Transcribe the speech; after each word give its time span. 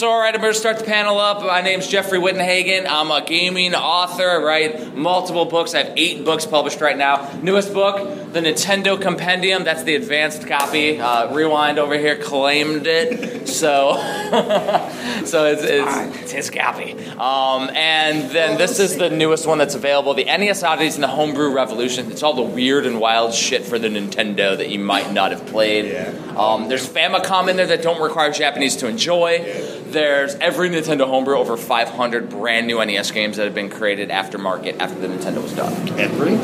so, 0.00 0.08
all 0.08 0.18
right, 0.18 0.34
I'm 0.34 0.40
going 0.40 0.54
to 0.54 0.58
start 0.58 0.78
the 0.78 0.84
panel 0.86 1.18
up. 1.18 1.42
My 1.42 1.60
name's 1.60 1.86
Jeffrey 1.86 2.18
Wittenhagen. 2.18 2.86
I'm 2.88 3.10
a 3.10 3.22
gaming 3.22 3.74
author. 3.74 4.30
I 4.30 4.36
write 4.38 4.96
multiple 4.96 5.44
books. 5.44 5.74
I 5.74 5.82
have 5.82 5.92
eight 5.98 6.24
books 6.24 6.46
published 6.46 6.80
right 6.80 6.96
now. 6.96 7.30
Newest 7.42 7.74
book, 7.74 8.32
the 8.32 8.40
Nintendo 8.40 8.98
Compendium. 8.98 9.62
That's 9.62 9.82
the 9.82 9.96
advanced 9.96 10.46
copy. 10.46 10.98
Uh, 10.98 11.34
Rewind 11.34 11.78
over 11.78 11.98
here 11.98 12.16
claimed 12.16 12.86
it, 12.86 13.46
so 13.46 13.92
so 15.26 15.44
it's, 15.44 15.64
it's, 15.64 16.18
it's 16.22 16.32
his 16.32 16.48
copy. 16.48 16.94
Um, 17.18 17.68
and 17.74 18.30
then 18.30 18.56
this 18.56 18.80
is 18.80 18.96
the 18.96 19.10
newest 19.10 19.46
one 19.46 19.58
that's 19.58 19.74
available: 19.74 20.14
the 20.14 20.24
NES 20.24 20.62
Oddities 20.62 20.94
and 20.94 21.04
the 21.04 21.08
Homebrew 21.08 21.52
Revolution. 21.52 22.10
It's 22.10 22.22
all 22.22 22.32
the 22.32 22.40
weird 22.40 22.86
and 22.86 23.00
wild 23.00 23.34
shit 23.34 23.66
for 23.66 23.78
the 23.78 23.88
Nintendo 23.88 24.56
that 24.56 24.70
you 24.70 24.78
might 24.78 25.12
not 25.12 25.30
have 25.30 25.44
played. 25.44 25.94
Um, 26.36 26.68
there's 26.68 26.88
Famicom 26.88 27.48
in 27.48 27.56
there 27.56 27.66
that 27.66 27.82
don't 27.82 28.00
require 28.00 28.30
Japanese 28.30 28.76
to 28.76 28.88
enjoy. 28.88 29.38
There's 29.86 30.34
every 30.36 30.70
Nintendo 30.70 31.06
homebrew, 31.06 31.36
over 31.36 31.56
500 31.56 32.28
brand 32.28 32.66
new 32.66 32.84
NES 32.84 33.10
games 33.10 33.36
that 33.36 33.44
have 33.44 33.54
been 33.54 33.70
created 33.70 34.10
aftermarket 34.10 34.78
after 34.78 34.98
the 34.98 35.08
Nintendo 35.08 35.42
was 35.42 35.54
done. 35.54 35.72
Every? 35.98 36.34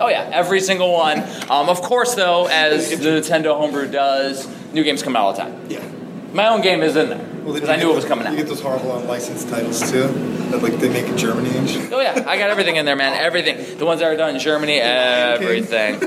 Oh 0.00 0.08
yeah, 0.08 0.30
every 0.32 0.60
single 0.60 0.92
one. 0.92 1.20
Um, 1.50 1.68
of 1.68 1.82
course, 1.82 2.14
though, 2.14 2.46
as 2.46 2.90
the 2.90 2.96
Nintendo 2.96 3.56
homebrew 3.56 3.90
does, 3.90 4.46
new 4.72 4.84
games 4.84 5.02
come 5.02 5.16
out 5.16 5.24
all 5.24 5.32
the 5.32 5.38
time. 5.38 5.60
Yeah. 5.68 5.86
My 6.32 6.48
own 6.48 6.60
game 6.60 6.82
is 6.82 6.94
in 6.94 7.08
there 7.08 7.37
Well, 7.48 7.54
because 7.54 7.70
I 7.70 7.76
knew 7.76 7.90
it 7.90 7.94
was 7.94 8.04
coming 8.04 8.30
You 8.30 8.36
get 8.36 8.46
those 8.46 8.60
horrible 8.60 8.94
unlicensed 8.98 9.48
titles 9.48 9.90
too, 9.90 10.02
that 10.50 10.62
like 10.62 10.78
they 10.80 10.90
make 10.90 11.06
in 11.06 11.16
Germany 11.16 11.48
and 11.56 11.66
shit. 11.66 11.90
Oh 11.90 11.98
yeah, 11.98 12.24
I 12.26 12.36
got 12.36 12.50
everything 12.50 12.76
in 12.76 12.84
there, 12.84 12.94
man. 12.94 13.14
Everything. 13.14 13.78
The 13.78 13.86
ones 13.86 14.00
that 14.00 14.12
are 14.12 14.16
done 14.18 14.34
in 14.34 14.40
Germany, 14.40 14.78
everything. 14.78 15.98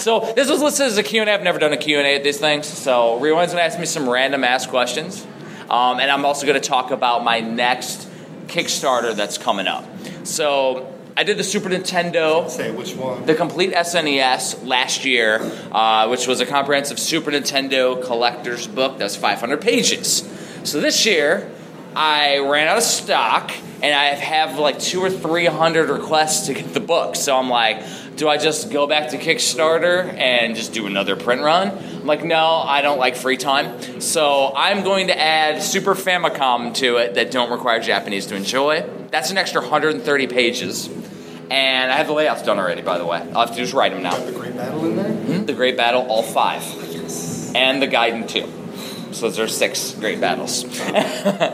So 0.00 0.32
this 0.34 0.50
was 0.50 0.60
listed 0.60 0.86
as 0.86 0.98
a 0.98 1.04
Q&A. 1.04 1.32
I've 1.32 1.44
never 1.44 1.60
done 1.60 1.72
a 1.72 1.76
Q&A 1.76 2.16
at 2.16 2.24
these 2.24 2.38
things. 2.38 2.66
So 2.66 3.20
Rewind's 3.20 3.52
gonna 3.52 3.64
ask 3.64 3.78
me 3.78 3.86
some 3.86 4.08
random 4.08 4.42
ass 4.42 4.66
questions, 4.66 5.24
um, 5.70 6.00
and 6.00 6.10
I'm 6.10 6.24
also 6.24 6.48
gonna 6.48 6.58
talk 6.58 6.90
about 6.90 7.22
my 7.22 7.38
next 7.38 8.08
Kickstarter 8.48 9.14
that's 9.14 9.38
coming 9.38 9.68
up. 9.68 9.84
So 10.24 10.92
I 11.16 11.22
did 11.22 11.36
the 11.36 11.44
Super 11.44 11.68
Nintendo. 11.68 12.50
Say 12.50 12.72
which 12.72 12.96
one? 12.96 13.24
the 13.24 13.36
complete 13.36 13.72
SNES 13.72 14.66
last 14.66 15.04
year, 15.04 15.40
uh, 15.70 16.08
which 16.08 16.26
was 16.26 16.40
a 16.40 16.46
comprehensive 16.46 16.98
Super 16.98 17.30
Nintendo 17.30 18.04
collector's 18.04 18.66
book 18.66 18.98
that's 18.98 19.14
500 19.14 19.60
pages. 19.60 20.28
So 20.68 20.82
this 20.82 21.06
year, 21.06 21.50
I 21.96 22.40
ran 22.40 22.68
out 22.68 22.76
of 22.76 22.82
stock, 22.82 23.52
and 23.82 23.94
I 23.94 24.08
have 24.08 24.58
like 24.58 24.78
two 24.78 25.00
or 25.00 25.08
three 25.08 25.46
hundred 25.46 25.88
requests 25.88 26.48
to 26.48 26.52
get 26.52 26.74
the 26.74 26.80
book. 26.80 27.16
So 27.16 27.38
I'm 27.38 27.48
like, 27.48 27.82
do 28.16 28.28
I 28.28 28.36
just 28.36 28.70
go 28.70 28.86
back 28.86 29.12
to 29.12 29.16
Kickstarter 29.16 30.12
and 30.12 30.54
just 30.54 30.74
do 30.74 30.86
another 30.86 31.16
print 31.16 31.40
run? 31.40 31.70
I'm 31.70 32.04
like, 32.04 32.22
no, 32.22 32.44
I 32.44 32.82
don't 32.82 32.98
like 32.98 33.16
free 33.16 33.38
time. 33.38 34.02
So 34.02 34.52
I'm 34.54 34.84
going 34.84 35.06
to 35.06 35.18
add 35.18 35.62
Super 35.62 35.94
Famicom 35.94 36.74
to 36.74 36.98
it 36.98 37.14
that 37.14 37.30
don't 37.30 37.50
require 37.50 37.80
Japanese 37.80 38.26
to 38.26 38.36
enjoy. 38.36 38.86
That's 39.10 39.30
an 39.30 39.38
extra 39.38 39.62
130 39.62 40.26
pages. 40.26 40.88
And 41.50 41.90
I 41.90 41.96
have 41.96 42.08
the 42.08 42.12
layouts 42.12 42.42
done 42.42 42.58
already, 42.58 42.82
by 42.82 42.98
the 42.98 43.06
way. 43.06 43.26
I'll 43.34 43.46
have 43.46 43.52
to 43.52 43.56
just 43.56 43.72
write 43.72 43.92
them 43.92 44.02
now. 44.02 44.18
Got 44.18 44.26
the 44.26 44.32
Great 44.32 44.54
Battle 44.54 44.84
in 44.84 44.96
there. 44.96 45.12
Hmm? 45.12 45.46
The 45.46 45.54
Great 45.54 45.78
Battle, 45.78 46.02
all 46.02 46.22
five. 46.22 46.62
And 47.56 47.80
the 47.80 47.88
Gaiden, 47.88 48.28
too. 48.28 48.52
So 49.12 49.28
those 49.28 49.38
are 49.38 49.48
six 49.48 49.92
great 49.92 50.20
battles. 50.20 50.64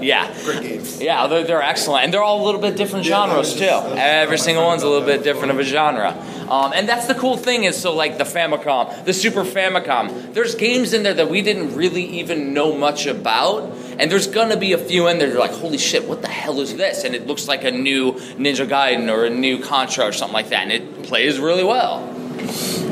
yeah. 0.02 0.34
Great 0.44 0.62
games. 0.62 1.00
Yeah, 1.00 1.26
they're, 1.26 1.44
they're 1.44 1.62
excellent. 1.62 2.04
And 2.04 2.12
they're 2.14 2.22
all 2.22 2.42
a 2.42 2.44
little 2.44 2.60
bit 2.60 2.76
different 2.76 3.06
Yeah, 3.06 3.26
genres, 3.28 3.54
that 3.54 3.58
too. 3.58 3.64
was 3.64 3.70
just- 3.70 3.84
that 3.84 3.90
was 3.90 3.98
Every 4.24 4.38
single 4.38 4.64
one's 4.64 4.82
a 4.82 4.88
little 4.88 5.06
bit 5.06 5.22
different 5.22 5.50
of 5.52 5.58
a 5.58 5.64
genre. 5.64 6.10
Um, 6.48 6.72
and 6.74 6.86
that's 6.88 7.06
the 7.06 7.14
cool 7.14 7.36
thing 7.38 7.64
is, 7.64 7.74
so 7.80 7.94
like 7.94 8.18
the 8.18 8.24
Famicom, 8.24 9.04
the 9.06 9.14
Super 9.14 9.44
Famicom, 9.44 10.34
there's 10.34 10.54
games 10.54 10.92
in 10.92 11.02
there 11.02 11.14
that 11.14 11.30
we 11.30 11.40
didn't 11.40 11.74
really 11.74 12.04
even 12.20 12.52
know 12.52 12.76
much 12.76 13.06
about. 13.06 13.72
And 13.98 14.10
there's 14.10 14.26
gonna 14.26 14.56
be 14.58 14.72
a 14.72 14.78
few 14.78 15.08
in 15.08 15.18
there 15.18 15.28
that 15.28 15.36
are 15.36 15.40
like, 15.40 15.52
holy 15.52 15.78
shit, 15.78 16.06
what 16.06 16.20
the 16.20 16.28
hell 16.28 16.60
is 16.60 16.76
this? 16.76 17.04
And 17.04 17.14
it 17.14 17.26
looks 17.26 17.48
like 17.48 17.64
a 17.64 17.70
new 17.70 18.12
Ninja 18.36 18.68
Gaiden 18.68 19.10
or 19.10 19.24
a 19.24 19.30
new 19.30 19.58
Contra 19.62 20.04
or 20.06 20.12
something 20.12 20.34
like 20.34 20.50
that. 20.50 20.64
And 20.64 20.72
it 20.72 21.02
plays 21.04 21.38
really 21.38 21.64
well. 21.64 22.00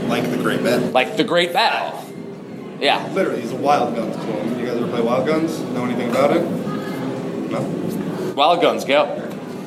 Like 0.09 0.31
the 0.31 0.39
Great 0.39 0.62
Battle. 0.62 0.89
Like 0.91 1.17
the 1.17 1.25
Great 1.25 1.53
Battle. 1.53 1.99
Yeah. 2.82 3.06
Literally, 3.12 3.41
he's 3.41 3.53
a 3.53 3.56
Wild 3.56 3.94
Guns 3.94 4.16
clone. 4.16 4.59
You 4.59 4.66
guys 4.66 4.76
ever 4.76 4.88
play 4.88 5.00
Wild 5.00 5.26
Guns? 5.26 5.60
Know 5.60 5.84
anything 5.84 6.10
about 6.10 6.37
it? 6.37 6.43
No. 7.50 8.32
Wild 8.37 8.60
Guns, 8.60 8.84
go. 8.84 9.04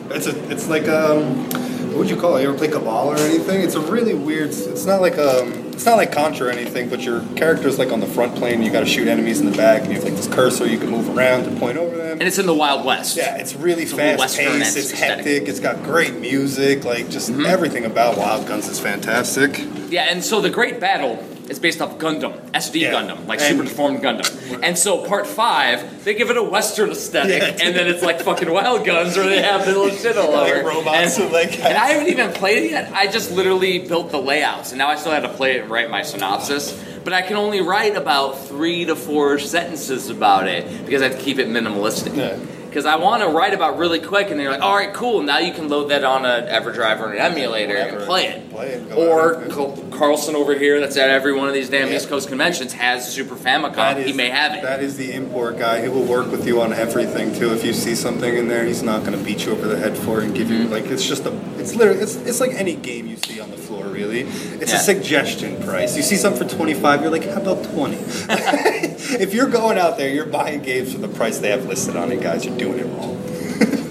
It's 0.09 0.27
a. 0.27 0.51
It's 0.51 0.67
like 0.67 0.87
um. 0.87 1.49
What 1.95 1.99
would 1.99 2.09
you 2.09 2.17
call 2.19 2.35
it? 2.35 2.41
You 2.41 2.49
ever 2.49 2.57
play 2.57 2.67
Cabal 2.67 3.11
or 3.11 3.15
anything? 3.15 3.61
It's 3.61 3.75
a 3.75 3.79
really 3.79 4.13
weird. 4.13 4.49
It's 4.49 4.85
not 4.85 4.99
like 5.01 5.17
um. 5.17 5.53
It's 5.75 5.85
not 5.85 5.95
like 5.97 6.11
Contra 6.11 6.47
or 6.47 6.49
anything, 6.49 6.89
but 6.89 7.01
your 7.01 7.21
character's 7.35 7.79
like 7.79 7.91
on 7.91 7.99
the 8.01 8.05
front 8.07 8.35
plane. 8.35 8.61
You 8.63 8.71
got 8.71 8.81
to 8.81 8.85
shoot 8.85 9.07
enemies 9.07 9.39
in 9.39 9.49
the 9.49 9.55
back, 9.55 9.81
and 9.83 9.89
you 9.89 9.95
have 9.95 10.03
like 10.03 10.15
this 10.15 10.27
cursor. 10.27 10.65
You 10.67 10.77
can 10.77 10.89
move 10.89 11.15
around 11.15 11.45
to 11.45 11.51
point 11.59 11.77
over 11.77 11.95
them. 11.95 12.11
And 12.19 12.23
it's 12.23 12.37
in 12.37 12.45
the 12.47 12.53
Wild 12.53 12.85
West. 12.85 13.15
Yeah, 13.17 13.37
it's 13.37 13.55
really 13.55 13.83
It's 13.83 13.93
fast 13.93 14.37
paced. 14.37 14.75
It's 14.77 14.91
aesthetic. 14.93 15.25
hectic. 15.25 15.47
It's 15.49 15.59
got 15.61 15.83
great 15.83 16.15
music. 16.15 16.83
Like 16.83 17.09
just 17.09 17.29
everything 17.31 17.85
about 17.85 18.17
Wild 18.17 18.45
Guns 18.47 18.67
is 18.67 18.79
fantastic. 18.79 19.57
Yeah, 19.89 20.07
and 20.09 20.23
so 20.23 20.41
the 20.41 20.49
Great 20.49 20.79
Battle 20.81 21.15
is 21.49 21.59
based 21.59 21.81
off 21.81 21.97
Gundam, 21.99 22.33
SD 22.53 22.81
Yeah. 22.81 22.93
Gundam, 22.93 23.27
like 23.27 23.39
And- 23.39 23.49
super 23.49 23.63
deformed 23.63 24.01
Gundam. 24.01 24.59
And 24.63 24.77
so 24.77 24.97
part 25.05 25.27
five, 25.27 26.03
they 26.03 26.13
give 26.13 26.29
it 26.31 26.37
a 26.37 26.43
Western 26.43 26.89
aesthetic, 26.91 27.41
Yeah. 27.41 27.65
and 27.67 27.75
then 27.75 27.87
it's 27.87 28.01
like 28.03 28.21
fucking 28.21 28.51
Wild 28.51 28.83
Guns 28.85 29.15
where 29.15 29.27
they 29.27 29.41
have 29.41 29.65
the 29.65 29.71
little 29.77 29.95
shit 29.97 30.17
all 30.17 30.31
Like 30.31 30.53
over. 30.53 30.67
robots 30.69 31.17
and, 31.17 31.25
with, 31.25 31.33
like, 31.33 31.59
and 31.63 31.77
I 31.77 31.87
haven't 31.87 32.07
even 32.09 32.31
played 32.31 32.63
it 32.63 32.71
yet. 32.71 32.91
I 32.93 33.07
just 33.07 33.31
literally 33.31 33.79
built 33.79 34.11
the 34.11 34.19
layouts, 34.21 34.71
and 34.71 34.79
now 34.79 34.87
I 34.89 34.95
still 34.95 35.11
have 35.11 35.23
to 35.23 35.29
play 35.29 35.57
it 35.57 35.61
and 35.63 35.69
write 35.71 35.89
my 35.89 36.01
synopsis. 36.01 36.73
But 37.03 37.13
I 37.13 37.21
can 37.21 37.37
only 37.37 37.61
write 37.61 37.95
about 37.95 38.47
three 38.47 38.85
to 38.85 38.95
four 38.95 39.37
sentences 39.37 40.09
about 40.09 40.47
it 40.47 40.65
because 40.87 41.03
I 41.03 41.09
have 41.09 41.17
to 41.19 41.23
keep 41.23 41.37
it 41.37 41.47
minimalistic. 41.47 42.17
Yeah. 42.17 42.37
Because 42.75 42.85
I 42.85 42.97
want 42.97 43.23
to 43.23 43.29
write 43.29 43.53
about 43.53 43.77
really 43.77 44.01
quick, 44.01 44.31
and 44.31 44.37
they're 44.37 44.51
like, 44.51 44.61
"All 44.61 44.75
right, 44.75 44.93
cool. 44.93 45.21
Now 45.21 45.37
you 45.37 45.53
can 45.53 45.69
load 45.69 45.91
that 45.91 46.03
on 46.03 46.25
an 46.25 46.43
EverDrive 46.49 46.99
or 46.99 47.13
an 47.13 47.19
emulator 47.19 47.77
and 47.77 48.05
play 48.05 48.25
it." 48.27 48.49
Play 48.51 48.71
it, 48.71 48.91
Or 48.91 49.45
Carlson 49.91 50.35
over 50.35 50.53
here, 50.59 50.81
that's 50.81 50.97
at 50.97 51.09
every 51.09 51.31
one 51.31 51.47
of 51.47 51.53
these 51.53 51.69
damn 51.69 51.87
Yeah. 51.87 51.95
East 51.95 52.09
Coast 52.09 52.27
conventions, 52.27 52.73
has 52.73 53.07
Super 53.09 53.35
Famicom. 53.35 53.75
That 53.75 54.05
he 54.05 54.11
may 54.11 54.29
have 54.29 54.55
it. 54.55 54.61
That 54.61 54.83
is 54.83 54.97
the 54.97 55.13
import 55.13 55.57
guy. 55.57 55.83
He 55.83 55.87
will 55.87 56.03
work 56.03 56.29
with 56.29 56.45
you 56.45 56.59
on 56.59 56.73
everything 56.73 57.33
too. 57.33 57.53
If 57.53 57.63
you 57.63 57.71
see 57.71 57.95
something 57.95 58.35
in 58.35 58.49
there, 58.49 58.65
he's 58.65 58.83
not 58.83 59.05
going 59.05 59.17
to 59.17 59.23
beat 59.23 59.45
you 59.45 59.53
over 59.53 59.69
the 59.69 59.77
head 59.77 59.97
for 59.97 60.19
it 60.19 60.25
and 60.25 60.35
give 60.35 60.47
Mm-hmm. 60.47 60.63
you 60.63 60.67
like 60.67 60.87
it's 60.87 61.07
just 61.07 61.25
a. 61.25 61.31
It's 61.57 61.75
literally 61.75 62.01
it's, 62.01 62.17
it's 62.17 62.41
like 62.41 62.51
any 62.55 62.75
game 62.75 63.07
you 63.07 63.15
see 63.15 63.39
on 63.39 63.51
the 63.51 63.57
floor. 63.57 63.85
Really, 63.85 64.23
it's 64.59 64.73
Yeah. 64.73 64.79
a 64.79 64.81
suggestion 64.81 65.63
price. 65.63 65.95
You 65.95 66.03
see 66.03 66.17
something 66.17 66.45
for 66.45 66.53
twenty 66.53 66.73
five, 66.73 67.01
you're 67.01 67.09
like, 67.09 67.23
how 67.23 67.39
about 67.41 67.63
twenty? 67.63 67.95
if 69.19 69.33
you're 69.33 69.49
going 69.49 69.77
out 69.77 69.97
there, 69.97 70.09
you're 70.09 70.25
buying 70.25 70.61
games 70.61 70.93
for 70.93 70.99
the 70.99 71.07
price 71.07 71.39
they 71.39 71.51
have 71.51 71.65
listed 71.65 71.95
on 71.95 72.11
it, 72.11 72.21
guys. 72.21 72.45
You're 72.45 72.57
doing 72.57 72.79
it 72.79 72.85
wrong. 72.85 73.21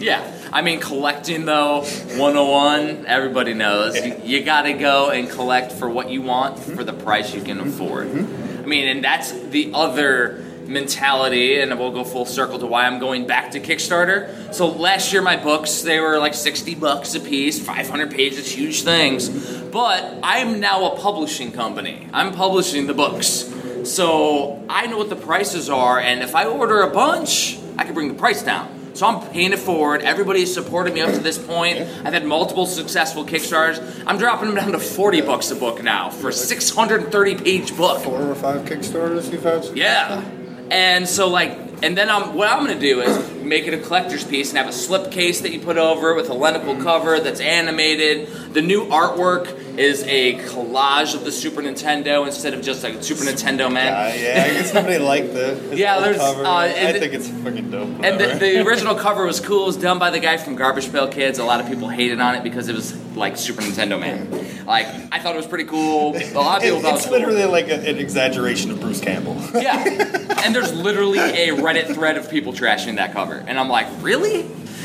Yeah. 0.05 0.23
I 0.53 0.61
mean, 0.61 0.81
collecting 0.81 1.47
though, 1.47 1.81
101, 1.81 3.07
everybody 3.07 3.55
knows. 3.55 3.97
You, 3.97 4.21
you 4.23 4.45
gotta 4.45 4.75
go 4.75 5.09
and 5.09 5.31
collect 5.31 5.73
for 5.73 5.89
what 5.89 6.11
you 6.11 6.21
want 6.21 6.59
for 6.59 6.85
the 6.85 6.93
price 6.93 7.35
you 7.35 7.41
can 7.41 7.59
afford. 7.59 8.09
Mm-hmm. 8.09 8.19
Mm-hmm. 8.19 8.63
I 8.63 8.67
mean, 8.67 8.89
and 8.89 9.03
that's 9.03 9.33
the 9.33 9.73
other 9.73 10.45
mentality, 10.67 11.59
and 11.59 11.77
we'll 11.79 11.91
go 11.91 12.05
full 12.05 12.27
circle 12.27 12.59
to 12.59 12.67
why 12.67 12.87
I'm 12.87 12.99
going 12.99 13.27
back 13.27 13.53
to 13.53 13.61
Kickstarter. 13.61 14.53
So 14.55 14.69
last 14.69 15.13
year, 15.13 15.23
my 15.23 15.37
books, 15.37 15.83
they 15.83 16.01
were 16.01 16.19
like 16.19 16.35
60 16.35 16.75
bucks 16.75 17.15
a 17.15 17.21
piece, 17.21 17.65
500 17.65 18.11
pages, 18.11 18.51
huge 18.51 18.83
things. 18.83 19.29
But 19.29 20.19
I'm 20.23 20.61
now 20.61 20.93
a 20.93 20.99
publishing 20.99 21.53
company. 21.53 22.09
I'm 22.13 22.33
publishing 22.33 22.87
the 22.87 22.95
books. 22.95 23.51
So 23.85 24.65
I 24.69 24.87
know 24.87 24.99
what 24.99 25.11
the 25.11 25.17
prices 25.17 25.69
are, 25.71 25.99
and 25.99 26.23
if 26.23 26.35
I 26.35 26.47
order 26.47 26.81
a 26.83 26.91
bunch, 26.91 27.59
I 27.79 27.85
can 27.85 27.95
bring 27.95 28.09
the 28.09 28.15
price 28.15 28.43
down. 28.43 28.71
So 28.95 29.07
I'm 29.07 29.29
paying 29.33 29.53
it 29.53 29.59
forward. 29.59 30.03
Everybody's 30.03 30.55
supported 30.55 30.95
me 30.95 31.01
up 31.01 31.13
to 31.15 31.19
this 31.19 31.37
point. 31.37 31.79
I've 31.79 32.13
had 32.13 32.25
multiple 32.25 32.65
successful 32.65 33.25
Kickstarters. 33.25 34.05
I'm 34.07 34.19
dropping 34.19 34.47
them 34.47 34.57
down 34.57 34.73
to 34.73 34.79
40 34.79 35.23
bucks 35.23 35.51
a 35.51 35.57
book 35.57 35.83
now 35.83 36.11
for 36.11 36.29
a 36.29 36.33
630 36.33 37.35
page 37.35 37.77
book. 37.77 38.03
Four 38.03 38.23
or 38.23 38.35
five 38.37 38.63
Kickstarters 38.63 39.33
you've 39.33 39.43
had. 39.43 39.65
Yeah. 39.77 40.23
And 40.71 41.09
so 41.09 41.29
like 41.29 41.59
and 41.83 41.99
then 41.99 42.09
I'm 42.09 42.35
what 42.35 42.49
I'm 42.49 42.65
gonna 42.65 42.79
do 42.79 43.01
is 43.01 43.43
make 43.43 43.67
it 43.67 43.75
a 43.75 43.79
collector's 43.79 44.25
piece 44.25 44.51
and 44.51 44.59
have 44.59 44.69
a 44.69 44.73
slip 44.73 45.11
case 45.11 45.41
that 45.43 45.53
you 45.53 45.61
put 45.61 45.77
over 45.77 46.13
it 46.13 46.17
with 46.17 46.31
a 46.31 46.35
lenticle 46.35 46.77
cover 46.83 47.21
that's 47.21 47.41
animated. 47.41 48.29
The 48.55 48.63
new 48.63 48.87
artwork 48.87 49.77
is 49.77 50.05
a 50.05 50.35
collage 50.35 51.15
of 51.17 51.25
the 51.25 51.33
Super 51.33 51.61
Nintendo 51.61 52.25
instead 52.25 52.55
of 52.55 52.63
just 52.63 52.85
like 52.85 53.03
Super 53.03 53.25
Nintendo 53.25 53.71
man. 53.71 53.93
Uh, 53.93 54.15
yeah, 54.17 54.45
I 54.47 54.51
guess 54.55 54.71
somebody 54.73 54.99
liked 54.99 55.33
the 55.35 55.73
Yeah, 55.77 55.99
there's, 55.99 56.19
cover. 56.19 56.45
uh, 56.45 56.49
I 56.49 56.67
and- 56.69 56.97
think 56.99 57.15
it's 57.15 57.29
freaking 57.29 57.73
dope. 57.73 57.89
And 58.05 58.21
the, 58.21 58.39
the 58.39 58.65
original 58.67 58.95
cover 58.95 59.27
was 59.27 59.41
cool. 59.41 59.65
It 59.65 59.67
was 59.67 59.77
done 59.77 59.99
by 59.99 60.11
the 60.11 60.21
guy 60.21 60.37
from 60.37 60.55
Garbage 60.55 60.93
Pail 60.93 61.09
Kids. 61.09 61.41
A 61.41 61.45
lot 61.45 61.61
of 61.61 61.67
people 61.67 61.89
hated 61.89 62.21
on 62.21 62.37
it 62.37 62.45
because 62.45 62.69
it 62.69 62.77
was 62.77 62.97
like 63.17 63.37
Super 63.37 63.63
Nintendo 63.63 63.99
Man. 64.01 64.31
Like 64.67 64.87
I 65.13 65.19
thought 65.19 65.35
it 65.35 65.39
was 65.39 65.49
pretty 65.49 65.65
cool. 65.65 66.17
A 66.17 66.33
lot 66.39 66.59
of 66.59 66.63
people 66.63 66.79
It- 66.79 66.83
thought 66.83 66.93
it 66.93 66.95
it's 66.95 67.05
cool. 67.07 67.13
literally 67.19 67.45
like 67.47 67.69
a, 67.69 67.81
an 67.91 67.99
exaggeration 67.99 68.71
of 68.71 68.81
Bruce 68.81 69.01
Campbell. 69.01 69.37
Yeah. 69.55 70.21
And 70.45 70.55
there's 70.55 70.75
literally 70.75 71.19
a 71.21 71.57
Reddit 71.57 71.95
thread 71.95 72.19
of 72.19 72.29
people 72.31 72.53
trashing 72.53 72.97
that 72.97 73.15
cover. 73.15 73.43
And 73.47 73.59
I'm 73.59 73.71
like, 73.71 73.87
really? 74.03 74.43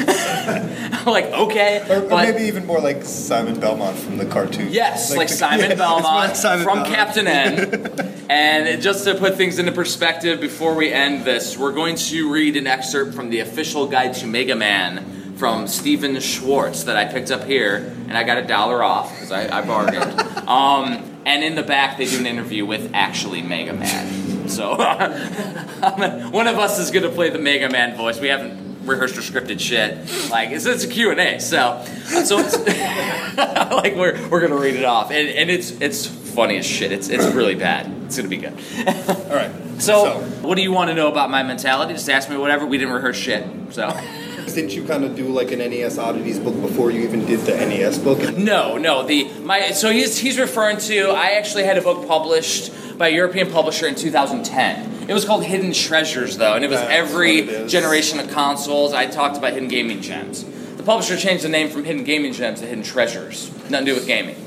I'm 0.07 1.05
like, 1.05 1.25
okay, 1.25 1.85
Or, 1.89 2.03
or 2.05 2.09
maybe 2.09 2.43
even 2.43 2.65
more 2.65 2.79
like 2.79 3.03
Simon 3.03 3.59
Belmont 3.59 3.97
from 3.97 4.17
the 4.17 4.25
cartoon. 4.25 4.69
Yes, 4.71 5.15
like, 5.15 5.27
the- 5.27 5.33
Simon 5.33 5.69
yeah, 5.71 5.75
Belmont 5.75 6.05
like 6.29 6.35
Simon 6.35 6.63
from 6.63 6.83
Belmont. 6.83 6.95
Captain 6.95 7.27
N. 7.27 8.25
and 8.29 8.81
just 8.81 9.03
to 9.05 9.15
put 9.15 9.35
things 9.35 9.59
into 9.59 9.71
perspective 9.71 10.39
before 10.41 10.75
we 10.75 10.91
end 10.91 11.25
this, 11.25 11.57
we're 11.57 11.73
going 11.73 11.95
to 11.95 12.31
read 12.31 12.55
an 12.57 12.67
excerpt 12.67 13.13
from 13.13 13.29
the 13.29 13.39
official 13.39 13.87
guide 13.87 14.13
to 14.15 14.27
Mega 14.27 14.55
Man 14.55 15.35
from 15.37 15.67
Steven 15.67 16.19
Schwartz 16.19 16.83
that 16.83 16.97
I 16.97 17.05
picked 17.05 17.31
up 17.31 17.45
here, 17.45 17.95
and 18.09 18.17
I 18.17 18.23
got 18.23 18.37
a 18.39 18.45
dollar 18.45 18.83
off 18.83 19.13
because 19.13 19.31
I, 19.31 19.59
I 19.59 19.65
bargained. 19.65 20.19
um, 20.49 21.21
and 21.25 21.43
in 21.43 21.55
the 21.55 21.63
back, 21.63 21.97
they 21.97 22.05
do 22.05 22.19
an 22.19 22.25
interview 22.25 22.65
with 22.65 22.91
actually 22.93 23.41
Mega 23.41 23.73
Man. 23.73 24.49
So 24.49 24.75
one 24.75 26.47
of 26.47 26.57
us 26.57 26.79
is 26.79 26.91
going 26.91 27.03
to 27.03 27.09
play 27.11 27.29
the 27.29 27.37
Mega 27.39 27.69
Man 27.69 27.95
voice. 27.95 28.19
We 28.19 28.27
haven't 28.27 28.68
rehearsed 28.89 29.17
or 29.17 29.21
scripted 29.21 29.59
shit. 29.59 29.97
Like 30.29 30.49
it's, 30.49 30.65
it's 30.65 30.83
a 30.83 30.87
Q 30.87 31.11
and 31.11 31.19
A. 31.19 31.39
So 31.39 31.57
uh, 31.57 31.83
so 32.23 32.39
it's 32.39 32.57
like 33.37 33.95
we're 33.95 34.27
we're 34.29 34.41
gonna 34.41 34.59
read 34.59 34.75
it 34.75 34.85
off, 34.85 35.11
and, 35.11 35.29
and 35.29 35.49
it's 35.49 35.71
it's 35.79 36.05
funny 36.05 36.57
as 36.57 36.65
shit. 36.65 36.91
It's 36.91 37.09
it's 37.09 37.25
really 37.33 37.55
bad. 37.55 37.91
It's 38.05 38.17
gonna 38.17 38.29
be 38.29 38.37
good. 38.37 38.53
All 38.87 39.35
right. 39.35 39.51
So, 39.79 40.19
what 40.41 40.55
do 40.55 40.61
you 40.61 40.73
want 40.73 40.89
to 40.89 40.93
know 40.93 41.09
about 41.09 41.29
my 41.29 41.41
mentality? 41.41 41.93
Just 41.93 42.09
ask 42.09 42.29
me 42.29 42.35
whatever. 42.35 42.65
We 42.65 42.77
didn't 42.77 42.93
rehearse 42.93 43.15
shit. 43.15 43.47
So 43.69 43.89
didn't 44.45 44.71
you 44.71 44.83
kind 44.83 45.05
of 45.05 45.15
do 45.15 45.29
like 45.29 45.53
an 45.53 45.59
NES 45.59 45.97
oddities 45.97 46.37
book 46.37 46.59
before 46.61 46.91
you 46.91 47.01
even 47.03 47.25
did 47.25 47.39
the 47.41 47.55
NES 47.55 47.97
book? 47.99 48.35
no, 48.37 48.77
no. 48.77 49.03
The 49.03 49.29
my 49.39 49.71
so 49.71 49.89
he's 49.89 50.17
he's 50.17 50.37
referring 50.37 50.79
to. 50.79 51.11
I 51.11 51.37
actually 51.37 51.63
had 51.63 51.77
a 51.77 51.81
book 51.81 52.07
published 52.09 52.73
by 52.99 53.07
a 53.07 53.11
European 53.11 53.49
publisher 53.49 53.87
in 53.87 53.95
2010. 53.95 55.09
It 55.09 55.13
was 55.13 55.23
called 55.23 55.45
Hidden 55.45 55.71
Treasures, 55.71 56.37
though, 56.37 56.53
and 56.53 56.65
it 56.65 56.69
was 56.69 56.81
That's 56.81 56.91
every 56.91 57.39
it 57.39 57.67
generation 57.69 58.19
of 58.19 58.29
consoles. 58.29 58.93
I 58.93 59.07
talked 59.07 59.37
about 59.37 59.53
hidden 59.53 59.69
gaming 59.69 60.01
gems. 60.01 60.43
The 60.75 60.83
publisher 60.83 61.15
changed 61.15 61.45
the 61.45 61.49
name 61.49 61.69
from 61.69 61.85
Hidden 61.85 62.03
Gaming 62.03 62.33
Gems 62.33 62.59
to 62.59 62.67
Hidden 62.67 62.83
Treasures. 62.83 63.51
Nothing 63.69 63.85
to 63.85 63.91
do 63.91 63.95
with 63.95 64.05
gaming. 64.05 64.35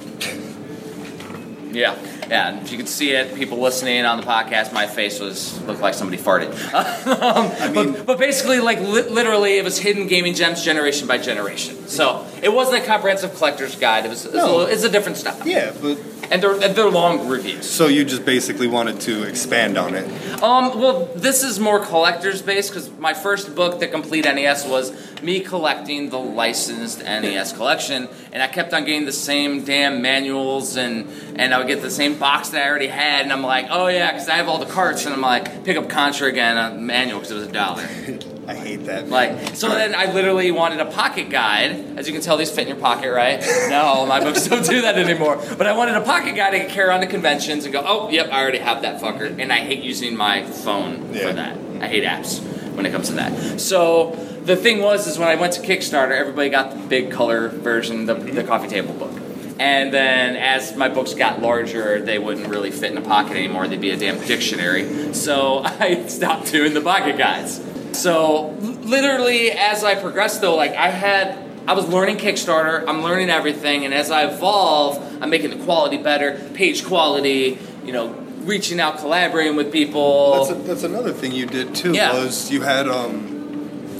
Yeah, 1.73 1.97
yeah. 2.33 2.49
And 2.49 2.63
if 2.63 2.73
you 2.73 2.79
could 2.79 2.89
see 2.89 3.11
it, 3.13 3.35
people 3.35 3.59
listening 3.59 4.05
on 4.05 4.17
the 4.19 4.27
podcast, 4.27 4.73
my 4.73 4.87
face 4.87 5.21
was 5.21 5.61
looked 5.63 5.81
like 5.81 5.95
somebody 5.95 6.21
farted. 6.23 6.51
Um, 7.13 7.75
but, 7.75 8.07
but 8.07 8.19
basically, 8.19 8.61
like 8.61 8.79
li- 8.81 9.09
literally, 9.09 9.59
it 9.59 9.65
was 9.65 9.79
hidden 9.79 10.07
gaming 10.07 10.35
gems 10.35 10.65
generation 10.65 11.07
by 11.07 11.19
generation. 11.19 11.77
So 11.89 12.27
it 12.43 12.53
wasn't 12.53 12.83
a 12.83 12.87
comprehensive 12.87 13.35
collector's 13.35 13.77
guide. 13.77 14.05
It 14.07 14.09
was, 14.09 14.25
a, 14.27 14.35
No. 14.37 14.45
little, 14.47 14.61
it's 14.67 14.83
a 14.85 14.89
different 14.89 15.19
stuff. 15.19 15.43
Yeah, 15.45 15.73
but 15.81 15.99
and 16.31 16.43
they're 16.43 16.55
and 16.55 16.75
they're 16.75 16.89
long 16.91 17.29
reviews. 17.29 17.69
so 17.69 17.89
you 17.89 18.05
just 18.05 18.25
basically 18.25 18.67
wanted 18.67 19.01
to 19.03 19.25
expand 19.25 19.77
on 19.77 19.95
it. 19.95 20.07
Um, 20.43 20.81
well, 20.81 21.07
this 21.15 21.43
is 21.43 21.61
more 21.61 21.85
collector's 21.85 22.41
based 22.41 22.71
because 22.71 22.91
my 22.99 23.13
first 23.15 23.55
book, 23.55 23.81
The 23.81 23.89
Complete 23.89 24.25
NES, 24.25 24.67
was 24.67 24.93
me 25.23 25.41
collecting 25.41 26.09
the 26.11 26.19
licensed 26.19 27.01
NES 27.03 27.53
collection, 27.53 28.09
and 28.33 28.43
I 28.43 28.47
kept 28.49 28.73
on 28.73 28.85
getting 28.85 29.05
the 29.05 29.13
same 29.13 29.65
damn 29.65 30.01
manuals, 30.01 30.77
and 30.77 31.07
and 31.37 31.53
I 31.53 31.59
would 31.59 31.67
get 31.69 31.83
the 31.83 31.91
same 31.91 32.15
box 32.23 32.51
that 32.51 32.65
I 32.65 32.69
already 32.71 32.87
had, 32.87 33.23
and 33.23 33.33
I'm 33.33 33.43
like, 33.43 33.67
oh 33.69 33.89
yeah, 33.89 34.13
because 34.13 34.29
I 34.29 34.37
have 34.37 34.49
all 34.49 34.59
the 34.59 34.73
carts, 34.73 35.05
and 35.05 35.13
I'm 35.15 35.21
like, 35.21 35.65
pick 35.65 35.77
up 35.77 35.89
Contra 35.91 36.29
again, 36.29 36.57
a 36.57 36.73
manual 36.75 37.19
because 37.19 37.33
it 37.33 37.35
was 37.35 37.49
a 37.49 37.53
dollar. 37.53 37.83
I 38.49 38.55
hate 38.55 38.87
that. 38.87 39.09
Like, 39.09 39.55
so 39.57 39.69
then 39.69 39.95
I 39.95 40.13
literally 40.13 40.51
wanted 40.53 40.81
a 40.81 40.87
pocket 40.87 41.31
guide. 41.31 41.99
As 41.99 42.07
you 42.07 42.13
can 42.13 42.23
tell, 42.23 42.37
these 42.37 42.51
fit 42.51 42.63
in 42.63 42.69
your 42.69 42.77
pocket, 42.77 43.13
right? 43.13 43.41
No, 43.69 44.07
my 44.07 44.21
books 44.21 44.47
don't 44.47 44.65
do 44.65 44.83
that 44.83 44.97
anymore. 44.99 45.37
But 45.59 45.67
I 45.67 45.73
wanted 45.77 45.95
a 45.97 46.01
pocket 46.01 46.35
guide 46.37 46.55
I 46.55 46.61
could 46.61 46.71
carry 46.71 46.91
on 46.91 47.01
to 47.01 47.07
conventions 47.07 47.65
and 47.65 47.73
go, 47.73 47.83
oh, 47.85 48.09
yep, 48.11 48.31
I 48.33 48.41
already 48.43 48.59
have 48.59 48.83
that 48.83 49.01
fucker. 49.01 49.41
And 49.41 49.53
I 49.53 49.59
hate 49.59 49.83
using 49.85 50.17
my 50.17 50.45
phone 50.45 51.13
Yeah. 51.15 51.29
for 51.29 51.33
that. 51.35 51.57
I 51.81 51.87
hate 51.89 52.05
apps 52.05 52.41
when 52.75 52.85
it 52.87 52.91
comes 52.91 53.09
to 53.09 53.15
that. 53.15 53.61
So 53.61 54.11
the 54.45 54.57
thing 54.57 54.81
was, 54.83 55.07
is 55.07 55.19
when 55.19 55.29
I 55.29 55.37
went 55.37 55.53
to 55.55 55.61
Kickstarter, 55.61 56.13
everybody 56.13 56.49
got 56.51 56.73
the 56.73 56.79
big 56.89 57.11
color 57.13 57.49
version, 57.49 58.07
the, 58.07 58.15
the 58.15 58.43
coffee 58.45 58.69
table 58.69 58.95
book. 58.95 59.13
And 59.63 59.95
then 59.95 60.35
as 60.35 60.75
my 60.75 60.89
books 60.89 61.15
got 61.15 61.41
larger, 61.41 62.01
they 62.01 62.19
wouldn't 62.19 62.49
really 62.49 62.73
fit 62.73 62.91
in 62.91 62.99
a 62.99 63.01
pocket 63.01 63.37
anymore. 63.37 63.69
They'd 63.69 63.81
be 63.81 63.93
a 63.93 63.97
damn 63.97 64.19
dictionary. 64.27 65.15
So 65.15 65.59
I 65.65 66.09
stopped 66.09 66.51
doing 66.51 66.75
the 66.75 66.81
pocket 66.81 67.17
guides. 67.17 67.63
So 67.93 68.49
literally, 68.59 69.53
as 69.53 69.85
I 69.85 69.95
progressed, 69.95 70.41
though, 70.41 70.57
like 70.57 70.73
I 70.73 70.89
had, 70.89 71.39
I 71.69 71.75
was 71.75 71.87
learning 71.87 72.17
Kickstarter. 72.17 72.85
I'm 72.89 73.05
learning 73.05 73.31
everything, 73.31 73.85
and 73.85 73.95
as 73.95 74.11
I 74.11 74.25
evolve, 74.25 75.01
I'm 75.23 75.31
making 75.31 75.51
the 75.51 75.65
quality 75.65 75.97
better, 75.97 76.41
page 76.55 76.85
quality. 76.85 77.57
You 77.85 77.93
know, 77.93 78.09
reaching 78.41 78.81
out, 78.81 78.99
collaborating 78.99 79.55
with 79.55 79.71
people. 79.73 80.45
That's, 80.45 80.51
a, 80.51 80.55
that's 80.55 80.83
another 80.83 81.13
thing 81.13 81.31
you 81.31 81.47
did 81.47 81.73
too. 81.73 81.93
Yeah. 81.93 82.15
Was 82.15 82.51
you 82.51 82.63
had 82.63 82.89
um, 82.89 83.42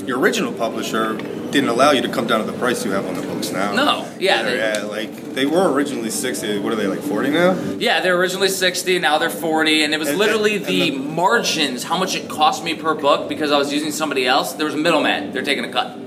your 0.07 0.19
original 0.19 0.53
publisher 0.53 1.17
didn't 1.17 1.69
allow 1.69 1.91
you 1.93 2.03
to 2.03 2.09
come 2.09 2.27
down 2.27 2.45
to 2.45 2.51
the 2.51 2.57
price 2.59 2.85
you 2.85 2.91
have 2.93 3.07
on 3.07 3.15
the 3.15 3.23
books 3.23 3.51
now. 3.53 3.73
No, 3.75 4.09
yeah, 4.19 4.43
They're- 4.43 4.57
yeah, 4.57 4.83
like 4.85 5.35
they 5.35 5.47
were 5.47 5.71
originally 5.73 6.11
sixty. 6.11 6.59
What 6.59 6.73
are 6.73 6.77
they 6.77 6.87
like 6.87 7.01
forty 7.01 7.31
now? 7.31 7.55
Yeah, 7.79 8.01
they're 8.01 8.17
originally 8.17 8.49
60, 8.49 8.99
now 8.99 9.19
they're 9.19 9.31
40, 9.31 9.83
and 9.85 9.95
it 9.95 9.99
was 9.99 10.09
And- 10.11 10.19
literally 10.19 10.57
and- 10.57 10.67
the, 10.67 10.83
and 10.93 10.93
the- 10.95 10.99
margins, 11.09 11.85
how 11.85 11.97
much 11.99 12.15
it 12.17 12.29
cost 12.29 12.65
me 12.65 12.75
per 12.75 12.95
book 12.95 13.29
because 13.29 13.51
I 13.53 13.59
was 13.59 13.73
using 13.73 13.93
somebody 13.93 14.27
else. 14.27 14.53
There 14.55 14.67
was 14.67 14.75
a 14.75 14.79
middleman, 14.79 15.33
they're 15.33 15.43
taking 15.43 15.65
a 15.65 15.73
cut. 15.73 15.99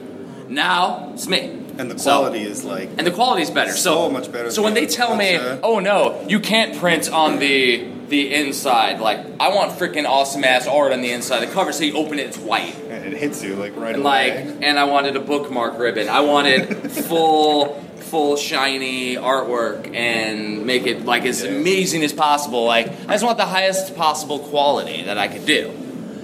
Now, 0.49 1.11
it's 1.13 1.27
me. 1.27 1.59
And 1.77 1.91
the 1.91 1.99
So- 1.99 2.19
quality 2.19 2.43
is 2.43 2.63
like 2.63 2.89
and 2.97 3.05
the 3.05 3.11
quality 3.11 3.41
is 3.43 3.49
better. 3.51 3.71
So, 3.71 3.95
So 4.05 4.09
much 4.09 4.31
better 4.31 4.51
So 4.51 4.61
when 4.63 4.73
they 4.73 4.85
tell 4.85 5.15
me. 5.15 5.37
"Oh 5.63 5.79
no, 5.79 6.15
you 6.27 6.39
can't 6.39 6.75
print 6.77 7.11
on 7.11 7.39
the 7.39 7.83
the 8.07 8.33
inside," 8.33 8.99
like 8.99 9.19
I 9.39 9.49
want 9.49 9.77
freaking 9.79 10.07
awesome 10.07 10.43
ass 10.43 10.67
art 10.67 10.91
on 10.93 11.01
the 11.01 11.11
inside 11.11 11.41
of 11.43 11.49
the 11.49 11.55
cover, 11.55 11.71
so 11.73 11.83
you 11.83 11.95
open 11.97 12.19
it, 12.19 12.27
it's 12.27 12.37
white. 12.37 12.75
and 12.91 13.13
it 13.13 13.17
hits 13.19 13.43
you 13.43 13.55
like 13.55 13.73
right 13.75 13.95
And 13.95 14.03
away. 14.05 14.45
like, 14.45 14.55
and 14.61 14.79
I 14.79 14.83
wanted 14.85 15.15
a 15.15 15.19
bookmark 15.19 15.77
ribbon. 15.79 16.07
I 16.09 16.21
wanted 16.21 16.91
full, 17.09 17.83
full 17.99 18.35
shiny 18.37 19.15
artwork 19.15 19.93
and 19.95 20.65
make 20.65 20.85
it 20.87 21.05
like 21.05 21.25
as 21.25 21.43
Yeah. 21.43 21.49
amazing 21.51 22.03
as 22.03 22.13
possible. 22.13 22.63
Like, 22.65 22.87
I 23.07 23.13
just 23.13 23.23
want 23.25 23.37
the 23.37 23.45
highest 23.45 23.95
possible 23.97 24.39
quality 24.39 25.03
that 25.03 25.17
I 25.17 25.27
could 25.27 25.45
do. 25.45 25.71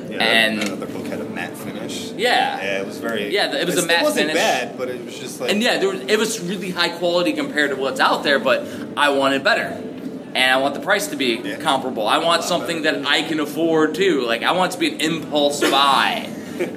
yeah, 0.09 0.23
and- 0.23 0.61
uh, 0.61 0.65
the 0.65 0.71
other 0.73 0.85
book 0.87 1.07
had 1.07 1.19
a 1.21 1.25
matte 1.25 1.57
finish. 1.57 2.05
Yeah. 2.21 2.57
Yeah, 2.61 2.81
it 2.81 2.85
was 2.85 2.97
very. 2.97 3.33
Yeah, 3.33 3.53
it 3.55 3.65
was 3.65 3.77
a 3.83 3.85
matte 3.87 4.01
It 4.01 4.03
wasn't 4.03 4.27
finish. 4.29 4.35
bad, 4.35 4.77
but 4.77 4.89
it 4.89 5.03
was 5.03 5.17
just 5.17 5.39
like. 5.41 5.51
And 5.51 5.61
yeah, 5.61 5.77
there 5.79 5.89
was, 5.89 6.01
it 6.01 6.17
was 6.19 6.39
really 6.39 6.69
high 6.69 6.89
quality 6.89 7.33
compared 7.33 7.71
to 7.71 7.75
what's 7.75 7.99
out 7.99 8.23
there, 8.23 8.39
but 8.39 8.65
I 8.95 9.09
wanted 9.09 9.43
better. 9.43 9.81
And 10.33 10.51
I 10.51 10.57
want 10.57 10.75
the 10.75 10.79
price 10.79 11.07
to 11.07 11.15
be 11.17 11.41
Yeah. 11.43 11.57
comparable. 11.57 12.07
I 12.07 12.19
want 12.19 12.43
something 12.43 12.83
that 12.83 13.05
I 13.05 13.23
can 13.23 13.39
afford 13.41 13.95
too. 13.95 14.21
Like 14.25 14.43
I 14.43 14.51
want 14.53 14.71
it 14.71 14.73
to 14.75 14.79
be 14.79 14.93
an 14.93 15.01
impulse 15.01 15.59
buy. 15.61 16.29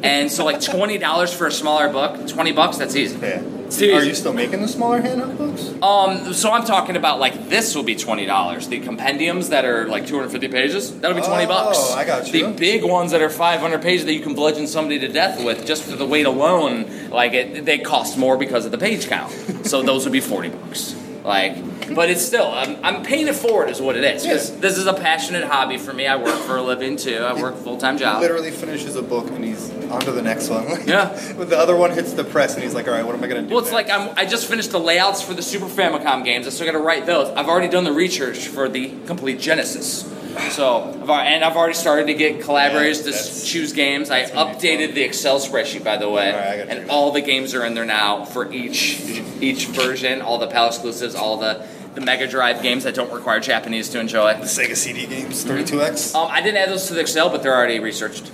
And 0.02 0.30
so 0.30 0.44
like 0.44 0.60
twenty 0.60 0.98
dollars 0.98 1.32
for 1.32 1.46
a 1.46 1.52
smaller 1.52 1.88
book, 1.90 2.26
twenty 2.28 2.52
bucks, 2.52 2.76
that's 2.78 2.96
easy. 2.96 3.18
Yeah. 3.18 3.42
Seriously. 3.70 3.92
Are 3.92 4.04
you 4.08 4.14
still 4.14 4.32
making 4.34 4.60
the 4.60 4.68
smaller 4.68 5.00
handheld 5.00 5.36
books? 5.38 5.70
Um, 5.82 6.32
so 6.34 6.52
I'm 6.52 6.64
talking 6.64 6.96
about 6.96 7.18
like 7.18 7.48
this 7.48 7.74
will 7.74 7.82
be 7.82 7.96
twenty 7.96 8.24
dollars. 8.26 8.68
The 8.68 8.78
compendiums 8.80 9.48
that 9.48 9.64
are 9.64 9.88
like 9.88 10.06
250 10.06 10.48
pages, 10.48 11.00
that'll 11.00 11.16
be 11.16 11.26
twenty 11.26 11.44
Oh, 11.44 11.48
bucks. 11.48 11.78
Oh, 11.80 11.94
I 11.96 12.04
got 12.04 12.32
you. 12.32 12.46
The 12.46 12.52
big 12.52 12.84
ones 12.84 13.10
that 13.12 13.22
are 13.22 13.30
500 13.30 13.82
pages 13.82 14.04
that 14.04 14.12
you 14.12 14.20
can 14.20 14.34
bludgeon 14.34 14.66
somebody 14.66 14.98
to 15.00 15.08
death 15.08 15.42
with 15.44 15.66
just 15.66 15.82
for 15.84 15.96
the 15.96 16.06
weight 16.06 16.26
alone, 16.26 17.08
like 17.10 17.32
it, 17.32 17.64
they 17.64 17.78
cost 17.78 18.16
more 18.18 18.36
because 18.36 18.64
of 18.66 18.70
the 18.70 18.78
page 18.78 19.08
count. 19.08 19.32
so 19.66 19.82
those 19.82 20.04
would 20.04 20.12
be 20.12 20.20
40 20.20 20.50
bucks. 20.50 20.94
Like, 21.24 21.56
but 21.94 22.08
it's 22.10 22.24
still 22.24 22.50
I'm, 22.50 22.76
I'm 22.84 23.02
paying 23.02 23.28
it 23.28 23.34
forward 23.34 23.68
is 23.70 23.80
what 23.80 23.96
it 23.96 24.04
is 24.04 24.22
because 24.22 24.50
Yeah. 24.50 24.60
this 24.60 24.78
is 24.78 24.86
a 24.86 24.94
passionate 24.94 25.44
hobby 25.44 25.76
for 25.76 25.92
me. 25.92 26.06
I 26.06 26.16
work 26.16 26.34
for 26.40 26.56
a 26.56 26.62
living 26.62 26.96
too. 26.96 27.16
I 27.18 27.40
work 27.40 27.56
full 27.56 27.76
time 27.78 27.98
job. 27.98 28.20
Literally 28.22 28.50
finishes 28.50 28.96
a 28.96 29.02
book 29.02 29.28
and 29.30 29.44
he's 29.44 29.70
on 29.90 30.00
to 30.02 30.12
the 30.12 30.22
next 30.22 30.48
one. 30.48 30.64
Yeah. 30.86 31.18
But 31.36 31.50
the 31.50 31.58
other 31.58 31.76
one 31.76 31.90
hits 31.92 32.12
the 32.12 32.24
press 32.24 32.54
and 32.54 32.62
he's 32.62 32.74
like, 32.74 32.86
all 32.88 32.94
right, 32.94 33.04
what 33.04 33.14
am 33.14 33.24
I 33.24 33.26
going 33.26 33.42
to 33.42 33.48
do? 33.48 33.54
Well, 33.54 33.64
it's 33.64 33.72
next?" 33.72 33.88
like 33.90 33.98
I'm, 34.00 34.14
I 34.16 34.26
just 34.26 34.46
finished 34.46 34.70
the 34.70 34.80
layouts 34.80 35.22
for 35.22 35.34
the 35.34 35.42
Super 35.42 35.66
Famicom 35.66 36.24
games. 36.24 36.46
I 36.46 36.50
still 36.50 36.66
got 36.66 36.72
to 36.72 36.78
write 36.78 37.06
those. 37.06 37.28
I've 37.36 37.48
already 37.48 37.68
done 37.68 37.84
the 37.84 37.92
research 37.92 38.48
for 38.48 38.68
the 38.68 38.94
complete 39.06 39.40
Genesis. 39.40 40.10
So, 40.50 40.82
and 41.08 41.44
I've 41.44 41.56
already 41.56 41.74
started 41.74 42.08
to 42.08 42.14
get 42.14 42.40
collaborators 42.42 43.06
Yeah, 43.06 43.12
to 43.12 43.44
choose 43.46 43.72
games. 43.72 44.10
I 44.10 44.24
updated 44.24 44.94
the 44.94 45.02
Excel 45.02 45.38
spreadsheet, 45.38 45.84
by 45.84 45.96
the 45.96 46.10
way, 46.10 46.32
All 46.32 46.36
right, 46.38 46.46
I 46.48 46.56
gotta 46.58 46.74
do 46.74 46.80
and 46.82 46.90
all 46.90 47.12
the 47.12 47.20
games 47.20 47.54
are 47.54 47.64
in 47.64 47.74
there 47.74 47.84
now 47.84 48.24
for 48.24 48.52
each 48.52 48.98
each 49.40 49.66
version. 49.66 50.22
All 50.22 50.38
the 50.38 50.48
PAL 50.48 50.68
exclusives, 50.68 51.14
all 51.14 51.36
the 51.36 51.64
the 51.94 52.00
Mega 52.00 52.26
Drive 52.26 52.62
games 52.62 52.84
that 52.84 52.94
don't 52.94 53.12
require 53.12 53.40
Japanese 53.40 53.88
to 53.90 54.00
enjoy. 54.00 54.34
the 54.34 54.44
Sega 54.44 54.76
CD 54.76 55.06
games, 55.06 55.44
32X. 55.44 56.14
Um, 56.14 56.28
I 56.30 56.40
didn't 56.40 56.58
add 56.58 56.68
those 56.68 56.86
to 56.88 56.94
the 56.94 57.00
Excel, 57.00 57.30
but 57.30 57.42
they're 57.42 57.54
already 57.54 57.80
researched. 57.80 58.30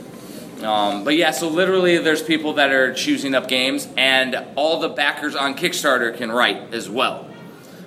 Um, 0.63 1.05
but 1.05 1.17
yeah, 1.17 1.31
so 1.31 1.49
literally, 1.49 1.99
there's 1.99 2.23
people 2.23 2.55
that 2.55 2.71
are 2.71 2.93
choosing 2.93 3.35
up 3.35 3.49
games, 3.49 3.89
and 3.97 4.45
all 4.57 4.81
the 4.81 4.91
backers 4.91 5.35
on 5.35 5.55
Kickstarter 5.55 6.15
can 6.17 6.31
write 6.31 6.75
as 6.75 6.89
well. 6.89 7.27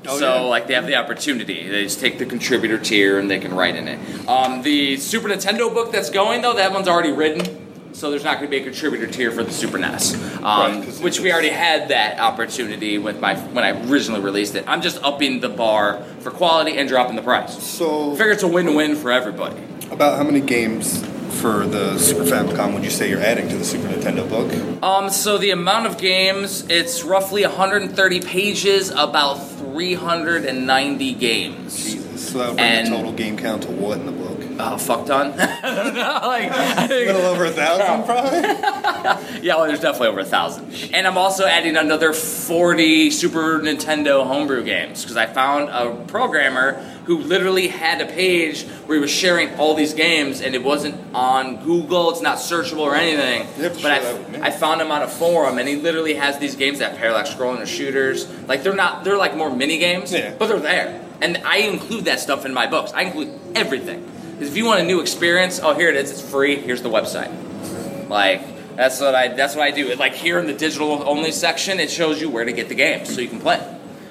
Oh, 0.06 0.20
so 0.20 0.36
yeah. 0.36 0.42
like 0.42 0.68
they 0.68 0.74
have 0.74 0.88
the 0.88 0.96
opportunity. 0.96 1.68
They 1.70 1.84
just 1.84 2.00
take 2.00 2.18
the 2.18 2.26
contributor 2.26 2.78
tier 2.78 3.20
and 3.20 3.32
they 3.32 3.40
can 3.40 3.54
write 3.54 3.76
in 3.76 3.88
it. 3.88 4.28
Um, 4.28 4.62
the 4.62 4.98
Super 4.98 5.30
Nintendo 5.30 5.74
book 5.74 5.92
that's 5.92 6.10
going 6.10 6.42
though, 6.42 6.54
that 6.54 6.74
one's 6.74 6.88
already 6.88 7.12
written. 7.12 7.63
So 7.94 8.10
there's 8.10 8.24
not 8.24 8.40
going 8.40 8.48
to 8.48 8.52
be 8.52 8.58
a 8.58 8.64
contributor 8.64 9.08
tier 9.08 9.32
for 9.32 9.44
the 9.44 9.52
Super 9.52 9.78
NES, 9.78 10.16
um, 10.38 10.44
Right, 10.44 10.86
which 11.02 11.20
we 11.20 11.32
already 11.32 11.50
had 11.50 11.90
that 11.90 12.20
opportunity 12.20 12.98
with 12.98 13.20
my 13.22 13.36
when 13.36 13.64
I 13.64 13.70
originally 13.90 14.20
released 14.20 14.56
it. 14.56 14.66
I'm 14.68 14.82
just 14.82 15.02
upping 15.04 15.42
the 15.42 15.50
bar 15.50 16.04
for 16.20 16.32
quality 16.32 16.78
and 16.78 16.90
dropping 16.90 17.16
the 17.16 17.22
price. 17.22 17.62
So, 17.64 18.14
I 18.14 18.18
figure 18.18 18.32
it's 18.32 18.44
a 18.44 18.48
win-win 18.48 18.96
for 18.96 19.12
everybody. 19.12 19.62
about 19.92 20.18
how 20.18 20.24
many 20.24 20.42
games 20.42 21.06
for 21.40 21.68
the 21.68 21.98
Super 22.00 22.24
Famicom 22.24 22.74
would 22.74 22.84
you 22.84 22.90
say 22.90 23.10
you're 23.10 23.22
adding 23.22 23.48
to 23.50 23.58
the 23.58 23.66
Super 23.66 23.88
Nintendo 23.88 24.28
book? 24.28 24.84
Um, 24.84 25.10
so 25.12 25.38
the 25.38 25.52
amount 25.52 25.86
of 25.86 25.98
games, 26.00 26.66
it's 26.70 27.04
roughly 27.04 27.44
130 27.44 28.22
pages, 28.22 28.90
about 28.90 29.36
390 29.36 31.14
games. 31.14 31.76
Jesus. 31.84 32.03
So 32.34 32.40
that 32.40 32.48
would 32.50 32.58
bring 32.58 32.68
And- 32.68 32.88
the 32.88 32.96
total 32.98 33.12
game 33.14 33.38
count 33.38 33.62
to 33.64 33.72
what 33.72 34.00
in 34.00 34.08
the 34.08 34.12
book? 34.12 34.40
Oh, 34.60 34.78
fuck 34.78 35.06
ton. 35.08 35.34
I 35.40 35.76
don't 35.76 35.94
know. 35.96 36.02
Like, 36.02 36.52
I 36.52 36.86
A 36.86 36.88
think, 36.88 37.08
little 37.08 37.22
over 37.26 37.46
a 37.46 37.52
thousand, 37.52 38.06
probably. 38.06 39.42
yeah, 39.42 39.56
well, 39.56 39.66
there's 39.68 39.80
definitely 39.80 40.08
over 40.10 40.20
a 40.22 40.26
thousand. 40.26 40.72
And 40.94 41.06
I'm 41.08 41.18
also 41.18 41.46
adding 41.46 41.76
another 41.76 42.14
40 42.14 43.10
Super 43.12 43.60
Nintendo 43.60 44.26
homebrew 44.26 44.64
games 44.64 45.02
because 45.04 45.16
I 45.18 45.26
found 45.28 45.70
a 45.70 46.04
programmer 46.06 46.74
who 47.06 47.18
literally 47.20 47.68
had 47.68 48.00
a 48.02 48.06
page 48.06 48.64
where 48.86 48.96
he 48.98 49.02
was 49.02 49.12
sharing 49.12 49.54
all 49.56 49.74
these 49.76 49.94
games, 49.94 50.40
and 50.42 50.56
it 50.56 50.64
wasn't 50.64 50.96
on 51.16 51.64
Google. 51.64 52.12
It's 52.12 52.22
not 52.22 52.38
searchable 52.38 52.80
or 52.80 52.96
anything. 52.96 53.48
You 53.58 53.64
have 53.64 53.76
to 53.78 53.84
but 53.84 53.92
I, 53.92 54.00
that 54.00 54.18
with 54.20 54.30
me. 54.30 54.40
I 54.42 54.52
found 54.52 54.82
him 54.82 54.92
on 54.92 55.02
a 55.02 55.08
forum, 55.08 55.58
and 55.58 55.68
he 55.68 55.76
literally 55.76 56.14
has 56.16 56.38
these 56.40 56.56
games 56.56 56.80
that 56.80 56.96
parallax 56.98 57.32
scrolling 57.32 57.60
or 57.62 57.66
shooters. 57.66 58.28
Like 58.48 58.64
they're 58.64 58.76
not, 58.76 59.04
they're 59.04 59.18
like 59.18 59.36
more 59.36 59.54
mini 59.54 59.78
games, 59.80 60.14
Yeah. 60.14 60.34
but 60.40 60.48
they're 60.48 60.60
there. 60.60 61.03
And 61.24 61.38
I 61.46 61.60
include 61.60 62.06
that 62.06 62.20
stuff 62.20 62.46
in 62.46 62.54
my 62.54 62.68
books. 62.68 62.92
I 62.94 63.04
include 63.04 63.40
everything. 63.56 64.06
Because 64.34 64.50
if 64.50 64.58
you 64.58 64.66
want 64.66 64.82
a 64.82 64.84
new 64.84 65.00
experience, 65.00 65.62
oh 65.64 65.74
here 65.74 65.90
it 65.90 65.96
is. 65.96 66.12
It's 66.12 66.22
free. 66.22 66.58
Here's 66.58 66.82
the 66.82 66.90
website. 66.90 68.10
Like 68.10 68.76
that's 68.76 69.00
what 69.00 69.16
I 69.16 69.30
that's 69.30 69.56
what 69.56 69.64
I 69.64 69.72
do. 69.72 69.96
Like 69.96 70.14
here 70.14 70.38
in 70.38 70.48
the 70.48 70.54
digital 70.54 71.08
only 71.08 71.32
section, 71.32 71.80
it 71.80 71.90
shows 71.90 72.20
you 72.20 72.30
where 72.30 72.44
to 72.44 72.52
get 72.52 72.68
the 72.68 72.76
game 72.76 73.06
so 73.06 73.22
you 73.22 73.30
can 73.30 73.40
play. 73.40 73.58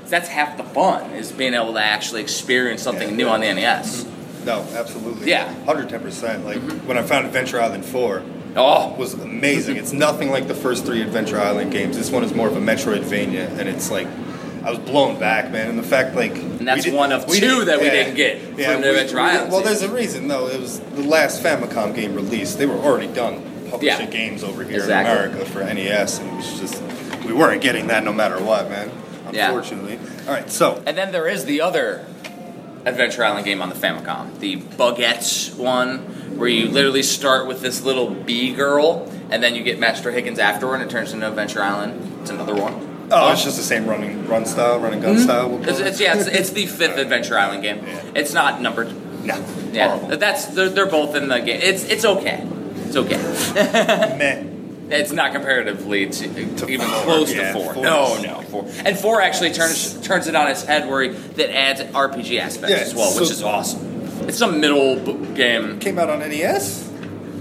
So 0.04 0.10
that's 0.10 0.28
half 0.28 0.56
the 0.56 0.64
fun 0.64 1.10
is 1.12 1.30
being 1.30 1.52
able 1.52 1.74
to 1.74 1.82
actually 1.82 2.22
experience 2.22 2.82
something 2.82 3.10
Yeah. 3.10 3.16
new 3.16 3.28
on 3.28 3.40
the 3.40 3.52
NES. 3.52 4.04
Mm-hmm. 4.04 4.44
No, 4.46 4.66
absolutely. 4.74 5.28
Yeah. 5.28 5.54
110%. 5.66 6.44
Like 6.44 6.58
mm-hmm. 6.58 6.86
when 6.88 6.96
I 6.96 7.02
found 7.02 7.26
Adventure 7.26 7.60
Island 7.60 7.84
4, 7.84 8.22
Oh, 8.54 8.94
was 8.98 9.14
amazing. 9.14 9.76
It's 9.76 9.92
nothing 9.92 10.30
like 10.30 10.46
the 10.46 10.54
first 10.54 10.84
three 10.84 11.00
Adventure 11.00 11.40
Island 11.40 11.72
games. 11.72 11.96
This 11.96 12.10
one 12.10 12.22
is 12.22 12.34
more 12.34 12.48
of 12.48 12.56
a 12.56 12.60
Metroidvania, 12.60 13.48
and 13.58 13.66
it's 13.66 13.90
like 13.90 14.06
I 14.64 14.70
was 14.70 14.78
blown 14.78 15.18
back, 15.18 15.50
man. 15.50 15.68
And 15.70 15.78
the 15.78 15.82
fact, 15.82 16.14
like, 16.14 16.36
And 16.36 16.66
that's 16.68 16.84
we 16.84 16.90
did- 16.90 16.94
one 16.96 17.12
of 17.12 17.26
two 17.26 17.64
that 17.64 17.80
we 17.80 17.86
yeah. 17.86 17.92
didn't 17.92 18.14
get 18.14 18.40
Yeah, 18.56 18.72
from 18.72 18.82
the 18.82 18.88
we- 18.88 18.94
Adventure 18.96 19.20
Island 19.20 19.50
Well, 19.52 19.60
there's 19.62 19.82
a 19.82 19.88
reason, 19.88 20.28
though. 20.28 20.46
It 20.48 20.60
was 20.60 20.78
the 20.94 21.02
last 21.02 21.42
Famicom 21.42 21.94
game 21.94 22.14
released. 22.14 22.58
They 22.58 22.66
were 22.66 22.76
already 22.78 23.08
done 23.08 23.42
publishing 23.70 24.06
Yeah. 24.06 24.12
games 24.12 24.44
over 24.44 24.62
here 24.62 24.78
Exactly. 24.80 25.10
in 25.12 25.18
America 25.30 25.50
for 25.50 25.62
NES, 25.62 26.18
and 26.18 26.28
it 26.30 26.36
was 26.36 26.60
just 26.60 26.80
we 27.26 27.32
weren't 27.32 27.62
getting 27.62 27.86
that 27.88 28.04
no 28.04 28.12
matter 28.12 28.38
what, 28.38 28.68
man. 28.68 28.90
Yeah. 29.32 29.46
Unfortunately. 29.46 29.98
All 30.28 30.34
right, 30.34 30.50
so 30.50 30.82
and 30.86 30.96
then 30.96 31.10
there 31.12 31.26
is 31.26 31.44
the 31.46 31.60
other 31.62 32.02
Adventure 32.84 33.24
Island 33.24 33.44
game 33.44 33.62
on 33.62 33.68
the 33.68 33.74
Famicom, 33.74 34.38
the 34.40 34.56
Bugutte 34.56 35.54
one, 35.56 35.98
where 36.36 36.48
you 36.48 36.68
literally 36.68 37.02
start 37.02 37.46
with 37.46 37.60
this 37.62 37.82
little 37.82 38.10
bee 38.10 38.52
girl, 38.52 39.08
and 39.30 39.42
then 39.42 39.54
you 39.54 39.62
get 39.62 39.78
Master 39.78 40.10
Higgins 40.10 40.38
afterward, 40.38 40.76
and 40.76 40.84
it 40.84 40.90
turns 40.90 41.12
into 41.12 41.26
Adventure 41.28 41.62
Island. 41.62 42.18
It's 42.20 42.30
another 42.30 42.54
one. 42.54 42.74
Oh, 43.12 43.32
it's 43.32 43.44
just 43.44 43.56
the 43.56 43.62
same 43.62 43.86
running 43.86 44.26
run 44.26 44.46
style, 44.46 44.78
running 44.80 45.00
gun 45.00 45.18
style. 45.18 45.48
we'll 45.48 45.58
Mm-hmm. 45.60 45.68
It's, 45.70 45.80
it. 45.80 45.86
it's 45.86 46.00
yeah, 46.00 46.16
it's, 46.16 46.26
it's 46.28 46.50
the 46.50 46.66
fifth 46.66 46.96
Adventure 46.98 47.38
Island 47.38 47.62
game. 47.62 47.78
Yeah. 47.86 48.02
It's 48.16 48.32
not 48.32 48.60
numbered. 48.60 48.88
no, 49.24 49.36
Yeah, 49.72 49.96
horrible. 49.98 50.16
that's 50.18 50.46
they're, 50.46 50.68
they're 50.68 50.86
both 50.86 51.14
in 51.14 51.28
the 51.28 51.38
game. 51.38 51.60
It's 51.62 51.84
it's 51.84 52.04
okay. 52.04 52.46
It's 52.86 52.96
okay. 52.96 53.16
Meh. 54.18 54.48
It's 54.94 55.10
not 55.12 55.32
comparatively 55.32 56.06
to, 56.10 56.56
To 56.56 56.68
even 56.68 56.86
four, 56.86 57.02
close 57.04 57.32
yeah, 57.32 57.52
to 57.52 57.58
four. 57.58 57.72
four 57.74 57.82
No, 57.82 58.20
no, 58.20 58.40
four. 58.42 58.66
And 58.84 58.98
four 58.98 59.22
actually 59.22 59.52
turns 59.52 59.98
turns 60.06 60.26
it 60.26 60.34
on 60.34 60.48
its 60.48 60.64
head, 60.64 60.86
where 60.88 61.02
he, 61.02 61.08
that 61.10 61.54
adds 61.56 61.80
RPG 61.80 62.38
aspects 62.38 62.70
Yeah, 62.74 62.82
as 62.82 62.94
well, 62.94 63.10
which 63.18 63.30
is 63.30 63.42
awesome. 63.42 64.28
It's 64.28 64.40
a 64.42 64.52
middle 64.52 64.96
game. 65.34 65.78
Came 65.80 65.98
out 65.98 66.10
on 66.10 66.18
NES. 66.18 66.91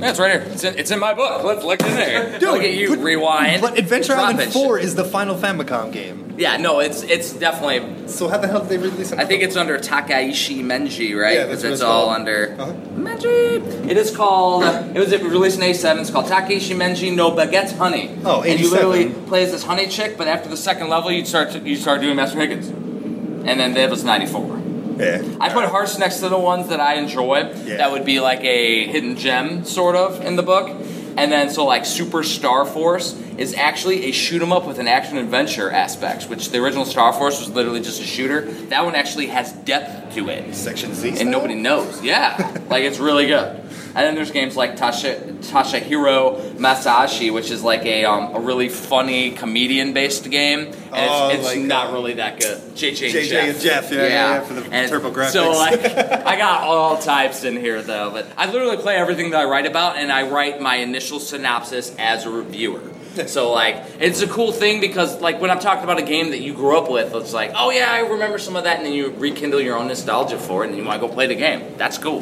Yeah, 0.01 0.09
it's 0.09 0.19
right 0.19 0.31
here. 0.41 0.51
It's 0.51 0.63
in, 0.63 0.77
it's 0.79 0.91
in 0.91 0.99
my 0.99 1.13
book. 1.13 1.43
Let's 1.43 1.63
look, 1.63 1.79
look 1.81 1.89
in 1.89 1.95
there. 1.95 2.39
Dude, 2.39 2.49
look 2.49 2.63
at 2.63 2.73
you. 2.73 2.89
but- 2.89 2.99
rewind. 2.99 3.61
But 3.61 3.77
Adventure 3.77 4.13
drop 4.13 4.19
Island 4.25 4.39
that 4.39 4.51
4 4.53 4.79
is 4.79 4.95
the 4.95 5.05
final 5.05 5.35
Famicom 5.35 5.91
game. 5.91 6.33
Yeah, 6.37 6.57
no, 6.57 6.79
it's 6.79 7.03
it's 7.03 7.33
definitely. 7.33 8.07
So 8.07 8.27
how 8.27 8.37
the 8.39 8.47
hell 8.47 8.61
did 8.61 8.69
they 8.69 8.77
release 8.77 9.11
it? 9.11 9.19
I 9.19 9.25
think 9.25 9.43
it's 9.43 9.55
under 9.55 9.77
Takahashi 9.77 10.63
Meijin, 10.63 11.15
right? 11.21 11.35
Yeah, 11.35 11.45
that's 11.45 11.61
what 11.61 11.71
it's 11.71 11.81
it's 11.81 11.81
all 11.81 12.05
called. 12.07 12.15
under 12.15 12.55
Uh-huh. 12.57 12.71
Meijin. 12.95 13.87
It 13.87 13.97
is 13.97 14.15
called. 14.15 14.63
It 14.95 14.99
was 14.99 15.11
released 15.11 15.57
in 15.57 15.63
'87. 15.63 16.01
It's 16.01 16.09
called 16.09 16.27
Takahashi 16.27 16.73
Meijin 16.73 17.15
no 17.15 17.31
Bugutte 17.31 17.77
Honey. 17.77 18.09
Oh, 18.25 18.41
and 18.41 18.59
you 18.59 18.71
literally 18.71 19.09
play 19.27 19.43
as 19.43 19.51
this 19.51 19.63
honey 19.63 19.87
chick, 19.87 20.17
but 20.17 20.27
after 20.27 20.49
the 20.49 20.57
second 20.57 20.89
level, 20.89 21.11
you 21.11 21.25
start 21.25 21.51
to, 21.51 21.59
you 21.59 21.75
start 21.75 22.01
doing 22.01 22.15
Master 22.15 22.39
Higgins, 22.39 22.69
and 22.69 23.59
then 23.59 23.73
that 23.73 23.89
was 23.91 24.03
'94. 24.03 24.60
Yeah. 24.97 25.23
I 25.39 25.49
put 25.49 25.65
hearts 25.65 25.97
next 25.97 26.19
to 26.19 26.29
the 26.29 26.39
ones 26.39 26.69
that 26.69 26.79
I 26.79 26.95
enjoy. 26.95 27.51
Yeah. 27.63 27.77
That 27.77 27.91
would 27.91 28.05
be 28.05 28.19
like 28.19 28.43
a 28.43 28.87
hidden 28.87 29.15
gem, 29.15 29.65
sort 29.65 29.95
of, 29.95 30.21
in 30.21 30.35
the 30.35 30.43
book. 30.43 30.69
And 31.17 31.31
then, 31.31 31.49
so 31.49 31.65
like 31.65 31.85
Super 31.85 32.23
Star 32.23 32.65
Force 32.65 33.19
is 33.37 33.53
actually 33.55 34.05
a 34.05 34.11
shoot 34.11 34.41
'em 34.41 34.51
up 34.51 34.65
with 34.67 34.79
an 34.79 34.87
action 34.87 35.17
adventure 35.17 35.69
aspect, 35.71 36.25
which 36.29 36.49
the 36.49 36.59
original 36.59 36.85
Star 36.85 37.13
Force 37.13 37.39
was 37.39 37.49
literally 37.49 37.81
just 37.81 38.01
a 38.01 38.05
shooter. 38.05 38.41
That 38.69 38.85
one 38.85 38.95
actually 38.95 39.27
has 39.27 39.51
depth 39.51 40.15
to 40.15 40.29
it, 40.29 40.53
Section 40.55 40.93
Z. 40.93 41.15
and 41.19 41.31
nobody 41.31 41.55
knows. 41.55 42.01
Yeah, 42.03 42.51
like 42.69 42.83
it's 42.83 42.99
really 42.99 43.27
good. 43.27 43.57
And 43.93 44.05
then 44.05 44.15
there's 44.15 44.31
games 44.31 44.55
like 44.55 44.77
Tasha 44.77 45.41
Tashahiro 45.43 46.53
Masashi, 46.53 47.33
which 47.33 47.51
is 47.51 47.61
like 47.63 47.85
a 47.85 48.05
um, 48.05 48.35
a 48.35 48.39
really 48.39 48.69
funny 48.69 49.31
comedian 49.31 49.93
based 49.93 50.29
game, 50.29 50.59
and 50.67 50.75
Oh, 50.93 51.29
it's, 51.29 51.39
it's 51.39 51.47
like, 51.47 51.59
not 51.59 51.89
uh, 51.89 51.93
really 51.93 52.13
that 52.13 52.39
good. 52.39 52.57
JJ 52.75 52.87
and 52.87 53.13
JJ 53.15 53.29
Jeff. 53.29 53.49
and 53.55 53.59
Jeff, 53.61 53.91
yeah, 53.91 54.01
yeah, 54.01 54.07
yeah, 54.07 54.41
for 54.41 54.53
the 54.53 54.63
And 54.71 54.91
TurboGrafx. 54.91 55.31
So 55.31 55.51
like, 55.51 55.83
I 56.25 56.37
got 56.37 56.61
all 56.63 56.97
types 56.99 57.43
in 57.43 57.57
here 57.57 57.81
though, 57.81 58.11
but 58.11 58.27
I 58.37 58.49
literally 58.49 58.77
play 58.77 58.95
everything 58.95 59.31
that 59.31 59.41
I 59.41 59.45
write 59.45 59.65
about, 59.65 59.97
and 59.97 60.09
I 60.11 60.23
write 60.29 60.61
my 60.61 60.75
initial 60.77 61.19
synopsis 61.19 61.93
as 61.99 62.25
a 62.25 62.29
reviewer. 62.29 62.81
So 63.27 63.51
like, 63.51 63.75
it's 63.99 64.21
a 64.21 64.27
cool 64.27 64.51
thing 64.51 64.79
because 64.81 65.19
like 65.21 65.41
when 65.41 65.51
I'm 65.51 65.59
talking 65.59 65.83
about 65.83 65.99
a 65.99 66.03
game 66.03 66.31
that 66.31 66.39
you 66.41 66.53
grew 66.53 66.77
up 66.77 66.89
with, 66.89 67.13
it's 67.13 67.33
like, 67.33 67.51
oh 67.55 67.69
yeah, 67.71 67.91
I 67.91 67.99
remember 67.99 68.37
some 68.39 68.55
of 68.55 68.63
that, 68.63 68.77
and 68.77 68.85
then 68.85 68.93
you 68.93 69.11
rekindle 69.11 69.59
your 69.61 69.77
own 69.77 69.87
nostalgia 69.87 70.37
for 70.37 70.63
it, 70.63 70.69
and 70.69 70.77
you 70.77 70.83
want 70.85 71.01
to 71.01 71.07
go 71.07 71.13
play 71.13 71.27
the 71.27 71.35
game. 71.35 71.75
That's 71.77 71.97
cool. 71.97 72.21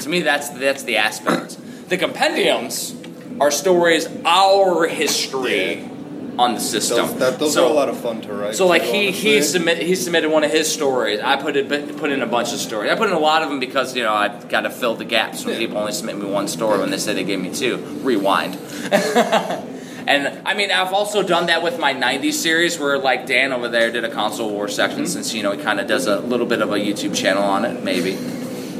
To 0.00 0.08
me, 0.08 0.22
that's 0.22 0.48
that's 0.50 0.82
the 0.82 0.96
aspect. 0.98 1.58
The 1.88 1.96
compendiums 1.96 2.96
are 3.40 3.52
stories, 3.52 4.08
our 4.24 4.88
history 4.88 5.88
on 6.36 6.54
the 6.54 6.60
system. 6.60 6.96
Those, 7.06 7.18
that, 7.20 7.38
those 7.38 7.54
So- 7.54 7.66
are 7.68 7.70
a 7.70 7.72
lot 7.72 7.88
of 7.88 7.96
fun 7.98 8.20
to 8.22 8.32
write. 8.32 8.56
so 8.56 8.66
like 8.66 8.82
he 8.82 9.12
he 9.12 9.40
submit 9.40 9.78
he 9.78 9.94
submitted 9.94 10.30
one 10.30 10.42
of 10.42 10.50
his 10.50 10.66
stories. 10.70 11.20
I 11.20 11.36
put 11.36 11.56
it 11.56 11.68
put 11.96 12.10
in 12.10 12.22
a 12.22 12.26
bunch 12.26 12.52
of 12.52 12.58
stories. 12.58 12.90
I 12.90 12.96
put 12.96 13.08
in 13.08 13.14
a 13.14 13.20
lot 13.20 13.42
of 13.44 13.48
them 13.50 13.60
because 13.60 13.94
you 13.94 14.02
know 14.02 14.12
I 14.12 14.26
got 14.48 14.62
to 14.62 14.70
fill 14.70 14.96
the 14.96 15.04
gaps 15.04 15.44
when 15.44 15.54
Yeah. 15.54 15.60
people 15.60 15.78
only 15.78 15.92
submit 15.92 16.18
me 16.18 16.26
one 16.26 16.48
story 16.48 16.80
when 16.80 16.90
they 16.90 16.98
say 16.98 17.14
they 17.14 17.22
gave 17.22 17.38
me 17.40 17.54
two. 17.54 17.76
Rewind. 18.02 18.58
and 20.06 20.46
I 20.46 20.54
mean 20.54 20.70
I've 20.70 20.92
also 20.92 21.22
done 21.22 21.46
that 21.46 21.62
with 21.62 21.78
my 21.78 21.94
'90s 21.94 22.34
series 22.34 22.78
where 22.78 22.98
like 22.98 23.26
Dan 23.26 23.52
over 23.52 23.68
there 23.68 23.90
did 23.90 24.04
a 24.04 24.10
console 24.10 24.50
war 24.50 24.68
section 24.68 25.00
Mm-hmm. 25.02 25.06
since 25.06 25.34
you 25.34 25.42
know 25.42 25.52
he 25.52 25.62
kind 25.62 25.80
of 25.80 25.86
does 25.86 26.06
a 26.06 26.20
little 26.20 26.46
bit 26.46 26.62
of 26.62 26.70
a 26.72 26.76
YouTube 26.76 27.14
channel 27.16 27.42
on 27.42 27.64
it 27.64 27.82
maybe 27.82 28.16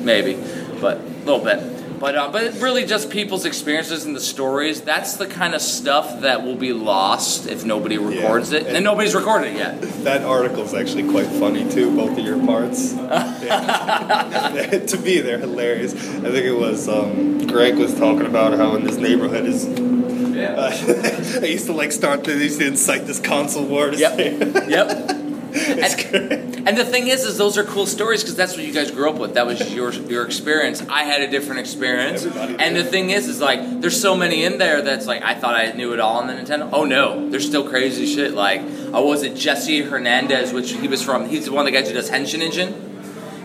maybe 0.02 0.34
but 0.80 0.98
a 0.98 1.00
little 1.24 1.44
bit. 1.44 1.58
But 1.98 2.14
uh, 2.14 2.30
but 2.30 2.54
really 2.60 2.84
just 2.84 3.08
people's 3.10 3.44
experiences 3.46 4.04
and 4.04 4.14
the 4.14 4.20
stories. 4.20 4.82
That's 4.82 5.16
the 5.16 5.26
kind 5.26 5.54
of 5.54 5.62
stuff 5.62 6.20
that 6.20 6.44
will 6.44 6.54
be 6.56 6.72
lost 6.72 7.46
if 7.48 7.64
nobody 7.64 7.96
records 7.98 8.52
it, 8.52 8.66
and, 8.66 8.76
and- 8.76 8.84
nobody's 8.84 9.14
recorded 9.14 9.54
it 9.54 9.56
yet. 9.56 9.80
That 10.04 10.22
article's 10.22 10.74
actually 10.74 11.08
quite 11.10 11.26
funny 11.26 11.68
too, 11.70 11.94
both 11.96 12.18
of 12.18 12.24
your 12.24 12.38
parts. 12.44 12.92
To 14.86 14.98
me, 15.02 15.20
they're 15.20 15.38
hilarious. 15.38 15.92
I 15.94 15.96
think 16.30 16.44
it 16.46 16.52
was 16.58 16.88
um, 16.88 17.46
Greg 17.46 17.76
was 17.76 17.94
talking 17.94 18.26
about 18.26 18.56
how 18.58 18.74
in 18.76 18.84
this 18.84 18.96
neighborhood 18.96 19.46
is. 19.46 19.66
Yeah. 19.66 20.52
Uh, 20.54 21.40
I 21.42 21.46
used 21.46 21.66
to 21.66 21.72
like 21.72 21.92
start 21.92 22.24
they 22.24 22.34
used 22.34 22.60
to 22.60 22.66
incite 22.66 23.06
this 23.06 23.18
console 23.20 23.64
war. 23.66 23.90
To 23.90 23.96
Yep. 23.96 24.16
say- 24.16 24.68
Yep. 24.68 25.25
And, 25.76 26.68
and 26.68 26.76
the 26.76 26.84
thing 26.84 27.06
is, 27.06 27.24
is 27.24 27.38
those 27.38 27.56
are 27.56 27.64
cool 27.64 27.86
stories 27.86 28.22
because 28.22 28.36
that's 28.36 28.56
what 28.56 28.64
you 28.66 28.72
guys 28.72 28.90
grew 28.90 29.08
up 29.08 29.16
with. 29.16 29.34
That 29.34 29.46
was 29.46 29.72
your 29.72 29.92
your 29.92 30.24
experience. 30.24 30.82
I 30.88 31.04
had 31.04 31.22
a 31.22 31.30
different 31.30 31.60
experience. 31.60 32.24
Everybody 32.24 32.56
And 32.58 32.76
the 32.76 32.84
thing 32.84 33.10
is, 33.10 33.28
is 33.28 33.40
like 33.40 33.80
there's 33.80 34.00
so 34.00 34.16
many 34.16 34.44
in 34.44 34.58
there 34.58 34.82
that's 34.82 35.06
like 35.06 35.22
I 35.22 35.34
thought 35.34 35.54
I 35.54 35.72
knew 35.72 35.92
it 35.94 36.00
all 36.00 36.18
on 36.18 36.26
the 36.26 36.34
Nintendo. 36.34 36.68
Oh 36.72 36.84
no, 36.84 37.30
there's 37.30 37.46
still 37.46 37.68
crazy 37.68 38.06
shit. 38.06 38.34
Like 38.34 38.60
uh, 38.60 38.98
I 38.98 39.00
was 39.00 39.22
it 39.22 39.36
Jesse 39.36 39.82
Hernandez, 39.82 40.52
which 40.52 40.72
he 40.72 40.88
was 40.88 41.02
from. 41.02 41.28
He's 41.28 41.46
the 41.46 41.52
one 41.52 41.66
of 41.66 41.72
the 41.72 41.78
guys 41.78 41.88
who 41.88 41.94
does 41.94 42.10
Henshin 42.10 42.40
Engine. 42.42 42.82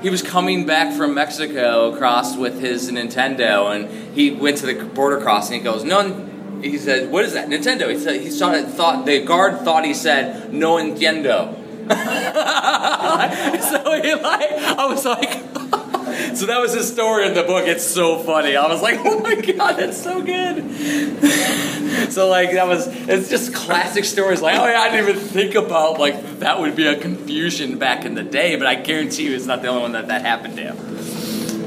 He 0.01 0.09
was 0.09 0.23
coming 0.23 0.65
back 0.65 0.95
from 0.97 1.13
Mexico 1.13 1.93
across 1.93 2.35
with 2.35 2.59
his 2.59 2.89
Nintendo, 2.91 3.73
and 3.73 4.15
he 4.15 4.31
went 4.31 4.57
to 4.57 4.65
the 4.65 4.83
border 4.83 5.21
crossing. 5.21 5.59
He 5.59 5.63
goes, 5.63 5.83
"No." 5.83 6.27
He 6.61 6.77
said, 6.77 7.11
"What 7.11 7.23
is 7.25 7.33
that? 7.33 7.49
Nintendo." 7.49 7.89
He 7.91 7.99
said, 7.99 8.21
"He 8.21 8.31
saw 8.31 8.51
it. 8.53 8.65
Thought 8.67 9.05
the 9.05 9.23
guard 9.23 9.61
thought 9.61 9.85
he 9.85 9.93
said 9.93 10.51
no 10.53 10.77
entiendo." 10.77 11.60
so 13.61 14.01
he 14.01 14.13
like, 14.13 14.51
I 14.51 14.85
was 14.89 15.05
like, 15.05 15.31
so 16.35 16.45
that 16.45 16.59
was 16.59 16.73
his 16.73 16.91
story 16.91 17.27
in 17.27 17.33
the 17.33 17.43
book. 17.43 17.67
It's 17.67 17.83
so 17.85 18.19
funny. 18.19 18.55
I 18.55 18.67
was 18.67 18.81
like, 18.81 18.99
oh 19.03 19.19
my 19.19 19.35
god, 19.35 19.73
that's 19.77 20.01
so 20.01 20.21
good. 20.21 20.71
so 22.11 22.27
like 22.29 22.51
that 22.53 22.67
was, 22.67 22.87
it's 22.87 23.29
just 23.29 23.53
classic 23.53 24.05
stories. 24.05 24.41
Like, 24.41 24.59
oh 24.59 24.65
yeah, 24.67 24.79
I 24.81 24.89
didn't 24.89 25.09
even 25.09 25.21
think 25.21 25.55
about 25.55 25.99
like 25.99 26.39
that 26.39 26.59
would 26.59 26.75
be 26.75 26.87
a 26.87 26.97
confusion 26.97 27.77
back 27.77 28.05
in 28.05 28.15
the 28.15 28.23
day, 28.23 28.55
but 28.55 28.67
I 28.67 28.75
guarantee 28.75 29.25
you, 29.25 29.35
it's 29.35 29.45
not 29.45 29.61
the 29.61 29.67
only 29.69 29.81
one 29.83 29.91
that 29.93 30.07
that 30.07 30.21
happened 30.21 30.55
to. 30.57 30.73
him. 30.73 30.77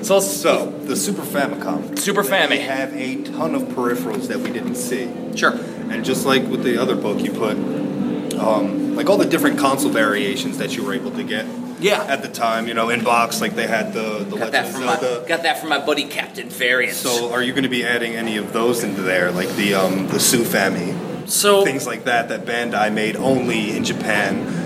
So, 0.04 0.20
So 0.20 0.70
the 0.70 0.96
Super 0.96 1.22
Famicom. 1.22 1.98
Super 1.98 2.22
They 2.22 2.28
Fammy. 2.28 2.60
have 2.60 2.92
a 2.94 3.22
ton 3.22 3.54
of 3.54 3.62
peripherals 3.62 4.28
that 4.28 4.38
we 4.38 4.50
didn't 4.52 4.74
see. 4.74 5.08
sure. 5.34 5.52
And 5.90 6.04
just 6.04 6.26
like 6.26 6.42
with 6.46 6.62
the 6.62 6.76
other 6.76 6.94
book, 6.94 7.20
you 7.20 7.30
put 7.32 7.56
um, 8.38 8.96
like 8.96 9.08
all 9.08 9.16
the 9.16 9.26
different 9.26 9.58
console 9.58 9.90
variations 9.90 10.58
that 10.58 10.76
you 10.76 10.84
were 10.84 10.94
able 10.94 11.10
to 11.12 11.22
get. 11.22 11.46
Yeah. 11.80 12.02
At 12.04 12.22
the 12.22 12.28
time, 12.28 12.68
you 12.68 12.74
know, 12.74 12.88
in 12.88 13.02
box, 13.04 13.40
like 13.40 13.56
they 13.56 13.66
had 13.66 13.92
the 13.92 14.24
the 14.24 14.36
Got 14.36 14.52
that 14.52 14.68
from 14.68 14.86
my 14.86 14.96
Zelda. 14.98 15.28
got 15.28 15.42
that 15.42 15.58
from 15.58 15.68
my 15.68 15.84
buddy 15.84 16.04
Captain 16.04 16.48
Variant. 16.48 16.96
So, 16.96 17.32
are 17.32 17.42
you 17.42 17.52
going 17.52 17.64
to 17.64 17.68
be 17.68 17.84
adding 17.84 18.14
any 18.14 18.36
of 18.36 18.52
those 18.52 18.84
into 18.84 19.02
there, 19.02 19.32
like 19.32 19.48
the 19.56 19.74
um, 19.74 20.06
the 20.06 20.18
Sufami, 20.18 21.28
so 21.28 21.64
things 21.64 21.86
like 21.86 22.04
that 22.04 22.28
that 22.28 22.46
Bandai 22.46 22.92
made 22.92 23.16
only 23.16 23.76
in 23.76 23.84
Japan? 23.84 24.62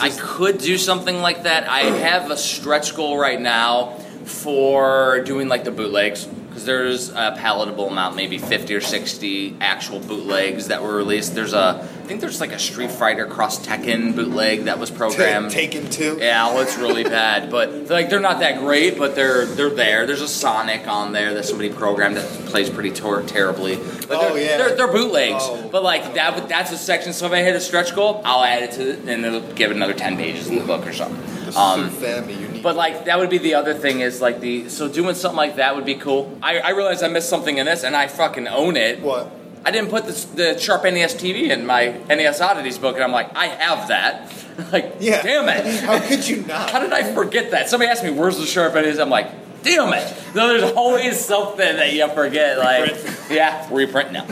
I 0.00 0.10
could 0.10 0.58
do 0.58 0.76
something 0.78 1.20
like 1.20 1.44
that. 1.44 1.68
I 1.68 1.80
have 1.80 2.30
a 2.30 2.36
stretch 2.36 2.94
goal 2.94 3.18
right 3.18 3.40
now 3.40 3.98
for 4.24 5.20
doing 5.20 5.48
like 5.48 5.64
the 5.64 5.70
bootlegs 5.70 6.28
because 6.56 6.64
there's 6.64 7.10
a 7.10 7.34
palatable 7.36 7.86
amount, 7.88 8.16
maybe 8.16 8.38
50 8.38 8.74
or 8.74 8.80
60 8.80 9.56
actual 9.60 10.00
bootlegs 10.00 10.68
that 10.68 10.82
were 10.82 10.96
released. 10.96 11.34
There's 11.34 11.52
a, 11.52 11.82
I 11.82 12.06
think 12.06 12.22
there's 12.22 12.40
like 12.40 12.52
a 12.52 12.58
Street 12.58 12.90
Fighter 12.90 13.26
Cross 13.26 13.66
Tekken 13.66 14.16
bootleg 14.16 14.64
that 14.64 14.78
was 14.78 14.90
programmed. 14.90 15.50
Taken 15.50 15.90
two. 15.90 16.16
Yeah, 16.18 16.46
well, 16.46 16.62
it's 16.62 16.78
really 16.78 17.04
bad, 17.20 17.50
but 17.50 17.90
like 17.90 18.08
they're 18.08 18.20
not 18.20 18.40
that 18.40 18.60
great, 18.60 18.96
but 18.96 19.14
they're 19.14 19.44
they're 19.44 19.68
there. 19.68 20.06
There's 20.06 20.22
a 20.22 20.28
Sonic 20.28 20.88
on 20.88 21.12
there 21.12 21.34
that 21.34 21.44
somebody 21.44 21.68
programmed 21.70 22.16
that 22.16 22.24
plays 22.46 22.70
pretty 22.70 22.90
tor- 22.90 23.22
terribly. 23.24 23.76
But 23.76 24.12
Oh, 24.12 24.32
they're, 24.34 24.42
yeah. 24.42 24.56
they're, 24.56 24.76
they're 24.76 24.92
bootlegs, 24.92 25.42
Oh. 25.42 25.68
but 25.70 25.82
like 25.82 26.14
that 26.14 26.48
that's 26.48 26.72
a 26.72 26.78
section. 26.78 27.12
So 27.12 27.26
if 27.26 27.32
I 27.32 27.42
hit 27.42 27.54
a 27.54 27.60
stretch 27.60 27.94
goal, 27.94 28.22
I'll 28.24 28.42
add 28.44 28.62
it 28.62 28.70
to 28.76 28.90
it, 28.92 29.00
and 29.06 29.26
it'll 29.26 29.52
give 29.52 29.70
it 29.72 29.76
another 29.76 29.92
ten 29.94 30.16
pages 30.16 30.48
in 30.48 30.56
the 30.58 30.64
book 30.64 30.86
or 30.86 30.94
something. 30.94 31.20
The 31.44 31.58
Um, 31.60 31.82
need. 32.26 32.45
But 32.66 32.74
like 32.74 33.04
that 33.04 33.16
would 33.20 33.30
be 33.30 33.38
the 33.38 33.54
other 33.54 33.74
thing 33.74 34.00
is 34.00 34.20
like 34.20 34.40
the 34.40 34.68
so 34.68 34.88
doing 34.88 35.14
something 35.14 35.36
like 35.36 35.54
that 35.54 35.76
would 35.76 35.84
be 35.84 35.94
cool. 35.94 36.36
I, 36.42 36.58
I 36.58 36.70
realized 36.70 37.04
I 37.04 37.06
missed 37.08 37.28
something 37.28 37.58
in 37.58 37.66
this, 37.66 37.84
and 37.84 37.94
I 37.94 38.08
fucking 38.08 38.48
own 38.48 38.76
it. 38.76 39.00
what? 39.02 39.30
I 39.64 39.70
didn't 39.70 39.90
put 39.90 40.06
the, 40.06 40.12
the 40.34 40.58
Sharp 40.58 40.82
NES 40.82 41.14
TV 41.14 41.50
in 41.50 41.64
my 41.64 41.90
NES 42.08 42.40
Oddities 42.40 42.78
book, 42.78 42.96
and 42.96 43.04
I'm 43.04 43.12
like, 43.12 43.30
I 43.36 43.46
have 43.46 43.86
that. 43.86 44.32
like, 44.72 44.96
Yeah. 44.98 45.22
damn 45.22 45.48
it. 45.48 45.64
How 45.84 46.00
could 46.00 46.26
you 46.26 46.38
not? 46.42 46.70
How 46.72 46.80
did 46.80 46.92
I 46.92 47.14
forget 47.14 47.52
that? 47.52 47.68
Somebody 47.68 47.88
asked 47.88 48.02
me, 48.02 48.10
"Where's 48.10 48.36
the 48.36 48.46
sharp 48.46 48.74
edges?" 48.74 48.98
I'm 48.98 49.10
like, 49.10 49.28
"Damn 49.66 49.92
it!" 49.92 50.14
No, 50.34 50.48
there's 50.48 50.72
always 50.72 51.18
something 51.22 51.76
that 51.76 51.92
you 51.92 52.08
forget. 52.08 52.58
Like, 52.58 52.94
yeah, 53.30 53.66
reprint 53.70 54.12
now. 54.12 54.26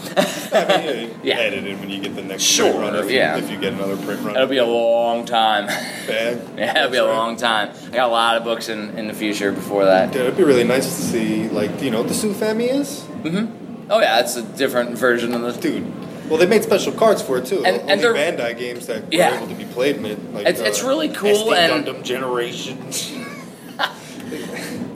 I 0.53 0.83
mean, 0.87 1.15
Yeah. 1.23 1.37
Edit 1.37 1.65
it 1.67 1.79
when 1.81 1.91
you 1.91 2.01
get 2.01 2.15
the 2.15 2.23
next 2.23 2.43
Sure, 2.43 2.71
print 2.73 2.93
run. 2.93 3.05
If, 3.05 3.11
you- 3.11 3.17
yeah. 3.17 3.37
if 3.39 3.51
you 3.51 3.59
get 3.59 3.73
another 3.73 3.97
print 3.97 4.21
run. 4.23 4.37
It'll 4.37 4.47
be 4.49 4.59
a 4.59 4.65
long 4.67 5.25
time. 5.27 5.67
bag. 5.67 6.39
Yeah, 6.57 6.79
it'll 6.79 6.91
be 6.91 6.99
a 6.99 7.05
long 7.05 7.37
time. 7.37 7.71
I 7.87 7.91
got 7.91 8.09
a 8.09 8.13
lot 8.13 8.37
of 8.37 8.45
books 8.45 8.69
in, 8.69 8.97
in 8.99 9.09
the 9.09 9.15
future 9.15 9.51
before 9.53 9.85
that. 9.87 10.13
Dude, 10.13 10.23
it'd 10.23 10.37
be 10.37 10.45
really 10.45 10.65
nice 10.65 10.85
to 10.87 11.03
see, 11.03 11.49
like, 11.49 11.83
you 11.83 11.91
know, 11.91 12.01
what 12.03 12.09
the 12.09 12.15
Sufami 12.15 12.69
is? 12.71 13.01
Mm-hmm. 13.23 13.91
Oh 13.91 14.01
yeah, 14.01 14.21
it's 14.21 14.37
a 14.37 14.43
different 14.43 14.97
version 14.97 15.35
of 15.35 15.43
the. 15.43 15.53
Dude. 15.61 16.31
Well, 16.31 16.39
they 16.39 16.47
made 16.47 16.63
special 16.63 16.93
cards 16.93 17.21
for 17.21 17.37
it 17.39 17.45
too. 17.47 17.65
And- 17.67 17.83
Only 17.83 17.93
and 18.25 18.39
Bandai 18.39 18.57
games 18.57 18.87
that 18.87 19.13
Yeah. 19.13 19.31
were 19.33 19.37
able 19.39 19.49
to 19.49 19.55
be 19.55 19.65
played 19.67 19.97
in 19.97 20.07
it. 20.07 20.33
Like, 20.33 20.47
It's- 20.47 20.61
it's 20.67 20.83
really 20.83 21.11
cool 21.11 21.51
SD 21.53 21.55
and- 21.57 21.85
Gundam 21.87 22.03
Generation. 22.03 22.79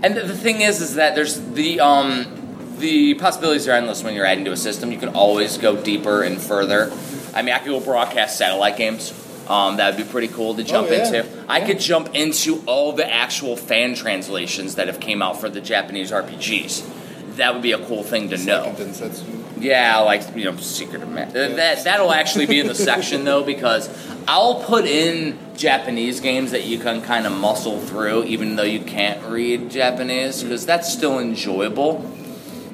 And 0.02 0.16
the, 0.16 0.22
the 0.22 0.36
thing 0.36 0.60
is, 0.60 0.80
is 0.80 0.94
that 0.94 1.14
there's 1.14 1.40
the 1.40 1.80
um, 1.80 2.26
the 2.78 3.14
possibilities 3.14 3.66
are 3.66 3.72
endless 3.72 4.02
when 4.04 4.14
you're 4.14 4.26
adding 4.26 4.44
to 4.44 4.52
a 4.52 4.56
system. 4.56 4.92
You 4.92 4.98
can 4.98 5.10
always 5.10 5.58
go 5.58 5.80
deeper 5.82 6.22
and 6.22 6.40
further. 6.40 6.92
I 7.34 7.42
mean, 7.42 7.54
I 7.54 7.58
could 7.58 7.68
go 7.68 7.80
broadcast 7.80 8.38
satellite 8.38 8.76
games. 8.76 9.12
Um, 9.48 9.78
that 9.78 9.94
would 9.96 10.04
be 10.04 10.08
pretty 10.10 10.28
cool 10.28 10.54
to 10.56 10.62
jump 10.62 10.88
Oh, 10.88 10.92
yeah. 10.92 11.06
into. 11.06 11.44
I 11.48 11.62
could 11.62 11.80
jump 11.80 12.14
into 12.14 12.62
all 12.66 12.92
the 12.92 13.10
actual 13.10 13.56
fan 13.56 13.94
translations 13.94 14.74
that 14.74 14.86
have 14.88 15.00
came 15.00 15.22
out 15.22 15.40
for 15.40 15.48
the 15.48 15.60
Japanese 15.62 16.10
RPGs. 16.12 17.36
That 17.36 17.54
would 17.54 17.62
be 17.62 17.72
a 17.72 17.84
cool 17.86 18.02
thing 18.02 18.28
to 18.30 18.36
know. 18.36 18.74
Like 19.58 19.64
in 19.64 19.64
Densetsu. 19.64 19.64
Yeah, 19.64 19.98
like 19.98 20.36
you 20.36 20.44
know, 20.44 20.56
Secret 20.56 21.02
of 21.02 21.08
Mana. 21.08 21.32
That 21.32 21.84
that'll 21.84 22.12
actually 22.12 22.46
be 22.46 22.60
in 22.60 22.66
the 22.66 22.74
section 22.74 23.24
though 23.24 23.44
because 23.44 23.88
I'll 24.26 24.62
put 24.62 24.84
in 24.84 25.38
Japanese 25.56 26.20
games 26.20 26.50
that 26.50 26.64
you 26.64 26.78
can 26.78 27.02
kind 27.02 27.26
of 27.26 27.32
muscle 27.32 27.80
through, 27.80 28.24
even 28.24 28.56
though 28.56 28.62
you 28.62 28.80
can't 28.80 29.24
read 29.24 29.70
Japanese, 29.70 30.42
because 30.42 30.66
that's 30.66 30.92
still 30.92 31.18
enjoyable. 31.18 32.04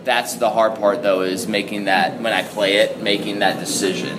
That's 0.05 0.35
the 0.35 0.51
hard 0.51 0.79
part 0.79 1.03
though, 1.03 1.23
is 1.23 1.47
making 1.47 1.85
that 1.85 2.21
when 2.21 2.33
I 2.33 2.43
play 2.43 2.77
it, 2.77 3.03
making 3.03 3.39
that 3.39 3.59
decision 3.59 4.19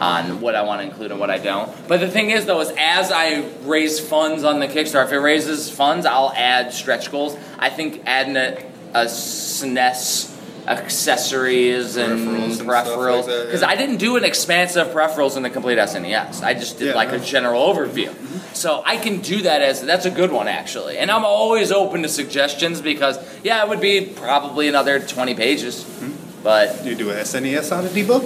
on 0.00 0.40
what 0.40 0.54
I 0.54 0.62
want 0.62 0.80
to 0.80 0.86
include 0.86 1.10
and 1.10 1.18
what 1.18 1.30
I 1.30 1.38
don't. 1.38 1.70
But 1.88 2.00
the 2.00 2.08
thing 2.08 2.30
is 2.30 2.44
though, 2.46 2.60
is 2.60 2.72
as 2.78 3.10
I 3.10 3.44
raise 3.62 3.98
funds 3.98 4.44
on 4.44 4.60
the 4.60 4.68
Kickstarter, 4.68 5.06
if 5.06 5.12
it 5.12 5.18
raises 5.18 5.70
funds, 5.70 6.06
I'll 6.06 6.32
add 6.36 6.72
stretch 6.72 7.10
goals. 7.10 7.36
I 7.58 7.70
think 7.70 8.02
adding 8.06 8.36
a, 8.36 8.58
a 8.94 9.06
SNES 9.06 10.37
accessories 10.68 11.96
and 11.96 12.20
Peripherals 12.20 12.56
peripherals 12.58 13.26
like 13.26 13.46
because 13.46 13.62
yeah. 13.62 13.68
I 13.68 13.76
didn't 13.76 13.96
do 13.96 14.16
an 14.16 14.24
expansive 14.24 14.88
peripherals 14.88 15.36
in 15.36 15.42
the 15.42 15.50
complete 15.50 15.78
SNES. 15.78 16.42
I 16.42 16.54
just 16.54 16.78
did 16.78 16.88
Yeah, 16.88 16.94
like 16.94 17.12
a 17.12 17.18
general 17.18 17.62
overview. 17.62 18.14
So 18.54 18.82
I 18.84 18.96
can 18.96 19.20
do 19.20 19.42
that 19.42 19.62
as 19.62 19.82
that's 19.82 20.04
a 20.04 20.10
good 20.10 20.30
one 20.30 20.48
actually. 20.48 20.98
And 20.98 21.10
I'm 21.10 21.24
always 21.24 21.72
open 21.72 22.02
to 22.02 22.08
suggestions 22.08 22.80
because 22.80 23.18
yeah, 23.42 23.62
it 23.62 23.68
would 23.68 23.80
be 23.80 24.06
probably 24.06 24.68
another 24.68 25.00
20 25.00 25.34
pages. 25.34 25.84
Hmm. 25.84 26.12
But 26.42 26.84
you 26.84 26.94
do 26.94 27.10
an 27.10 27.16
SNES 27.16 27.76
Oddity 27.76 28.04
book? 28.04 28.24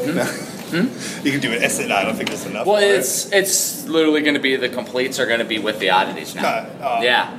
you 0.73 1.31
can 1.31 1.41
do 1.41 1.53
an 1.53 1.69
SN. 1.69 1.93
I 1.93 2.05
don't 2.05 2.17
think 2.17 2.31
that's 2.31 2.47
enough. 2.47 2.65
Hmm? 2.65 2.71
well, 2.71 2.83
it. 2.83 2.99
it's 2.99 3.31
it's 3.33 3.87
literally 3.87 4.23
going 4.23 4.35
to 4.35 4.41
be 4.41 4.57
the 4.57 4.69
completes 4.69 5.19
are 5.19 5.27
going 5.27 5.41
to 5.41 5.45
be 5.45 5.59
with 5.59 5.79
the 5.79 5.91
oddities 5.91 6.35
now. 6.35 6.43
Nah, 6.43 6.49
uh, 6.49 7.01
yeah. 7.03 7.39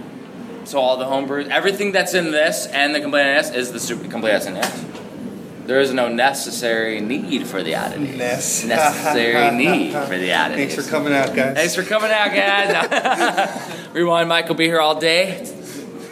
So 0.65 0.80
all 0.80 0.97
the 0.97 1.06
homebrews, 1.06 1.49
everything 1.49 1.91
that's 1.91 2.13
in 2.13 2.32
this 2.32 2.65
and 2.67 2.95
the 2.95 3.02
complete 3.02 3.23
SNES 3.23 3.56
is 3.56 3.71
the 3.71 3.80
super 3.80 4.08
complete 4.10 4.34
SNES. 4.34 5.65
There 5.65 5.80
is 5.80 5.93
no 5.93 6.10
necessary 6.10 6.99
need 6.99 7.47
for 7.47 7.63
the 7.63 7.76
oddities. 7.76 8.17
Ness. 8.17 8.63
Necessary 8.65 9.56
need 9.56 9.93
for 9.93 10.17
the 10.17 10.34
oddities. 10.34 10.76
Thanks 10.76 10.88
for 10.88 10.91
coming 10.91 11.13
out, 11.13 11.34
guys. 11.36 11.56
Thanks 11.56 11.76
for 11.76 11.84
coming 11.84 12.12
out, 12.12 12.34
guys. 12.34 13.80
Rewind 13.93 14.28
Mike 14.28 14.47
will 14.49 14.56
be 14.56 14.65
here 14.65 14.82
all 14.82 14.99
day, 14.99 15.39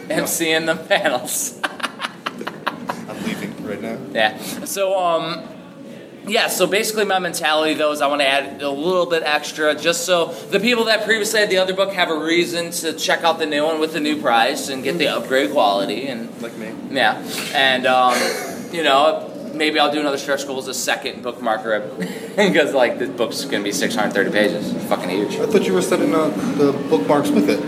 emceeing 0.08 0.64
the 0.66 0.76
panels. 0.76 1.60
I'm 3.08 3.22
leaving 3.24 3.62
right 3.66 3.80
now. 3.82 3.98
yeah. 4.12 4.38
So, 4.64 4.98
um, 4.98 5.42
yeah. 6.26 6.48
So 6.48 6.66
basically, 6.66 7.04
my 7.04 7.18
mentality 7.18 7.74
though 7.74 7.92
is 7.92 8.00
I 8.00 8.06
want 8.06 8.20
to 8.20 8.28
add 8.28 8.62
a 8.62 8.70
little 8.70 9.06
bit 9.06 9.22
extra, 9.24 9.74
just 9.74 10.04
so 10.06 10.26
the 10.50 10.60
people 10.60 10.84
that 10.84 11.04
previously 11.04 11.40
had 11.40 11.50
the 11.50 11.58
other 11.58 11.74
book 11.74 11.92
have 11.92 12.10
a 12.10 12.18
reason 12.18 12.70
to 12.70 12.92
check 12.92 13.24
out 13.24 13.38
the 13.38 13.46
new 13.46 13.64
one 13.64 13.80
with 13.80 13.92
the 13.92 14.00
new 14.00 14.20
price 14.20 14.68
and 14.68 14.82
get 14.84 14.98
the 14.98 15.08
upgrade 15.08 15.50
quality 15.52 16.06
and 16.08 16.30
Like 16.42 16.56
me. 16.56 16.72
yeah, 16.90 17.22
and 17.54 17.86
um, 17.86 18.16
you 18.72 18.82
know. 18.82 19.28
Maybe 19.54 19.78
I'll 19.78 19.92
do 19.92 20.00
another 20.00 20.16
stretch 20.16 20.46
goal 20.46 20.58
as 20.58 20.66
a 20.66 20.72
second 20.72 21.22
bookmarker 21.22 21.98
because 22.36 22.72
like 22.72 22.98
this 22.98 23.10
book's 23.10 23.44
gonna 23.44 23.62
be 23.62 23.70
630 23.70 24.30
pages, 24.32 24.72
It's 24.74 24.84
fucking 24.86 25.10
huge. 25.10 25.34
I 25.36 25.44
thought 25.46 25.64
you 25.66 25.74
were 25.74 25.82
setting 25.82 26.14
up 26.14 26.34
the 26.56 26.72
bookmarks 26.88 27.28
with 27.28 27.50
it. 27.50 27.60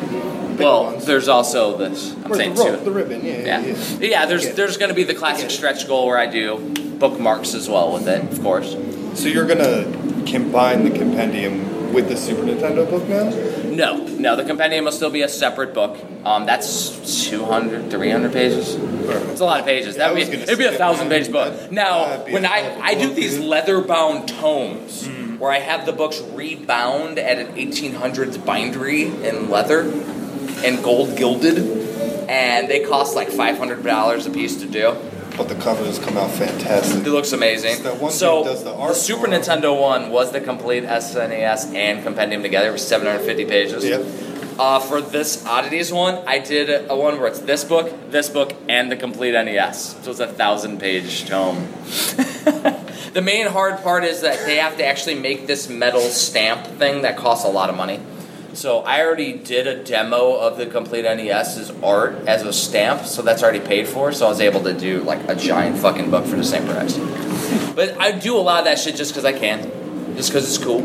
Well, 0.58 0.84
ones. 0.84 1.06
there's 1.06 1.28
also 1.28 1.76
this. 1.76 2.12
I'm 2.12 2.22
Where's 2.24 2.36
saying 2.38 2.54
the 2.54 2.64
two. 2.64 2.70
rope, 2.70 2.84
the 2.84 2.90
ribbon, 2.90 3.24
yeah, 3.24 3.38
Yeah, 3.44 3.60
yeah. 3.60 3.74
yeah. 4.00 4.26
there's 4.26 4.54
there's 4.54 4.76
going 4.76 4.90
to 4.90 4.94
be 4.94 5.04
the 5.04 5.14
classic 5.14 5.50
stretch 5.50 5.86
goal 5.88 6.06
where 6.06 6.18
I 6.18 6.26
do 6.26 6.58
bookmarks 6.98 7.54
as 7.54 7.68
well 7.68 7.92
with 7.92 8.06
it, 8.08 8.22
of 8.32 8.42
course. 8.42 8.76
So 9.14 9.28
you're 9.28 9.46
gonna 9.46 9.84
combine 10.26 10.84
the 10.84 10.96
compendium 10.96 11.92
with 11.92 12.08
the 12.08 12.16
Super 12.16 12.42
Nintendo 12.42 12.88
book 12.88 13.06
now? 13.08 13.30
No, 13.64 14.04
no, 14.06 14.34
the 14.36 14.44
compendium 14.44 14.84
will 14.86 14.92
still 14.92 15.10
be 15.10 15.22
a 15.22 15.28
separate 15.28 15.72
book. 15.74 15.96
Um, 16.24 16.44
that's 16.46 17.28
200, 17.30 17.90
300 17.90 18.32
pages. 18.32 18.74
It's 18.74 19.40
a 19.40 19.44
lot 19.44 19.60
of 19.60 19.66
pages. 19.66 19.94
Yeah, 19.96 20.06
That 20.08 20.14
would 20.14 20.20
was 20.20 20.28
be 20.30 20.36
it'd 20.38 20.58
be 20.58 20.64
a 20.64 20.72
thousand 20.72 21.08
page 21.08 21.30
book. 21.30 21.54
that- 21.56 21.70
Now, 21.72 22.18
when 22.30 22.44
I 22.46 22.58
hell 22.58 22.72
of 22.72 22.78
a 22.78 22.84
I 22.84 22.94
do 22.94 23.12
these 23.14 23.38
leather 23.38 23.80
bound 23.80 24.26
tomes 24.28 25.06
Mm. 25.06 25.38
where 25.38 25.52
I 25.52 25.58
have 25.60 25.86
the 25.86 25.92
books 25.92 26.20
rebound 26.32 27.18
at 27.18 27.38
an 27.38 27.56
1800s 27.56 28.38
bindery 28.38 29.02
in 29.02 29.48
leather 29.50 29.82
and 30.64 30.82
gold 30.82 31.16
gilded, 31.16 31.58
and 32.28 32.68
they 32.68 32.80
cost 32.80 33.14
like 33.14 33.28
five 33.28 33.58
hundred 33.58 33.82
dollars 33.84 34.26
a 34.26 34.30
piece 34.30 34.56
to 34.60 34.66
do. 34.66 34.96
But 35.36 35.48
the 35.48 35.56
covers 35.56 35.98
come 35.98 36.16
out 36.16 36.30
fantastic. 36.30 37.04
It 37.04 37.10
looks 37.10 37.32
amazing. 37.32 37.76
So 38.10 38.44
the 38.44 38.54
the, 38.54 38.94
Super 38.94 39.26
it. 39.26 39.30
Nintendo 39.30 39.78
one 39.78 40.10
was 40.10 40.30
the 40.30 40.40
complete 40.40 40.84
SNES 40.84 41.74
and 41.74 42.04
compendium 42.04 42.42
together. 42.42 42.68
It 42.68 42.72
was 42.72 42.86
750 42.86 43.44
pages. 43.46 43.84
Yep. 43.84 44.06
Uh, 44.56 44.78
for 44.78 45.00
this 45.00 45.44
oddities 45.46 45.92
one, 45.92 46.22
I 46.28 46.38
did 46.38 46.88
a 46.88 46.94
one 46.94 47.18
where 47.18 47.26
it's 47.26 47.40
this 47.40 47.64
book, 47.64 47.92
this 48.12 48.28
book, 48.28 48.54
and 48.68 48.90
the 48.90 48.96
complete 48.96 49.32
NES. 49.32 49.96
So 50.04 50.12
it's 50.12 50.20
a 50.20 50.28
thousand 50.28 50.78
page 50.78 51.26
tome. 51.26 51.56
the 53.12 53.20
main 53.20 53.48
hard 53.48 53.82
part 53.82 54.04
is 54.04 54.20
that 54.20 54.46
they 54.46 54.56
have 54.56 54.76
to 54.76 54.86
actually 54.86 55.16
make 55.16 55.48
this 55.48 55.68
metal 55.68 56.02
stamp 56.02 56.64
thing 56.78 57.02
that 57.02 57.16
costs 57.16 57.44
a 57.44 57.48
lot 57.48 57.68
of 57.68 57.76
money. 57.76 57.98
So 58.54 58.80
I 58.80 59.02
already 59.04 59.32
did 59.34 59.66
a 59.66 59.82
demo 59.82 60.34
of 60.36 60.56
the 60.56 60.66
complete 60.66 61.02
NES's 61.02 61.70
art 61.82 62.14
as 62.26 62.42
a 62.42 62.52
stamp, 62.52 63.04
so 63.06 63.22
that's 63.22 63.42
already 63.42 63.60
paid 63.60 63.88
for. 63.88 64.12
So 64.12 64.26
I 64.26 64.28
was 64.28 64.40
able 64.40 64.62
to 64.64 64.72
do 64.72 65.00
like 65.02 65.28
a 65.28 65.34
giant 65.34 65.78
fucking 65.78 66.10
book 66.10 66.24
for 66.24 66.36
the 66.36 66.44
same 66.44 66.64
price. 66.66 66.96
But 67.74 67.98
I 68.00 68.12
do 68.12 68.36
a 68.36 68.40
lot 68.40 68.60
of 68.60 68.64
that 68.66 68.78
shit 68.78 68.96
just 68.96 69.12
because 69.12 69.24
I 69.24 69.32
can, 69.32 69.62
just 70.16 70.30
because 70.30 70.46
it's 70.48 70.62
cool. 70.64 70.80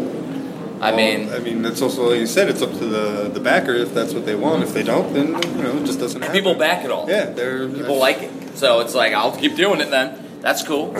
I 0.81 0.91
Well, 0.91 0.97
mean, 0.97 1.29
I 1.33 1.39
mean, 1.39 1.61
that's 1.61 1.81
also 1.81 2.09
like 2.09 2.19
you 2.19 2.27
said. 2.27 2.49
It's 2.49 2.61
up 2.61 2.71
to 2.71 2.85
the 2.85 3.29
the 3.33 3.39
backer 3.41 3.73
if 3.75 3.93
that's 3.93 4.13
what 4.13 4.25
they 4.25 4.35
want. 4.35 4.63
If 4.63 4.73
they 4.73 4.83
don't, 4.83 5.13
then 5.13 5.27
you 5.27 5.63
know, 5.63 5.77
it 5.77 5.85
just 5.85 5.99
doesn't 5.99 6.21
happen. 6.21 6.35
people 6.35 6.55
back 6.55 6.85
it 6.85 6.91
all. 6.91 7.09
Yeah, 7.09 7.25
they're 7.25 7.67
People 7.67 7.97
like 7.99 8.21
it. 8.23 8.57
So 8.57 8.79
it's 8.79 8.95
like, 8.95 9.13
I'll 9.13 9.35
keep 9.35 9.55
doing 9.55 9.81
it 9.81 9.89
then. 9.89 10.39
That's 10.41 10.63
cool. 10.63 10.95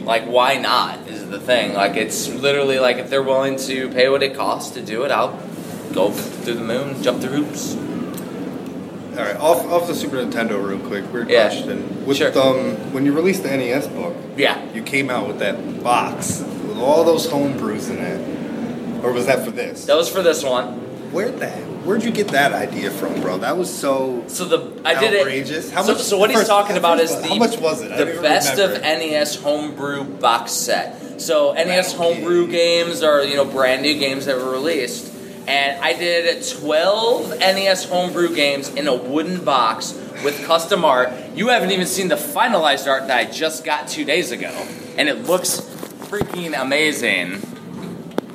Like, 0.00 0.24
why 0.24 0.56
not? 0.58 1.06
Is 1.08 1.28
the 1.30 1.38
thing. 1.38 1.72
Like, 1.74 1.96
it's 1.96 2.28
literally 2.28 2.80
like 2.80 2.96
if 2.96 3.10
they're 3.10 3.22
willing 3.22 3.56
to 3.60 3.88
pay 3.90 4.08
what 4.08 4.24
it 4.24 4.34
costs 4.34 4.72
to 4.74 4.82
do 4.82 5.04
it, 5.04 5.12
I'll 5.12 5.38
go 5.92 6.10
through 6.10 6.54
the 6.54 6.64
moon, 6.64 7.02
jump 7.02 7.20
through 7.20 7.44
hoops. 7.44 7.76
All 9.18 9.18
right, 9.24 9.36
off 9.36 9.66
off 9.70 9.86
the 9.86 9.94
Super 9.94 10.16
Nintendo 10.16 10.62
real 10.66 10.78
quick. 10.78 11.10
Weird 11.12 11.28
Yeah. 11.30 11.48
question. 11.48 12.04
With 12.06 12.16
Sure. 12.16 12.28
um, 12.40 12.76
when 12.92 13.04
you 13.04 13.12
released 13.12 13.42
the 13.42 13.50
NES 13.52 13.86
book, 13.88 14.14
Yeah. 14.36 14.56
you 14.74 14.82
came 14.82 15.10
out 15.10 15.28
with 15.28 15.38
that 15.40 15.82
box 15.82 16.42
with 16.66 16.78
all 16.78 17.04
those 17.04 17.26
homebrews 17.26 17.90
in 17.90 17.98
it, 17.98 19.04
or 19.04 19.12
was 19.12 19.26
that 19.26 19.44
for 19.44 19.50
this? 19.50 19.84
That 19.84 19.96
was 19.96 20.08
for 20.08 20.22
this 20.22 20.42
one. 20.42 20.78
Where'd 21.12 21.40
that? 21.40 21.58
Where'd 21.84 22.04
you 22.04 22.10
get 22.10 22.28
that 22.28 22.52
idea 22.54 22.90
from, 22.90 23.20
bro? 23.20 23.36
That 23.38 23.58
was 23.58 23.68
so 23.68 24.22
So 24.28 24.44
the 24.46 24.60
I 24.84 24.94
did 24.94 25.14
outrageous. 25.20 25.66
it. 25.68 25.72
How 25.74 25.82
so, 25.82 25.92
much? 25.92 26.02
so 26.02 26.16
what 26.16 26.30
he's 26.30 26.38
first- 26.38 26.48
talking 26.48 26.76
about 26.78 26.98
is 27.00 27.14
the 27.14 27.26
how 27.28 27.34
much 27.34 27.58
was 27.58 27.82
it? 27.82 27.94
The 27.94 28.06
best 28.22 28.58
of. 28.58 28.80
NES 28.80 29.34
homebrew 29.36 30.04
box 30.04 30.52
set. 30.52 31.20
So 31.20 31.52
NES 31.52 31.92
homebrew 31.92 32.46
games 32.46 33.02
are 33.02 33.22
you 33.24 33.36
know 33.36 33.44
brand 33.44 33.82
new 33.82 33.94
games 33.98 34.24
that 34.26 34.38
were 34.38 34.50
released, 34.50 35.11
and 35.46 35.82
I 35.82 35.92
did 35.94 36.44
twelve 36.46 37.30
NES 37.38 37.84
homebrew 37.84 38.34
games 38.34 38.68
in 38.70 38.86
a 38.88 38.94
wooden 38.94 39.44
box 39.44 39.92
with 40.24 40.44
custom 40.46 40.84
art. 40.84 41.10
You 41.34 41.48
haven't 41.48 41.70
even 41.72 41.86
seen 41.86 42.08
the 42.08 42.14
finalized 42.16 42.86
art 42.86 43.08
that 43.08 43.18
I 43.18 43.30
just 43.30 43.64
got 43.64 43.88
two 43.88 44.04
days 44.04 44.30
ago, 44.30 44.50
and 44.96 45.08
it 45.08 45.24
looks 45.26 45.60
freaking 45.60 46.60
amazing. 46.60 47.40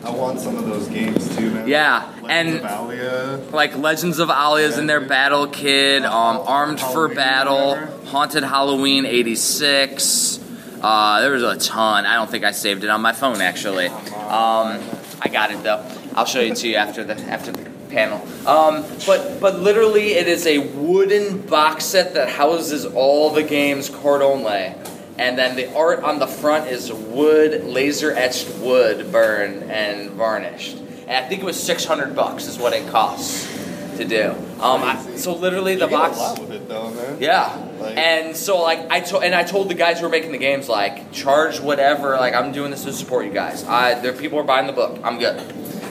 I 0.04 0.12
want 0.12 0.40
some 0.40 0.56
of 0.56 0.66
those 0.66 0.88
games 0.88 1.36
too, 1.36 1.52
man. 1.52 1.68
Yeah, 1.68 2.10
Legends 2.22 2.56
and- 2.64 2.66
of 2.66 2.90
Alia. 2.92 3.40
like 3.52 3.76
Legends 3.78 4.20
of 4.20 4.30
Owlia's 4.30 4.78
in 4.78 4.88
their 4.88 5.02
Battle 5.02 5.48
Kid, 5.48 6.06
um, 6.06 6.42
Armed 6.46 6.80
for 6.80 7.08
Battle. 7.10 7.76
Haunted 8.06 8.44
Halloween 8.44 9.06
'86. 9.06 10.40
Uh, 10.82 11.20
there 11.22 11.32
was 11.32 11.44
a 11.44 11.58
ton. 11.58 12.06
I 12.06 12.16
don't 12.16 12.30
think 12.30 12.44
I 12.46 12.52
saved 12.52 12.84
it 12.84 12.90
on 12.90 13.02
my 13.02 13.12
phone 13.12 13.42
actually. 13.42 13.88
Um, 13.88 14.80
I 15.22 15.28
got 15.32 15.52
it 15.52 15.62
though. 15.64 15.84
I'll 16.18 16.26
show 16.26 16.42
it 16.42 16.56
to 16.58 16.68
you 16.68 16.76
after 16.76 17.04
the 17.04 17.14
after 17.32 17.52
the 17.52 17.70
panel. 17.92 18.18
Um, 18.48 18.84
but 19.06 19.40
but 19.40 19.60
literally, 19.60 20.14
it 20.14 20.28
is 20.28 20.48
a 20.48 20.58
wooden 20.58 21.42
box 21.42 21.86
set 21.86 22.16
that 22.16 22.28
houses 22.30 22.86
all 22.86 23.30
the 23.30 23.44
games 23.44 23.90
card 23.90 24.22
only. 24.24 24.74
And 25.20 25.38
then 25.38 25.56
the 25.56 25.74
art 25.76 26.04
on 26.04 26.20
the 26.20 26.28
front 26.28 26.70
is 26.70 26.92
wood, 26.94 27.64
laser 27.66 28.12
etched 28.12 28.50
wood, 28.60 29.12
burned 29.12 29.64
and 29.72 30.12
varnished. 30.12 30.78
And 31.08 31.12
I 31.26 31.28
think 31.28 31.42
it 31.42 31.46
was 31.46 31.62
six 31.62 31.86
hundred 31.86 32.16
bucks 32.16 32.48
is 32.48 32.58
what 32.58 32.74
it 32.74 32.88
costs 32.90 33.48
to 33.98 34.06
do. 34.06 34.32
Um, 34.62 34.84
I, 34.84 35.16
so 35.16 35.34
literally 35.36 35.76
the 35.76 35.86
You 35.86 35.92
box. 35.92 36.18
a 36.18 36.20
lot 36.20 36.40
with 36.40 36.52
it 36.52 36.68
though, 36.68 36.90
man. 36.92 37.18
Yeah. 37.20 37.56
Like- 37.80 37.98
and 37.98 38.36
so 38.36 38.62
like 38.62 38.92
I 38.92 39.00
told 39.02 39.24
and 39.24 39.36
I 39.36 39.44
told 39.44 39.70
the 39.70 39.76
guys 39.76 40.00
who 40.00 40.06
were 40.06 40.12
making 40.12 40.32
the 40.32 40.38
games 40.40 40.68
like 40.68 41.12
charge 41.12 41.60
whatever 41.60 42.16
like 42.18 42.34
I'm 42.34 42.52
doing 42.52 42.72
this 42.72 42.84
to 42.86 42.94
support 42.94 43.26
you 43.26 43.32
guys. 43.34 43.64
I 43.64 44.00
there 44.00 44.14
people 44.14 44.38
are 44.40 44.44
buying 44.44 44.66
the 44.68 44.74
book. 44.74 45.00
I'm 45.04 45.18
good. 45.20 45.40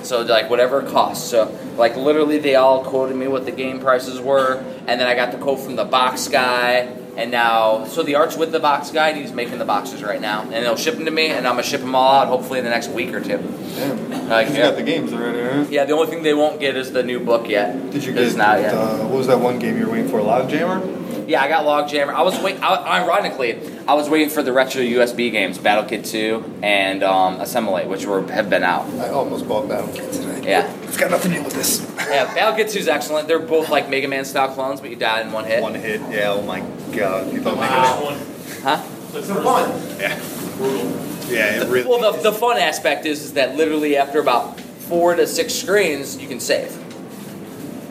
So 0.06 0.22
like 0.22 0.48
whatever 0.48 0.82
it 0.82 0.88
costs. 0.88 1.28
So 1.28 1.56
like 1.76 1.96
literally 1.96 2.38
they 2.38 2.54
all 2.54 2.84
quoted 2.84 3.16
me 3.16 3.28
what 3.28 3.44
the 3.44 3.52
game 3.52 3.80
prices 3.80 4.20
were 4.20 4.56
and 4.86 5.00
then 5.00 5.06
I 5.08 5.14
got 5.14 5.32
the 5.32 5.38
quote 5.38 5.60
from 5.60 5.76
the 5.76 5.84
box 5.84 6.28
guy 6.28 6.88
and 7.16 7.30
now 7.30 7.84
so 7.86 8.02
the 8.02 8.14
art's 8.14 8.36
with 8.36 8.52
the 8.52 8.60
box 8.60 8.90
guy 8.90 9.08
and 9.08 9.18
he's 9.18 9.32
making 9.32 9.58
the 9.58 9.64
boxes 9.64 10.02
right 10.02 10.20
now 10.20 10.42
and 10.42 10.52
they'll 10.52 10.76
ship 10.76 10.94
them 10.94 11.04
to 11.06 11.10
me 11.10 11.28
and 11.28 11.46
I'm 11.46 11.54
gonna 11.54 11.62
ship 11.62 11.80
them 11.80 11.94
all 11.94 12.12
out 12.12 12.28
hopefully 12.28 12.58
in 12.58 12.64
the 12.64 12.70
next 12.70 12.88
week 12.88 13.12
or 13.14 13.20
two. 13.20 13.38
Damn. 13.76 14.28
Like, 14.28 14.48
you 14.48 14.54
yeah. 14.54 14.68
got 14.70 14.76
the 14.76 14.82
games 14.82 15.12
already, 15.12 15.42
huh? 15.42 15.66
Yeah, 15.70 15.84
the 15.84 15.92
only 15.92 16.06
thing 16.08 16.22
they 16.22 16.34
won't 16.34 16.58
get 16.60 16.76
is 16.76 16.92
the 16.92 17.02
new 17.02 17.20
book 17.20 17.48
yet. 17.48 17.90
Did 17.90 18.04
you 18.04 18.14
It's 18.16 18.32
get? 18.32 18.38
not 18.38 18.60
yet. 18.60 18.74
Uh, 18.74 18.98
what 19.04 19.18
was 19.18 19.26
that 19.28 19.38
one 19.38 19.58
game 19.58 19.78
you 19.78 19.86
were 19.86 19.92
waiting 19.92 20.08
for? 20.08 20.20
Logjammer. 20.20 20.80
Yeah, 21.26 21.42
I 21.42 21.48
got 21.48 21.64
Logjammer. 21.64 22.14
I 22.14 22.22
was 22.22 22.38
wait. 22.40 22.62
I, 22.62 23.02
ironically, 23.02 23.58
I 23.88 23.94
was 23.94 24.08
waiting 24.08 24.28
for 24.30 24.42
the 24.42 24.52
retro 24.52 24.80
USB 24.82 25.30
games, 25.32 25.58
Battle 25.58 25.84
Kid 25.84 26.04
2 26.04 26.60
and 26.62 27.02
um, 27.02 27.40
Assimilate, 27.40 27.88
which 27.88 28.06
were 28.06 28.26
have 28.30 28.48
been 28.48 28.62
out. 28.62 28.86
I 28.94 29.08
almost 29.10 29.48
bought 29.48 29.68
Battle 29.68 29.92
Kid 29.92 30.12
today. 30.12 30.42
Yeah, 30.48 30.72
It's 30.84 30.96
got 30.96 31.10
nothing 31.10 31.32
to 31.32 31.38
do 31.38 31.44
with 31.44 31.54
this. 31.54 31.80
yeah. 32.08 32.32
Battle 32.32 32.54
Kid 32.54 32.68
2 32.68 32.78
is 32.78 32.88
excellent. 32.88 33.26
They're 33.26 33.40
both 33.40 33.68
like 33.70 33.88
Mega 33.90 34.06
Man 34.06 34.24
style 34.24 34.48
clones, 34.54 34.80
but 34.80 34.90
you 34.90 34.96
die 34.96 35.20
in 35.22 35.32
one 35.32 35.44
hit. 35.44 35.60
One 35.62 35.74
hit. 35.74 36.00
Yeah. 36.10 36.30
Oh 36.32 36.42
my 36.42 36.60
god. 36.94 37.32
You 37.32 37.40
thought 37.42 37.56
Wow. 37.56 38.10
wow. 38.10 38.18
Huh? 38.62 38.82
It's 39.14 39.28
fun. 39.28 39.98
Yeah. 39.98 40.16
Brutal. 40.56 40.90
Yeah. 41.28 41.62
It 41.62 41.68
really. 41.68 41.88
Well, 41.88 42.12
the, 42.12 42.30
the 42.30 42.32
fun 42.32 42.58
aspect 42.58 43.04
is, 43.06 43.22
is 43.22 43.32
that 43.32 43.56
literally 43.56 43.96
after 43.96 44.20
about 44.20 44.60
four 44.60 45.16
to 45.16 45.26
six 45.26 45.54
screens, 45.54 46.16
you 46.18 46.28
can 46.28 46.38
save. 46.38 46.72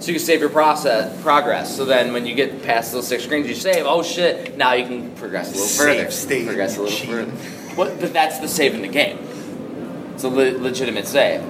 So 0.05 0.11
you 0.11 0.17
can 0.19 0.25
save 0.27 0.39
your 0.39 0.51
process 0.51 1.19
progress. 1.23 1.75
So 1.75 1.83
then 1.83 2.13
when 2.13 2.27
you 2.27 2.35
get 2.35 2.61
past 2.61 2.91
those 2.91 3.07
six 3.07 3.23
screens, 3.23 3.47
you 3.47 3.55
save. 3.55 3.87
Oh 3.87 4.03
shit! 4.03 4.55
Now 4.55 4.73
you 4.73 4.85
can 4.85 5.09
progress 5.15 5.47
a 5.49 5.53
little 5.53 5.65
Save 5.65 5.97
further. 5.97 6.11
state 6.11 6.45
Progress 6.45 6.77
a 6.77 6.83
little 6.83 6.95
machine. 7.09 7.31
further. 7.31 7.75
But, 7.75 7.99
but 7.99 8.13
that's 8.13 8.37
the 8.37 8.47
save 8.47 8.75
in 8.75 8.83
the 8.83 8.87
game. 8.87 9.17
It's 10.13 10.23
a 10.23 10.29
le- 10.29 10.59
legitimate 10.59 11.07
save. 11.07 11.41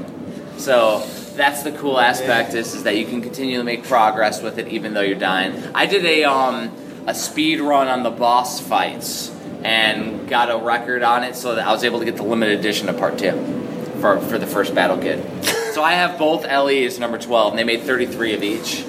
So 0.56 1.06
that's 1.36 1.64
the 1.64 1.74
cool 1.74 2.00
aspect 2.00 2.54
is, 2.54 2.74
is 2.76 2.84
that 2.84 2.96
you 2.96 3.06
can 3.06 3.22
continue 3.22 3.58
to 3.58 3.64
make 3.66 3.84
progress 3.84 4.42
with 4.42 4.58
it 4.58 4.70
even 4.70 4.94
though 4.94 5.02
you're 5.02 5.20
dying. 5.20 5.62
I 5.76 5.86
did 5.86 6.06
a 6.06 6.24
um 6.24 6.72
a 7.08 7.14
speed 7.14 7.60
run 7.60 7.90
on 7.90 8.04
the 8.04 8.10
boss 8.10 8.62
fights 8.62 9.36
and 9.64 10.30
got 10.30 10.50
a 10.50 10.58
record 10.64 11.04
on 11.04 11.26
it 11.26 11.36
so 11.36 11.56
that 11.56 11.68
I 11.68 11.74
was 11.74 11.84
able 11.84 12.00
to 12.00 12.06
get 12.06 12.16
the 12.16 12.24
limited 12.24 12.58
edition 12.58 12.88
of 12.88 12.98
part 12.98 13.20
two 13.20 13.32
for 14.06 14.20
for 14.28 14.38
the 14.38 14.48
first 14.48 14.76
Battle 14.76 14.98
Kid. 14.98 15.24
So 15.74 15.84
I 15.84 15.94
have 15.94 16.18
both 16.20 16.44
LEs 16.44 17.00
number 17.00 17.18
twelve 17.18 17.52
and 17.54 17.60
they 17.60 17.64
made 17.64 17.82
thirty 17.82 18.06
three 18.06 18.34
of 18.34 18.44
each. 18.44 18.86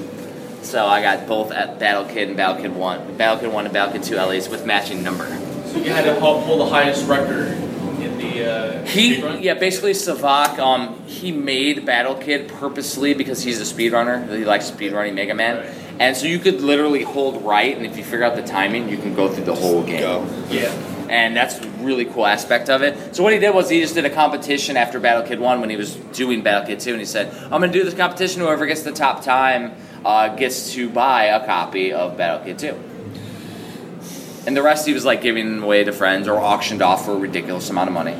So 0.63 0.85
I 0.87 1.01
got 1.01 1.27
both 1.27 1.53
at 1.53 1.79
Battle 1.79 2.05
Kid 2.05 2.29
and 2.29 2.37
Battle 2.37 2.61
Kid 2.61 2.75
One, 2.75 3.17
Battle 3.17 3.39
Kid 3.39 3.53
One 3.53 3.65
and 3.65 3.73
Battle 3.73 3.93
Kid 3.93 4.03
Two 4.03 4.17
LEs 4.17 4.49
with 4.49 4.67
matching 4.67 5.03
number. 5.03 5.27
So 5.67 5.79
you 5.79 5.91
had 5.91 6.05
to 6.05 6.19
hold 6.21 6.43
hold 6.45 6.61
the 6.61 6.67
highest 6.67 7.07
record 7.09 7.49
in 7.49 8.19
the 8.19 8.51
uh, 8.51 8.85
He, 8.85 9.17
speedrun? 9.17 9.43
yeah, 9.43 9.55
basically 9.55 9.93
Sivak, 9.93 10.59
um, 10.59 11.03
he 11.07 11.33
made 11.33 11.87
Battle 11.87 12.15
Kid 12.15 12.49
purposely 12.49 13.15
because 13.15 13.43
he's 13.43 13.61
a 13.61 13.75
speedrunner. 13.75 14.29
He 14.37 14.45
likes 14.45 14.71
speedrunning 14.71 15.15
Mega 15.15 15.35
Man. 15.35 15.59
Right. 15.65 15.75
And 15.99 16.15
so 16.17 16.27
you 16.27 16.39
could 16.39 16.61
literally 16.61 17.03
hold 17.05 17.43
right, 17.43 17.75
and 17.75 17.87
if 17.87 17.97
you 17.97 18.05
figure 18.05 18.25
out 18.25 18.37
the 18.37 18.43
timing, 18.43 18.89
you 18.91 18.99
can 18.99 19.15
go 19.15 19.29
through 19.33 19.45
the 19.45 19.55
whole 19.55 19.83
game. 19.83 20.01
Go. 20.01 20.29
Yeah. 20.51 20.71
And 21.09 21.37
that's 21.37 21.59
a 21.59 21.69
really 21.81 22.05
cool 22.05 22.27
aspect 22.27 22.69
of 22.69 22.83
it. 22.83 23.15
So 23.15 23.23
what 23.23 23.33
he 23.33 23.39
did 23.39 23.55
was 23.55 23.69
he 23.71 23.81
just 23.81 23.95
did 23.95 24.05
a 24.05 24.11
competition 24.11 24.77
after 24.77 24.99
Battle 25.01 25.23
Kid 25.23 25.39
1 25.41 25.61
when 25.61 25.71
he 25.71 25.77
was 25.77 25.95
doing 25.95 26.43
Battle 26.43 26.67
Kid 26.67 26.81
2, 26.81 26.91
and 26.91 27.01
he 27.01 27.07
said, 27.07 27.33
I'm 27.45 27.61
going 27.61 27.71
to 27.73 27.79
do 27.79 27.85
this 27.85 27.95
competition. 27.95 28.41
Whoever 28.43 28.67
gets 28.67 28.83
the 28.83 28.93
top 28.93 29.23
time 29.23 29.73
uh, 30.05 30.29
gets 30.35 30.73
to 30.73 30.89
buy 30.91 31.25
a 31.25 31.45
copy 31.47 31.93
of 31.93 32.17
Battle 32.17 32.45
Kid 32.45 32.59
2. 32.59 32.81
And 34.47 34.57
the 34.57 34.63
rest 34.63 34.87
he 34.87 34.93
was 34.95 35.05
like 35.05 35.23
giving 35.23 35.63
away 35.63 35.83
to 35.85 35.93
friends 35.93 36.29
or 36.29 36.39
auctioned 36.39 36.81
off 36.83 37.05
for 37.05 37.13
a 37.13 37.19
ridiculous 37.19 37.69
amount 37.71 37.89
of 37.89 37.95
money. 37.95 38.15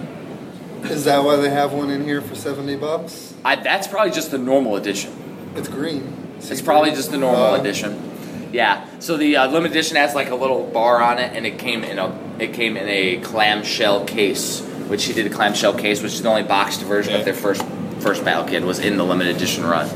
Is 0.91 1.05
that 1.05 1.23
why 1.25 1.37
they 1.37 1.51
have 1.51 1.73
one 1.73 1.91
in 1.91 2.05
here 2.05 2.21
for 2.21 2.35
seventy 2.35 2.77
bucks? 2.77 3.35
I, 3.45 3.57
that's 3.57 3.87
probably 3.89 4.13
just 4.13 4.31
the 4.31 4.39
normal 4.39 4.77
edition. 4.77 5.13
It's 5.57 5.69
green. 5.69 6.37
It's 6.39 6.61
probably 6.63 6.91
just 6.91 7.11
the 7.13 7.17
normal 7.19 7.45
Uh, 7.55 7.61
edition. 7.61 8.16
Yeah. 8.53 8.87
So 9.01 9.17
the 9.17 9.37
uh, 9.37 9.47
limited 9.51 9.73
edition 9.73 9.97
has 9.97 10.15
like 10.15 10.31
a 10.31 10.35
little 10.35 10.67
bar 10.67 11.03
on 11.03 11.19
it, 11.19 11.33
and 11.35 11.47
it 11.47 11.59
came 11.59 11.85
in 11.85 11.99
a 11.99 12.17
it 12.39 12.53
came 12.55 12.77
in 12.77 12.89
a 12.89 13.21
clamshell 13.23 14.05
case, 14.05 14.61
which 14.89 15.05
he 15.05 15.13
did 15.13 15.27
a 15.27 15.31
clamshell 15.31 15.75
case, 15.75 16.03
which 16.03 16.13
is 16.13 16.23
the 16.23 16.29
only 16.29 16.43
boxed 16.43 16.83
version 16.83 17.13
Yeah. 17.13 17.19
of 17.21 17.25
their 17.25 17.35
first 17.35 17.65
first 18.01 18.25
Battle 18.25 18.45
Kid 18.45 18.65
was 18.65 18.79
in 18.79 18.97
the 18.99 19.05
limited 19.05 19.37
edition 19.37 19.65
run. 19.65 19.89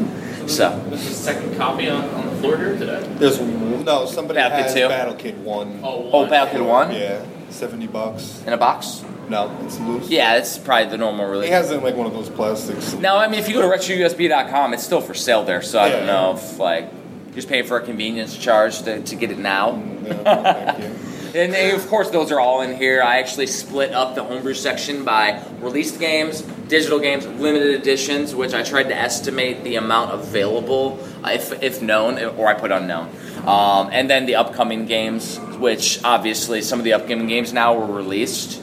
So 0.49 0.77
This 0.91 1.03
is 1.03 1.09
the 1.11 1.15
second 1.33 1.57
copy 1.57 1.89
on, 1.89 2.03
on 2.11 2.27
the 2.27 2.33
floor 2.37 2.57
here 2.57 2.77
today. 2.77 3.07
There's 3.19 3.39
no 3.41 4.07
somebody 4.07 4.39
Battle 4.41 4.57
Kid 4.59 4.65
has 4.65 4.75
two? 4.75 4.89
Battle 4.89 5.15
Kid 5.15 5.45
one. 5.45 5.81
Oh, 5.85 6.09
oh, 6.13 6.21
one. 6.23 6.31
Battle 6.31 6.53
Kid 6.59 6.67
one 6.67 6.93
Yeah, 6.93 7.23
seventy 7.51 7.87
bucks. 7.87 8.43
in 8.47 8.53
a 8.53 8.57
box. 8.57 9.05
No, 9.29 9.57
it's 9.65 9.79
loose. 9.79 10.09
Yeah, 10.09 10.37
it's 10.39 10.59
probably 10.59 10.89
the 10.91 10.99
normal 10.99 11.27
He 11.27 11.31
release. 11.31 11.51
has 11.51 11.71
it 11.71 11.77
in 11.77 11.85
like 11.85 11.95
one 11.95 12.07
of 12.09 12.13
those 12.13 12.29
plastics. 12.29 12.95
Now, 12.95 13.19
I 13.19 13.29
mean, 13.29 13.39
if 13.39 13.49
you 13.49 13.55
go 13.55 13.63
to 13.63 13.69
retrousb.com, 13.69 14.75
it's 14.75 14.83
still 14.83 15.01
for 15.01 15.15
sale 15.15 15.45
there. 15.45 15.63
So 15.63 15.79
I 15.79 15.89
don't 15.89 16.01
Yeah. 16.01 16.07
know 16.07 16.33
if 16.35 16.59
like 16.59 16.87
you're 16.91 17.00
just 17.35 17.49
paying 17.49 17.65
for 17.65 17.79
a 17.79 17.83
convenience 17.85 18.37
charge 18.37 18.83
to, 18.83 19.03
to 19.03 19.17
get 19.17 19.31
it 19.31 19.39
now. 19.39 19.83
No. 20.11 20.97
And 21.33 21.53
they, 21.53 21.71
of 21.71 21.87
course, 21.87 22.11
those 22.11 22.33
are 22.33 22.41
all 22.41 22.63
in 22.63 22.77
here. 22.77 23.03
I 23.03 23.21
actually 23.21 23.47
split 23.47 23.93
up 23.93 24.17
the 24.17 24.25
homebrew 24.25 24.55
section 24.55 25.05
by 25.05 25.41
released 25.61 26.01
games, 26.01 26.43
digital 26.67 26.99
games, 26.99 27.25
limited 27.25 27.81
editions, 27.81 28.35
which 28.35 28.53
I 28.53 28.65
tried 28.65 28.89
to 28.89 28.97
estimate 28.97 29.63
the 29.63 29.77
amount 29.77 30.13
available, 30.13 30.99
uh, 31.23 31.31
if, 31.31 31.63
if 31.63 31.83
known, 31.83 32.19
or 32.19 32.49
I 32.49 32.55
put 32.55 32.73
unknown. 32.73 33.11
Um, 33.47 33.91
and 33.93 34.11
then 34.11 34.27
the 34.27 34.35
upcoming 34.35 34.87
games, 34.87 35.39
which 35.59 36.03
obviously 36.03 36.63
some 36.63 36.81
of 36.81 36.85
the 36.85 36.95
upcoming 36.95 37.29
games 37.29 37.53
now 37.53 37.79
were 37.79 37.87
released 37.87 38.61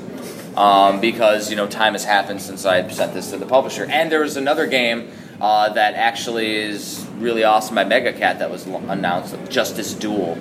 um, 0.58 1.00
because 1.00 1.50
you 1.50 1.56
know 1.56 1.68
time 1.68 1.94
has 1.94 2.04
happened 2.04 2.42
since 2.42 2.66
I 2.66 2.86
sent 2.90 3.14
this 3.14 3.30
to 3.30 3.38
the 3.38 3.46
publisher. 3.46 3.86
And 3.86 4.12
there 4.12 4.22
was 4.22 4.36
another 4.36 4.68
game 4.68 5.10
uh, 5.42 5.70
that 5.74 5.94
actually 5.96 6.56
is 6.56 7.06
really 7.18 7.44
awesome 7.44 7.76
by 7.76 7.84
Mega 7.84 8.14
Cat 8.14 8.40
that 8.40 8.50
was 8.50 8.68
l- 8.68 8.78
announced, 8.90 9.36
Justice 9.50 9.94
Duel, 9.94 10.36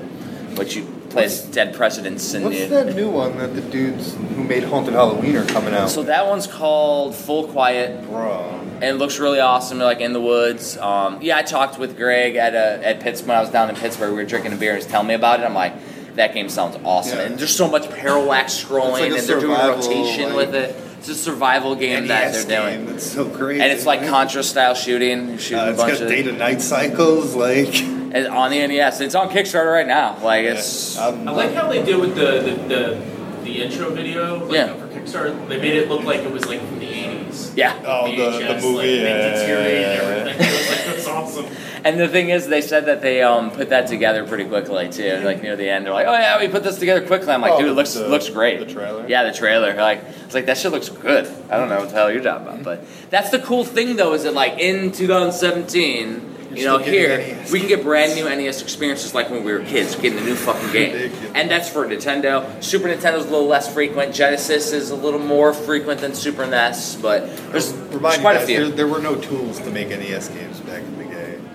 which 0.56 0.76
you 0.76 0.84
plays 1.10 1.42
Dead 1.42 1.74
Presidents 1.74 2.34
and 2.34 2.44
What's 2.44 2.66
that 2.68 2.94
new 2.94 3.08
one 3.10 3.38
that 3.38 3.54
the 3.54 3.60
dudes 3.62 4.14
who 4.14 4.42
made 4.44 4.64
Haunted 4.64 4.94
Halloween 4.94 5.36
are 5.36 5.46
coming 5.46 5.72
out? 5.74 5.88
So 5.88 6.02
that 6.04 6.26
one's 6.26 6.46
called 6.46 7.14
Full 7.14 7.48
Quiet. 7.48 8.06
Bro. 8.08 8.60
and 8.76 8.84
it 8.84 8.94
looks 8.94 9.18
really 9.18 9.40
awesome. 9.40 9.78
Like 9.78 10.00
in 10.00 10.12
the 10.12 10.20
woods. 10.20 10.76
Um, 10.76 11.18
yeah, 11.22 11.36
I 11.38 11.42
talked 11.42 11.78
with 11.78 11.96
Greg 11.96 12.36
at 12.36 12.54
uh, 12.54 12.82
at 12.84 13.00
Pittsburgh 13.00 13.28
when 13.28 13.38
I 13.38 13.40
was 13.40 13.50
down 13.50 13.70
in 13.70 13.76
Pittsburgh. 13.76 14.10
We 14.10 14.16
were 14.16 14.24
drinking 14.24 14.52
a 14.52 14.56
beer. 14.56 14.72
and 14.72 14.78
He 14.80 14.84
was 14.84 14.90
telling 14.90 15.08
me 15.08 15.14
about 15.14 15.40
it. 15.40 15.44
I'm 15.44 15.54
like, 15.54 15.74
that 16.16 16.34
game 16.34 16.48
sounds 16.48 16.76
awesome. 16.84 17.18
Yeah. 17.18 17.24
And 17.26 17.38
there's 17.38 17.54
so 17.54 17.68
much 17.68 17.88
parallax 17.90 18.52
scrolling, 18.62 18.92
like 18.92 19.12
a 19.12 19.16
and 19.16 19.26
they're 19.26 19.40
doing 19.40 19.58
rotation 19.58 20.34
like, 20.34 20.52
with 20.52 20.54
it. 20.54 20.76
It's 20.98 21.08
a 21.08 21.14
survival 21.14 21.74
game 21.76 22.08
that 22.08 22.32
they're 22.32 22.60
doing. 22.62 22.86
That's 22.86 23.10
so 23.12 23.28
crazy. 23.28 23.60
and 23.62 23.70
it's 23.72 23.86
like 23.86 24.00
man. 24.00 24.10
Contra 24.10 24.42
style 24.42 24.74
shooting. 24.74 25.28
You're 25.30 25.38
shooting 25.38 25.58
Uh, 25.68 25.72
a 25.72 25.76
bunch 25.76 25.92
got 25.94 26.02
of 26.02 26.08
day 26.08 26.22
to 26.22 26.32
night 26.32 26.60
cycles. 26.62 27.34
Like, 27.34 27.74
and 27.80 28.26
on 28.28 28.50
the 28.50 28.66
NES. 28.66 29.00
It's 29.00 29.14
on 29.14 29.28
Kickstarter 29.30 29.72
right 29.72 29.86
now. 29.86 30.18
Like 30.22 30.44
it's. 30.44 30.96
I'm- 30.98 31.28
I 31.28 31.32
like 31.32 31.52
how 31.54 31.68
they 31.68 31.82
did 31.84 31.98
with 32.00 32.14
the 32.14 32.40
the, 32.40 32.74
the, 32.74 33.02
the 33.44 33.62
intro 33.62 33.90
video 33.90 34.44
like, 34.44 34.52
Yeah. 34.54 34.74
for 34.74 34.88
Kickstarter. 34.88 35.48
They 35.48 35.58
made 35.60 35.74
it 35.76 35.88
look 35.88 36.02
like 36.04 36.20
it 36.20 36.30
was 36.32 36.46
like 36.46 36.60
from 36.66 36.78
the 36.80 36.86
80s. 36.86 37.52
Yeah. 37.56 37.74
Oh, 37.86 38.06
the- 38.10 38.16
the 38.38 38.60
movie, 38.60 38.76
like, 38.76 39.06
yeah, 39.06 39.30
deteriorate 39.30 39.80
yeah, 39.80 39.90
and 39.90 40.28
yeah, 40.28 40.32
everything. 40.32 40.46
It 40.46 40.58
was 40.58 40.70
like, 40.70 40.84
that's 40.96 41.06
awesome. 41.06 41.46
And 41.86 42.00
the 42.00 42.08
thing 42.08 42.30
is, 42.30 42.48
they 42.48 42.62
said 42.62 42.86
that 42.86 43.00
they 43.00 43.22
um, 43.22 43.52
put 43.52 43.68
that 43.68 43.86
together 43.86 44.26
pretty 44.26 44.44
quickly 44.44 44.88
too. 44.88 45.20
Like 45.24 45.40
near 45.40 45.54
the 45.54 45.68
end, 45.70 45.86
they're 45.86 45.92
like, 45.92 46.08
"Oh 46.08 46.12
yeah, 46.12 46.40
we 46.40 46.48
put 46.48 46.64
this 46.64 46.78
together 46.78 47.06
quickly." 47.06 47.30
I'm 47.32 47.40
like, 47.40 47.52
Oh, 47.52 47.60
"Dude, 47.60 47.68
it 47.70 47.74
looks 47.74 47.94
the- 47.94 48.08
looks 48.08 48.28
great." 48.28 48.58
the 48.58 48.66
trailer? 48.66 49.06
Yeah, 49.06 49.22
the 49.22 49.32
trailer. 49.32 49.72
Like, 49.74 50.02
it's 50.24 50.34
like 50.34 50.46
that 50.46 50.58
shit 50.58 50.72
looks 50.72 50.88
good. 50.88 51.26
I 51.48 51.56
don't 51.56 51.68
know 51.68 51.78
what 51.78 51.90
the 51.90 51.94
hell 51.94 52.10
you're 52.12 52.22
talking 52.24 52.48
about, 52.48 52.64
but 52.64 52.84
that's 53.10 53.30
the 53.30 53.38
cool 53.38 53.64
thing 53.64 53.94
though. 53.94 54.14
Is 54.14 54.24
that 54.24 54.34
like 54.34 54.58
in 54.58 54.90
2017. 54.90 56.32
You 56.54 56.64
know, 56.64 56.78
here 56.78 57.36
we 57.52 57.58
can 57.58 57.68
get 57.68 57.82
brand 57.82 58.14
new 58.14 58.24
NES 58.24 58.62
experiences 58.62 59.14
like 59.14 59.28
when 59.28 59.44
we 59.44 59.52
were 59.52 59.58
kids, 59.60 59.94
getting 59.94 60.18
a 60.18 60.22
new 60.22 60.34
fucking 60.36 60.72
game, 60.72 61.12
and 61.34 61.50
that's 61.50 61.68
for 61.68 61.84
Nintendo. 61.86 62.62
Super 62.64 62.88
Nintendo's 62.88 63.26
a 63.26 63.30
little 63.30 63.46
less 63.46 63.70
frequent. 63.70 64.14
Genesis 64.14 64.72
is 64.72 64.90
a 64.90 64.94
little 64.96 65.20
more 65.20 65.52
frequent 65.52 66.00
than 66.00 66.14
Super 66.14 66.46
NES, 66.46 66.96
but 66.96 67.26
there's, 67.50 67.72
there's 67.72 68.18
quite 68.18 68.36
a 68.36 68.46
few. 68.46 68.68
there, 68.68 68.76
there 68.76 68.86
were 68.86 69.00
no 69.02 69.16
tools 69.16 69.58
to 69.58 69.70
make 69.70 69.88
NES 69.88 70.28
games 70.28 70.60
back 70.60 70.80
in 70.82 70.86
the 70.86 70.90
day. 70.92 70.95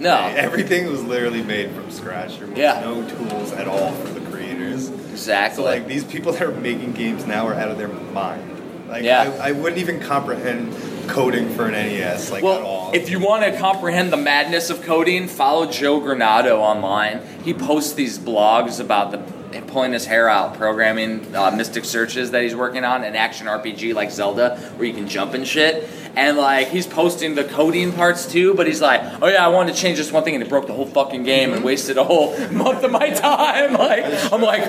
No. 0.02 0.18
Everything 0.36 0.88
was 0.88 1.04
literally 1.04 1.44
made 1.44 1.72
from 1.72 1.92
scratch. 1.92 2.40
There 2.40 2.48
was 2.48 2.58
Yeah. 2.58 2.82
no 2.82 3.08
tools 3.08 3.52
at 3.54 3.68
all 3.68 3.92
for 3.92 4.08
the 4.20 4.30
creators. 4.32 4.90
Exactly. 4.90 5.58
So 5.64 5.70
like 5.70 5.88
these 5.88 6.04
people 6.04 6.32
that 6.34 6.42
are 6.42 6.52
making 6.52 6.94
games 6.94 7.26
now 7.28 7.48
are 7.48 7.54
out 7.54 7.70
of 7.70 7.78
their 7.78 7.88
mind. 7.88 8.88
Like 8.90 9.04
Yeah. 9.04 9.32
I, 9.40 9.50
I 9.50 9.52
wouldn't 9.52 9.80
even 9.80 10.00
comprehend 10.00 10.74
coding 11.08 11.50
for 11.50 11.66
an 11.68 11.74
NES 11.74 12.32
like 12.32 12.44
at 12.44 12.62
all. 12.62 12.92
Well, 12.92 12.96
if 12.96 13.10
you 13.10 13.20
want 13.20 13.44
to 13.44 13.58
comprehend 13.58 14.12
the 14.12 14.18
madness 14.18 14.70
of 14.70 14.82
coding, 14.82 15.28
follow 15.28 15.66
Joe 15.70 16.00
Granado 16.02 16.58
online. 16.58 17.22
He 17.44 17.54
posts 17.54 17.94
these 17.94 18.18
blogs 18.18 18.80
about 18.80 19.12
the 19.12 19.20
pulling 19.68 19.94
his 19.94 20.06
hair 20.06 20.28
out 20.30 20.56
programming 20.58 21.36
uh, 21.36 21.52
Mystic 21.52 21.86
Searches 21.86 22.32
that 22.32 22.44
he's 22.44 22.56
working 22.56 22.84
on, 22.84 23.04
an 23.04 23.16
action 23.16 23.48
RPG 23.48 23.94
like 23.94 24.12
Zelda 24.12 24.58
where 24.78 24.88
you 24.88 24.94
can 24.94 25.08
jump 25.08 25.34
and 25.34 25.46
shit. 25.48 25.90
And 26.14 26.38
like 26.38 26.68
he's 26.68 26.86
posting 26.86 27.36
the 27.36 27.46
coding 27.46 27.94
parts 27.94 28.30
too, 28.30 28.54
but 28.54 28.68
he's 28.68 28.82
like, 28.82 29.02
"Oh 29.22 29.28
yeah, 29.28 29.46
I 29.46 29.48
wanted 29.48 29.76
to 29.76 29.80
change 29.82 29.98
this 29.98 30.12
one 30.12 30.26
thing, 30.26 30.34
and 30.36 30.44
it 30.44 30.50
broke 30.50 30.68
the 30.68 30.74
whole 30.74 30.86
fucking 30.86 31.24
game 31.24 31.54
and 31.54 31.64
wasted 31.64 31.98
a 31.98 32.04
whole 32.04 32.38
month 32.52 32.84
of 32.84 32.92
my 32.92 33.12
time." 33.12 33.74
Like 33.74 34.04
I'm 34.34 34.42
like, 34.42 34.64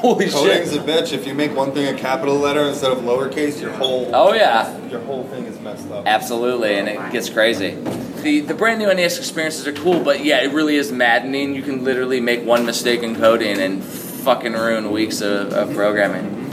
"Holy 0.00 0.26
Coding's 0.26 0.32
shit!" 0.32 0.64
Coding's 0.68 0.72
a 0.74 0.78
bitch. 0.80 1.12
If 1.12 1.28
you 1.28 1.34
make 1.34 1.54
one 1.54 1.70
thing 1.70 1.94
a 1.94 1.96
capital 1.96 2.34
letter 2.36 2.62
instead 2.62 2.90
of 2.90 2.98
lowercase, 3.04 3.60
your 3.60 3.70
whole 3.70 4.10
Oh 4.12 4.32
yeah. 4.34 4.76
your 4.88 5.00
whole 5.02 5.22
thing 5.28 5.44
is 5.44 5.60
messed 5.60 5.88
up. 5.92 6.08
Absolutely, 6.08 6.74
and 6.74 6.88
it 6.88 7.12
gets 7.12 7.30
crazy. 7.30 7.76
The 8.22 8.40
the 8.40 8.54
brand 8.54 8.80
new 8.80 8.92
NES 8.92 9.16
experiences 9.18 9.68
are 9.68 9.72
cool, 9.72 10.00
but 10.02 10.24
yeah, 10.24 10.42
it 10.42 10.52
really 10.52 10.74
is 10.74 10.90
maddening. 10.90 11.54
You 11.54 11.62
can 11.62 11.84
literally 11.84 12.20
make 12.20 12.44
one 12.44 12.66
mistake 12.66 13.04
in 13.04 13.14
coding 13.14 13.58
and 13.60 13.80
fucking 14.20 14.52
ruin 14.52 14.90
weeks 14.90 15.20
of, 15.20 15.52
of 15.52 15.74
programming. 15.74 16.50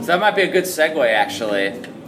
So 0.00 0.06
that 0.06 0.20
might 0.20 0.36
be 0.36 0.42
a 0.42 0.50
good 0.50 0.64
segue, 0.64 1.06
actually, 1.12 1.66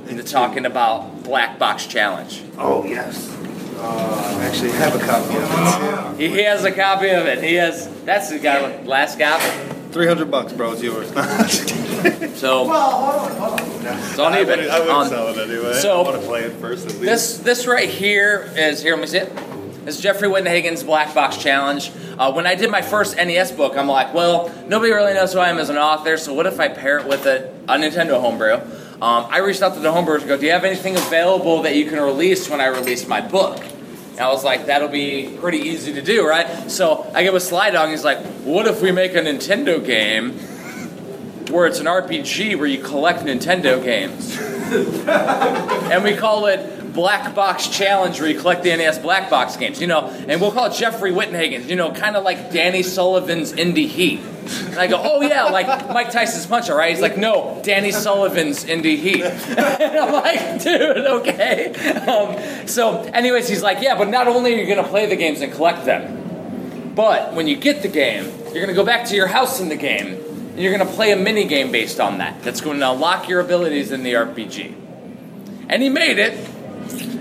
into 0.09 0.23
talking 0.25 0.64
about 0.66 1.23
Black 1.23 1.59
Box 1.59 1.87
Challenge. 1.87 2.42
Oh 2.59 2.85
yes. 2.85 3.29
Uh, 3.77 4.37
I 4.40 4.44
actually 4.44 4.73
have 4.73 4.94
a 4.94 4.99
copy 5.05 5.37
of 5.37 6.14
it. 6.18 6.20
He, 6.20 6.29
he 6.37 6.42
has 6.44 6.64
a 6.64 6.73
copy 6.73 7.09
of 7.11 7.27
it. 7.27 7.42
He 7.42 7.55
has. 7.55 7.88
That's 8.05 8.29
the 8.31 8.38
guy 8.38 8.61
with 8.62 8.87
last 8.87 9.18
copy. 9.18 9.44
Three 9.90 10.07
hundred 10.07 10.31
bucks, 10.31 10.53
bro. 10.53 10.73
It's 10.73 10.83
yours. 10.83 11.11
So 12.40 12.64
Well, 12.66 13.57
it's 13.59 14.18
on 14.18 14.33
I 14.33 14.38
eBay. 14.42 14.46
wouldn't, 14.46 14.70
I 14.70 14.79
wouldn't 14.79 14.96
On- 14.96 15.09
sell 15.11 15.29
it 15.29 15.37
anyway. 15.51 15.75
so- 15.75 16.01
I 16.01 16.03
want 16.05 16.18
to 16.23 16.27
play 16.27 16.40
it 16.44 16.53
first 16.53 16.87
at 16.87 16.92
least. 16.92 17.03
This 17.05 17.37
this 17.38 17.66
right 17.66 17.88
here 17.90 18.51
is 18.57 18.83
here. 18.83 18.94
Let 18.94 19.01
me 19.03 19.07
see 19.07 19.18
it. 19.18 19.33
Is 19.87 19.99
Jeffrey 19.99 20.29
Wittenhagen's 20.29 20.83
Black 20.83 21.14
Box 21.14 21.38
Challenge. 21.38 21.90
Uh, 22.19 22.31
when 22.33 22.47
I 22.47 22.55
did 22.55 22.71
my 22.71 22.83
first 22.83 23.16
NES 23.16 23.53
book, 23.53 23.79
I'm 23.79 23.88
like, 23.88 24.12
well, 24.12 24.53
nobody 24.69 24.93
really 24.93 25.14
knows 25.14 25.33
who 25.33 25.38
I 25.38 25.49
am 25.49 25.57
as 25.59 25.71
an 25.71 25.79
author, 25.79 26.19
so 26.19 26.35
what 26.35 26.45
if 26.45 26.61
I 26.61 26.69
pair 26.69 26.99
it 26.99 27.07
with 27.07 27.25
a, 27.25 27.49
a 27.66 27.79
Nintendo 27.79 28.21
homebrew? 28.21 28.55
Um, 29.01 29.27
I 29.31 29.38
reached 29.38 29.62
out 29.62 29.73
to 29.75 29.81
the 29.81 29.90
homebrewers 29.90 30.19
and 30.19 30.29
go, 30.29 30.37
do 30.37 30.45
you 30.45 30.53
have 30.53 30.64
anything 30.64 30.97
available 30.97 31.62
that 31.62 31.77
you 31.77 31.87
can 31.87 31.99
release 31.99 32.51
when 32.51 32.61
I 32.61 32.66
release 32.66 33.09
my 33.09 33.23
book? 33.23 33.64
And 34.11 34.21
I 34.21 34.29
was 34.29 34.45
like, 34.45 34.66
that'll 34.66 34.88
be 34.88 35.35
pretty 35.40 35.61
easy 35.61 35.95
to 35.95 36.03
do, 36.03 36.29
right? 36.29 36.71
So 36.71 37.11
I 37.14 37.29
with 37.31 37.43
Sly 37.43 37.71
Dog, 37.71 37.85
and 37.85 37.93
he's 37.93 38.05
like, 38.05 38.19
what 38.45 38.66
if 38.66 38.83
we 38.83 38.93
make 38.93 39.14
a 39.14 39.21
Nintendo 39.23 39.83
game 39.83 40.33
where 41.49 41.66
it's 41.66 41.81
an 41.81 41.87
RPG 41.87 42.59
where 42.59 42.66
you 42.66 42.83
collect 42.83 43.25
Nintendo 43.25 43.83
games? 43.83 44.37
and 45.90 46.05
we 46.05 46.14
call 46.14 46.47
it 46.47 46.80
Black 47.01 47.35
Box 47.35 47.67
Challenge, 47.67 48.21
where 48.21 48.29
you 48.29 48.39
collect 48.39 48.63
the 48.63 48.77
NES 48.77 48.99
Black 48.99 49.31
Box 49.31 49.57
games, 49.57 49.81
you 49.81 49.87
know, 49.87 50.09
and 50.29 50.39
we'll 50.39 50.53
call 50.53 50.67
it 50.67 50.75
Jeffrey 50.75 51.13
Wittenhagen, 51.13 51.67
you 51.67 51.75
know, 51.75 51.93
kind 51.93 52.15
of 52.15 52.25
like 52.25 52.53
Danny 52.53 52.83
Sullivan's 52.83 53.53
Indy 53.55 53.87
Heat. 53.87 54.21
And 54.21 54.79
I 54.79 54.87
go, 54.87 55.01
oh 55.03 55.23
yeah, 55.23 55.45
like 55.45 55.67
Mike 55.89 56.11
Tyson's 56.11 56.45
Punch, 56.45 56.69
all 56.69 56.77
right? 56.77 56.91
He's 56.91 57.01
like, 57.01 57.17
no, 57.17 57.59
Danny 57.65 57.91
Sullivan's 57.91 58.65
Indy 58.67 58.97
Heat. 58.97 59.23
and 59.25 59.99
I'm 59.99 60.13
like, 60.13 60.63
dude, 60.63 60.99
okay. 60.99 61.73
Um, 62.07 62.69
so, 62.69 63.01
anyways, 63.15 63.49
he's 63.49 63.63
like, 63.63 63.81
yeah, 63.81 63.97
but 63.97 64.09
not 64.09 64.29
only 64.29 64.53
are 64.53 64.59
you 64.59 64.67
gonna 64.67 64.87
play 64.87 65.07
the 65.07 65.17
games 65.17 65.41
and 65.41 65.51
collect 65.51 65.87
them, 65.87 66.93
but 66.95 67.33
when 67.33 67.49
you 67.49 67.57
get 67.57 67.81
the 67.81 67.89
game, 67.89 68.31
you're 68.53 68.61
gonna 68.61 68.75
go 68.75 68.85
back 68.85 69.07
to 69.07 69.17
your 69.17 69.29
house 69.29 69.59
in 69.59 69.71
the 69.71 69.77
game, 69.77 70.17
and 70.17 70.59
you're 70.59 70.77
gonna 70.77 70.85
play 70.85 71.13
a 71.13 71.17
mini 71.17 71.47
game 71.47 71.73
based 71.73 71.99
on 71.99 72.19
that. 72.19 72.43
That's 72.43 72.61
going 72.61 72.81
to 72.81 72.93
unlock 72.93 73.27
your 73.27 73.41
abilities 73.41 73.91
in 73.91 74.03
the 74.03 74.13
RPG. 74.13 74.75
And 75.71 75.83
he 75.83 75.89
made 75.89 76.19
it, 76.19 76.51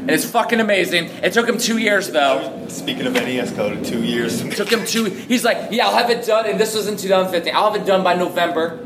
and 0.09 0.15
it's 0.15 0.25
fucking 0.25 0.59
amazing. 0.59 1.05
It 1.21 1.33
took 1.33 1.47
him 1.47 1.59
two 1.59 1.77
years 1.77 2.09
though. 2.09 2.65
Speaking 2.67 3.05
of 3.05 3.13
NES 3.13 3.51
code, 3.53 3.85
two 3.85 4.03
years. 4.03 4.41
It 4.41 4.55
took 4.55 4.69
him 4.71 4.83
two. 4.83 5.03
He's 5.05 5.45
like, 5.45 5.71
yeah, 5.71 5.85
I'll 5.87 5.95
have 5.95 6.09
it 6.09 6.25
done, 6.25 6.47
and 6.47 6.59
this 6.59 6.73
was 6.73 6.87
in 6.87 6.97
2015. 6.97 7.53
I'll 7.55 7.71
have 7.71 7.79
it 7.79 7.85
done 7.85 8.03
by 8.03 8.15
November. 8.15 8.83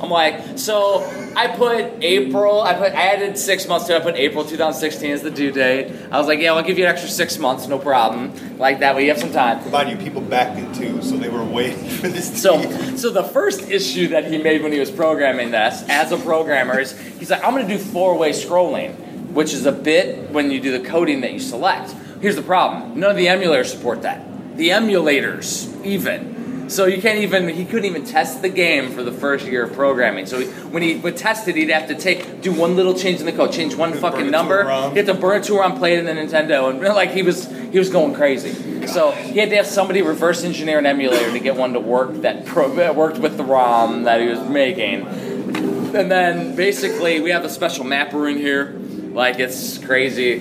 I'm 0.00 0.10
like, 0.10 0.58
so 0.58 1.02
I 1.36 1.48
put 1.48 2.04
April. 2.04 2.60
I 2.62 2.74
put 2.74 2.92
I 2.92 3.14
added 3.14 3.36
six 3.36 3.66
months 3.66 3.86
to. 3.86 3.96
it. 3.96 4.00
I 4.02 4.04
put 4.04 4.14
April 4.14 4.44
2016 4.44 5.10
as 5.10 5.22
the 5.22 5.30
due 5.30 5.50
date. 5.50 5.90
I 6.12 6.18
was 6.18 6.28
like, 6.28 6.38
yeah, 6.38 6.52
I'll 6.52 6.62
give 6.62 6.78
you 6.78 6.84
an 6.84 6.90
extra 6.90 7.10
six 7.10 7.36
months, 7.38 7.66
no 7.66 7.78
problem. 7.80 8.32
Like 8.58 8.78
that 8.78 8.94
way, 8.94 9.04
you 9.06 9.10
have 9.10 9.18
some 9.18 9.32
time. 9.32 9.68
Mind 9.72 9.90
you, 9.90 9.96
people 9.96 10.20
backed 10.20 10.58
it 10.60 10.72
too, 10.74 11.02
so 11.02 11.16
they 11.16 11.28
were 11.28 11.42
waiting 11.44 11.88
for 11.88 12.06
this. 12.08 12.40
So, 12.40 12.58
be- 12.62 12.96
so 12.96 13.10
the 13.10 13.24
first 13.24 13.70
issue 13.70 14.08
that 14.08 14.26
he 14.30 14.38
made 14.38 14.62
when 14.62 14.70
he 14.72 14.78
was 14.78 14.90
programming 14.92 15.50
this, 15.50 15.82
as 15.88 16.12
a 16.12 16.18
programmer, 16.18 16.78
is 16.78 16.96
he's 17.18 17.30
like, 17.30 17.42
I'm 17.42 17.52
going 17.54 17.66
to 17.66 17.76
do 17.76 17.82
four-way 17.82 18.30
scrolling, 18.30 18.94
which 19.34 19.52
is 19.52 19.66
a 19.66 19.72
bit 19.72 20.30
when 20.30 20.50
you 20.50 20.60
do 20.60 20.76
the 20.76 20.88
coding 20.88 21.20
that 21.20 21.32
you 21.32 21.40
select. 21.40 21.94
Here's 22.20 22.36
the 22.36 22.42
problem: 22.42 22.98
none 22.98 23.10
of 23.10 23.16
the 23.16 23.26
emulators 23.26 23.66
support 23.66 24.02
that. 24.02 24.24
The 24.56 24.70
emulators, 24.70 25.84
even. 25.84 26.34
So 26.70 26.86
you 26.86 27.02
can't 27.02 27.18
even. 27.18 27.48
He 27.48 27.64
couldn't 27.64 27.84
even 27.84 28.04
test 28.04 28.40
the 28.40 28.48
game 28.48 28.92
for 28.92 29.02
the 29.02 29.12
first 29.12 29.46
year 29.46 29.64
of 29.64 29.74
programming. 29.74 30.26
So 30.26 30.40
he, 30.40 30.46
when 30.46 30.82
he 30.82 30.96
would 30.96 31.16
test 31.16 31.46
it, 31.48 31.56
he'd 31.56 31.68
have 31.70 31.88
to 31.88 31.94
take 31.94 32.40
do 32.40 32.52
one 32.52 32.76
little 32.76 32.94
change 32.94 33.20
in 33.20 33.26
the 33.26 33.32
code, 33.32 33.52
change 33.52 33.74
one 33.74 33.92
fucking 33.92 34.30
number. 34.30 34.60
a. 34.60 34.90
He 34.90 34.96
had 34.96 35.06
to 35.06 35.14
burn 35.14 35.40
it 35.40 35.44
to 35.44 35.56
a 35.56 35.60
ROM, 35.60 35.78
play 35.78 35.94
it 35.94 35.98
in 35.98 36.06
the 36.06 36.12
Nintendo, 36.12 36.70
and 36.70 36.80
like 36.94 37.10
he 37.10 37.22
was 37.22 37.46
he 37.70 37.78
was 37.78 37.90
going 37.90 38.14
crazy. 38.14 38.86
So 38.86 39.10
he 39.10 39.38
had 39.38 39.50
to 39.50 39.56
have 39.56 39.66
somebody 39.66 40.02
reverse 40.02 40.44
engineer 40.44 40.78
an 40.78 40.86
emulator 40.86 41.30
to 41.32 41.40
get 41.40 41.56
one 41.56 41.72
to 41.72 41.80
work 41.80 42.14
that 42.22 42.46
pro, 42.46 42.74
that 42.76 42.94
worked 42.96 43.18
with 43.18 43.36
the 43.36 43.44
ROM 43.44 44.04
that 44.04 44.20
he 44.20 44.28
was 44.28 44.40
making. 44.48 45.06
And 45.06 46.10
then 46.10 46.56
basically 46.56 47.20
we 47.20 47.30
have 47.30 47.44
a 47.44 47.48
special 47.48 47.84
mapper 47.84 48.28
in 48.28 48.38
here. 48.38 48.80
Like 49.14 49.38
it's 49.38 49.78
crazy, 49.78 50.40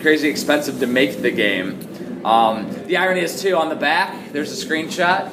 crazy 0.00 0.28
expensive 0.30 0.80
to 0.80 0.86
make 0.86 1.20
the 1.20 1.30
game. 1.30 2.24
Um, 2.24 2.86
the 2.86 2.96
irony 2.96 3.20
is 3.20 3.42
too 3.42 3.54
on 3.56 3.68
the 3.68 3.76
back. 3.76 4.32
There's 4.32 4.50
a 4.50 4.66
screenshot. 4.66 5.30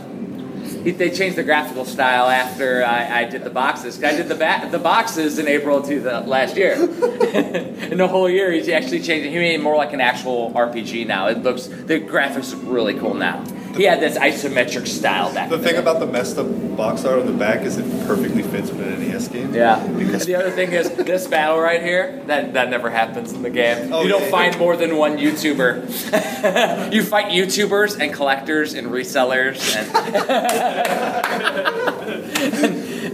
He, 0.84 0.92
they 0.92 1.10
changed 1.10 1.38
the 1.38 1.44
graphical 1.44 1.86
style 1.86 2.28
after 2.28 2.84
I, 2.84 3.22
I 3.22 3.24
did 3.24 3.46
the 3.46 3.50
boxes. 3.50 4.04
I 4.04 4.12
did 4.18 4.28
the 4.28 4.36
ba- 4.36 4.68
the 4.70 4.80
boxes 4.80 5.40
in 5.40 5.48
April 5.48 5.82
to 5.82 6.02
the 6.02 6.20
last 6.22 6.58
year. 6.58 6.74
in 6.74 7.98
the 7.98 8.08
whole 8.08 8.30
year, 8.30 8.52
he's 8.52 8.68
actually 8.68 9.02
changed. 9.02 9.30
He 9.30 9.36
made 9.38 9.62
more 9.62 9.78
like 9.78 9.94
an 9.94 10.02
actual 10.02 10.52
RPG 10.52 11.08
now. 11.08 11.28
It 11.28 11.42
looks 11.42 11.68
the 11.68 12.02
graphics 12.02 12.54
look 12.54 12.64
really 12.66 13.00
cool 13.00 13.14
now. 13.14 13.46
He 13.76 13.84
had 13.84 14.00
this 14.00 14.18
isometric 14.18 14.88
style 14.88 15.34
back. 15.34 15.50
the 15.50 15.56
in 15.56 15.62
thing 15.62 15.78
about 15.78 16.00
the 16.00 16.06
messed 16.06 16.38
up 16.38 16.48
box 16.76 17.06
art 17.06 17.20
on 17.20 17.26
the 17.26 17.34
back 17.34 17.62
is 17.62 17.78
it 17.78 17.86
perfectly 18.08 18.44
fits 18.44 18.70
with 18.72 18.82
an 18.82 19.00
NES 19.08 19.28
game. 19.30 19.54
Yeah. 19.54 19.86
Because 19.88 20.26
the 20.26 20.36
other 20.36 20.52
thing 20.52 20.72
is 20.74 20.92
this 20.92 21.28
battle 21.28 21.60
right 21.60 21.82
here. 21.82 22.22
That 22.28 22.54
that 22.54 22.70
never 22.70 22.90
happens 22.90 23.34
in 23.34 23.42
the 23.42 23.50
game. 23.50 23.92
Oh, 23.92 24.04
you 24.04 24.10
don't 24.10 24.24
yeah, 24.24 24.32
find 24.32 24.54
yeah. 24.54 24.60
more 24.60 24.78
than 24.78 24.98
one 24.98 25.18
YouTuber. 25.18 26.94
you 26.94 27.04
fight 27.04 27.32
YouTubers 27.32 28.00
and 28.00 28.14
collectors 28.14 28.74
and 28.74 28.88
resellers 28.88 29.76
and 29.76 29.90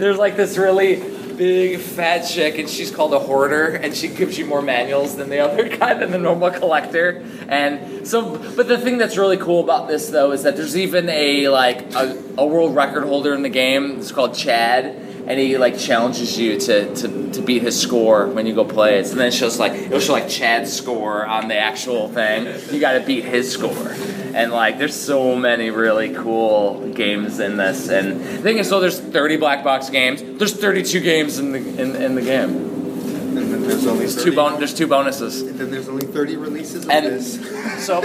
there's 0.00 0.18
like 0.18 0.36
this 0.36 0.56
really 0.58 1.19
big 1.40 1.80
fat 1.80 2.20
chick, 2.20 2.58
and 2.58 2.68
she's 2.68 2.90
called 2.90 3.14
a 3.14 3.18
hoarder, 3.18 3.68
and 3.68 3.96
she 3.96 4.08
gives 4.08 4.36
you 4.36 4.44
more 4.44 4.60
manuals 4.60 5.16
than 5.16 5.30
the 5.30 5.38
other 5.38 5.66
guy 5.78 5.94
than 5.94 6.10
the 6.10 6.18
normal 6.18 6.50
collector. 6.50 7.24
And 7.48 8.06
so, 8.06 8.36
but 8.54 8.68
the 8.68 8.76
thing 8.76 8.98
that's 8.98 9.16
really 9.16 9.38
cool 9.38 9.64
about 9.64 9.88
this 9.88 10.10
though 10.10 10.32
is 10.32 10.42
that 10.42 10.56
there's 10.56 10.76
even 10.76 11.08
a 11.08 11.48
like 11.48 11.94
a, 11.94 12.22
a 12.36 12.44
world 12.44 12.76
record 12.76 13.04
holder 13.04 13.32
in 13.32 13.40
the 13.40 13.48
game. 13.48 14.00
It's 14.00 14.12
called 14.12 14.34
Chad. 14.34 15.09
And 15.30 15.38
he 15.38 15.56
like 15.58 15.78
challenges 15.78 16.36
you 16.36 16.58
to, 16.58 16.92
to, 16.92 17.30
to 17.30 17.40
beat 17.40 17.62
his 17.62 17.80
score 17.80 18.26
when 18.26 18.48
you 18.48 18.52
go 18.52 18.64
play 18.64 18.98
it. 18.98 19.08
And 19.12 19.20
then 19.20 19.28
it 19.28 19.32
shows 19.32 19.60
like 19.60 19.74
it'll 19.74 20.00
show 20.00 20.12
like 20.12 20.28
Chad's 20.28 20.72
score 20.72 21.24
on 21.24 21.46
the 21.46 21.56
actual 21.56 22.08
thing. 22.08 22.52
You 22.74 22.80
got 22.80 22.94
to 22.94 23.06
beat 23.06 23.22
his 23.22 23.48
score. 23.48 23.94
And 24.34 24.50
like 24.50 24.78
there's 24.78 24.96
so 25.00 25.36
many 25.36 25.70
really 25.70 26.12
cool 26.12 26.92
games 26.94 27.38
in 27.38 27.58
this. 27.58 27.88
And 27.88 28.20
the 28.20 28.38
thing 28.38 28.58
is 28.58 28.68
so 28.68 28.80
there's 28.80 28.98
30 28.98 29.36
black 29.36 29.62
box 29.62 29.88
games. 29.88 30.20
There's 30.20 30.52
32 30.52 30.98
games 30.98 31.38
in 31.38 31.52
the 31.52 31.58
in, 31.80 31.94
in 31.94 32.16
the 32.16 32.22
game. 32.22 32.50
And 32.50 33.36
then 33.36 33.62
there's 33.62 33.86
only 33.86 34.06
there's 34.06 34.16
30, 34.16 34.30
two 34.30 34.36
bon- 34.36 34.58
there's 34.58 34.74
two 34.74 34.88
bonuses. 34.88 35.42
And 35.42 35.60
then 35.60 35.70
there's 35.70 35.88
only 35.88 36.08
30 36.08 36.38
releases 36.38 36.86
of 36.86 36.90
and 36.90 37.06
this. 37.06 37.38
so 37.86 38.02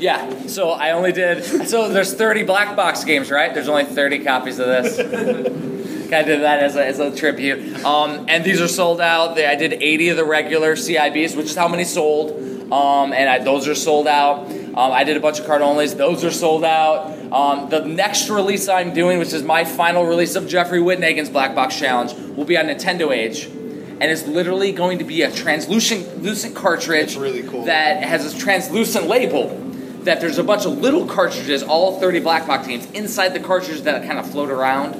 yeah. 0.00 0.48
So 0.48 0.70
i 0.70 0.90
only 0.90 1.12
did 1.12 1.68
so 1.68 1.88
there's 1.88 2.14
30 2.14 2.42
black 2.42 2.74
box 2.74 3.04
games 3.04 3.30
right? 3.30 3.54
There's 3.54 3.68
only 3.68 3.84
30 3.84 4.24
copies 4.24 4.58
of 4.58 4.66
this 4.66 5.74
kind 6.10 6.22
of 6.22 6.26
did 6.26 6.40
that 6.42 6.60
as 6.60 6.76
a, 6.76 6.86
as 6.86 6.98
a 6.98 7.14
tribute. 7.14 7.84
Um, 7.84 8.26
and 8.28 8.44
these 8.44 8.60
are 8.60 8.68
sold 8.68 9.00
out. 9.00 9.34
They- 9.34 9.46
i 9.46 9.54
did 9.54 9.74
80 9.74 10.10
of 10.10 10.16
the 10.16 10.24
regular 10.24 10.76
cibs 10.76 11.36
which 11.36 11.46
is 11.46 11.56
how 11.56 11.68
many 11.68 11.84
sold. 11.84 12.30
Um, 12.72 13.12
and 13.12 13.28
I, 13.28 13.38
those 13.38 13.68
are 13.68 13.74
sold 13.74 14.06
out. 14.06 14.46
Um, 14.50 14.92
i 14.92 15.04
did 15.04 15.16
a 15.16 15.20
bunch 15.20 15.38
of 15.38 15.46
card 15.46 15.62
onlys. 15.62 15.96
Those 15.96 16.24
are 16.24 16.30
sold 16.30 16.64
out. 16.64 17.12
Um, 17.32 17.68
the 17.68 17.84
next 17.84 18.30
release 18.30 18.68
i'm 18.68 18.94
doing 18.94 19.18
which 19.18 19.32
is 19.32 19.42
my 19.42 19.64
final 19.64 20.04
release 20.06 20.36
of 20.36 20.46
jeffrey 20.46 20.78
wittenhagen's 20.80 21.28
black 21.30 21.54
box 21.54 21.76
challenge 21.78 22.12
will 22.36 22.44
be 22.44 22.56
on 22.56 22.66
nintendo 22.66 23.10
age. 23.10 23.46
And 23.46 24.04
it's 24.10 24.26
literally 24.26 24.72
going 24.72 24.98
to 24.98 25.04
be 25.04 25.22
a 25.22 25.30
translucent 25.30 26.54
cartridge 26.54 27.16
really 27.16 27.42
cool. 27.44 27.64
that 27.64 28.02
has 28.02 28.34
a 28.34 28.36
translucent 28.38 29.06
label 29.06 29.60
that 30.04 30.20
there's 30.20 30.38
a 30.38 30.44
bunch 30.44 30.66
of 30.66 30.78
little 30.78 31.06
cartridges, 31.06 31.62
all 31.62 31.98
30 31.98 32.20
black 32.20 32.46
box 32.46 32.66
games, 32.66 32.90
inside 32.92 33.30
the 33.30 33.40
cartridges 33.40 33.82
that 33.84 34.06
kind 34.06 34.18
of 34.18 34.30
float 34.30 34.50
around. 34.50 34.94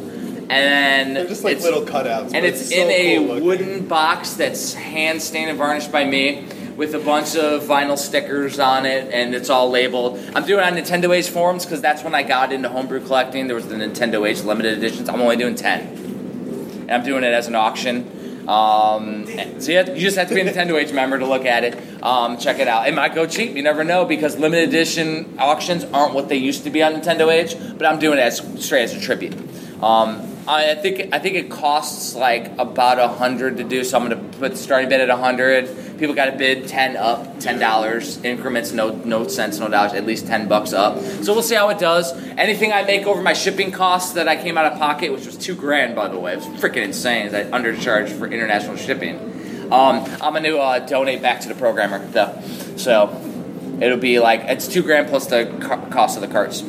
And 0.54 1.16
They're 1.16 1.26
just 1.26 1.42
like 1.42 1.56
it's, 1.56 1.64
little 1.64 1.82
cutouts. 1.82 2.26
and 2.26 2.32
but 2.32 2.44
it's, 2.44 2.68
so 2.70 2.76
in 2.76 2.90
a 2.90 3.26
cool 3.26 3.40
wooden 3.40 3.86
box 3.86 4.34
that's 4.34 4.74
hand 4.74 5.20
stained 5.20 5.50
and 5.50 5.58
varnished 5.58 5.90
by 5.90 6.04
me 6.04 6.46
with 6.76 6.94
a 6.94 6.98
bunch 6.98 7.36
of 7.36 7.62
vinyl 7.62 7.98
stickers 7.98 8.58
on 8.58 8.86
it 8.86 9.12
and 9.12 9.34
it's 9.34 9.50
all 9.50 9.70
labeled. 9.70 10.18
I'm 10.34 10.44
doing 10.46 10.60
it 10.60 10.66
on 10.66 10.74
Nintendo 10.74 11.14
Age 11.14 11.28
forums 11.28 11.64
because 11.64 11.80
that's 11.80 12.02
when 12.04 12.14
I 12.14 12.22
got 12.22 12.52
into 12.52 12.68
homebrew 12.68 13.04
collecting. 13.04 13.46
There 13.46 13.56
was 13.56 13.66
the 13.66 13.74
Nintendo 13.74 14.28
Age 14.28 14.42
limited 14.42 14.78
editions. 14.78 15.08
I'm 15.08 15.20
only 15.20 15.36
doing 15.36 15.54
10. 15.54 15.80
And 16.82 16.90
I'm 16.90 17.04
doing 17.04 17.24
it 17.24 17.32
as 17.32 17.48
an 17.48 17.54
auction. 17.54 18.48
Um, 18.48 19.26
so 19.58 19.72
you, 19.72 19.78
have, 19.78 19.88
you 19.88 20.02
just 20.02 20.16
have 20.18 20.28
to 20.28 20.34
be 20.34 20.40
a 20.40 20.44
Nintendo 20.44 20.80
Age 20.80 20.92
member 20.92 21.18
to 21.18 21.26
look 21.26 21.46
at 21.46 21.64
it. 21.64 22.02
Um, 22.02 22.36
check 22.38 22.58
it 22.58 22.68
out. 22.68 22.86
It 22.86 22.94
might 22.94 23.14
go 23.14 23.26
cheap. 23.26 23.56
You 23.56 23.62
never 23.62 23.84
know 23.84 24.04
because 24.04 24.36
limited 24.38 24.68
edition 24.68 25.36
auctions 25.38 25.84
aren't 25.84 26.14
what 26.14 26.28
they 26.28 26.36
used 26.36 26.64
to 26.64 26.70
be 26.70 26.82
on 26.82 26.92
Nintendo 26.94 27.32
Age. 27.32 27.56
But 27.76 27.86
I'm 27.86 27.98
doing 27.98 28.18
it 28.18 28.22
as 28.22 28.64
straight 28.64 28.82
as 28.82 28.94
a 28.94 29.00
tribute. 29.00 29.34
Um, 29.82 30.30
I 30.46 30.74
think 30.74 31.14
I 31.14 31.18
think 31.18 31.36
it 31.36 31.50
costs 31.50 32.14
like 32.14 32.58
about 32.58 32.98
a 32.98 33.08
hundred 33.08 33.56
to 33.56 33.64
do. 33.64 33.82
So 33.82 33.98
I'm 33.98 34.10
to 34.10 34.38
put 34.38 34.52
the 34.52 34.56
starting 34.58 34.90
bid 34.90 35.00
at 35.00 35.08
a 35.08 35.16
hundred. 35.16 35.98
People 35.98 36.14
got 36.14 36.26
to 36.26 36.36
bid 36.36 36.68
ten 36.68 36.96
up, 36.96 37.40
ten 37.40 37.58
dollars 37.58 38.22
increments, 38.22 38.72
no 38.72 38.90
no 38.90 39.26
cents, 39.26 39.58
no 39.58 39.68
dollars, 39.68 39.94
at 39.94 40.04
least 40.04 40.26
ten 40.26 40.46
bucks 40.46 40.72
up. 40.74 41.00
So 41.22 41.32
we'll 41.32 41.42
see 41.42 41.54
how 41.54 41.70
it 41.70 41.78
does. 41.78 42.12
Anything 42.36 42.72
I 42.72 42.82
make 42.82 43.06
over 43.06 43.22
my 43.22 43.32
shipping 43.32 43.72
costs 43.72 44.12
that 44.14 44.28
I 44.28 44.36
came 44.36 44.58
out 44.58 44.70
of 44.70 44.78
pocket, 44.78 45.12
which 45.12 45.24
was 45.24 45.36
two 45.38 45.54
grand 45.54 45.96
by 45.96 46.08
the 46.08 46.18
way, 46.18 46.34
it 46.34 46.36
was 46.36 46.46
freaking 46.60 46.84
insane. 46.84 47.34
I 47.34 47.44
undercharged 47.44 48.10
for 48.10 48.26
international 48.26 48.76
shipping. 48.76 49.18
Um, 49.72 50.04
I'm 50.20 50.42
to 50.42 50.58
uh, 50.58 50.78
donate 50.80 51.22
back 51.22 51.40
to 51.40 51.48
the 51.48 51.54
programmer 51.54 52.04
though. 52.06 52.38
So 52.76 53.18
it'll 53.80 53.96
be 53.96 54.20
like 54.20 54.40
it's 54.42 54.68
two 54.68 54.82
grand 54.82 55.08
plus 55.08 55.26
the 55.26 55.46
co- 55.62 55.86
cost 55.90 56.16
of 56.16 56.20
the 56.20 56.28
carts. 56.28 56.62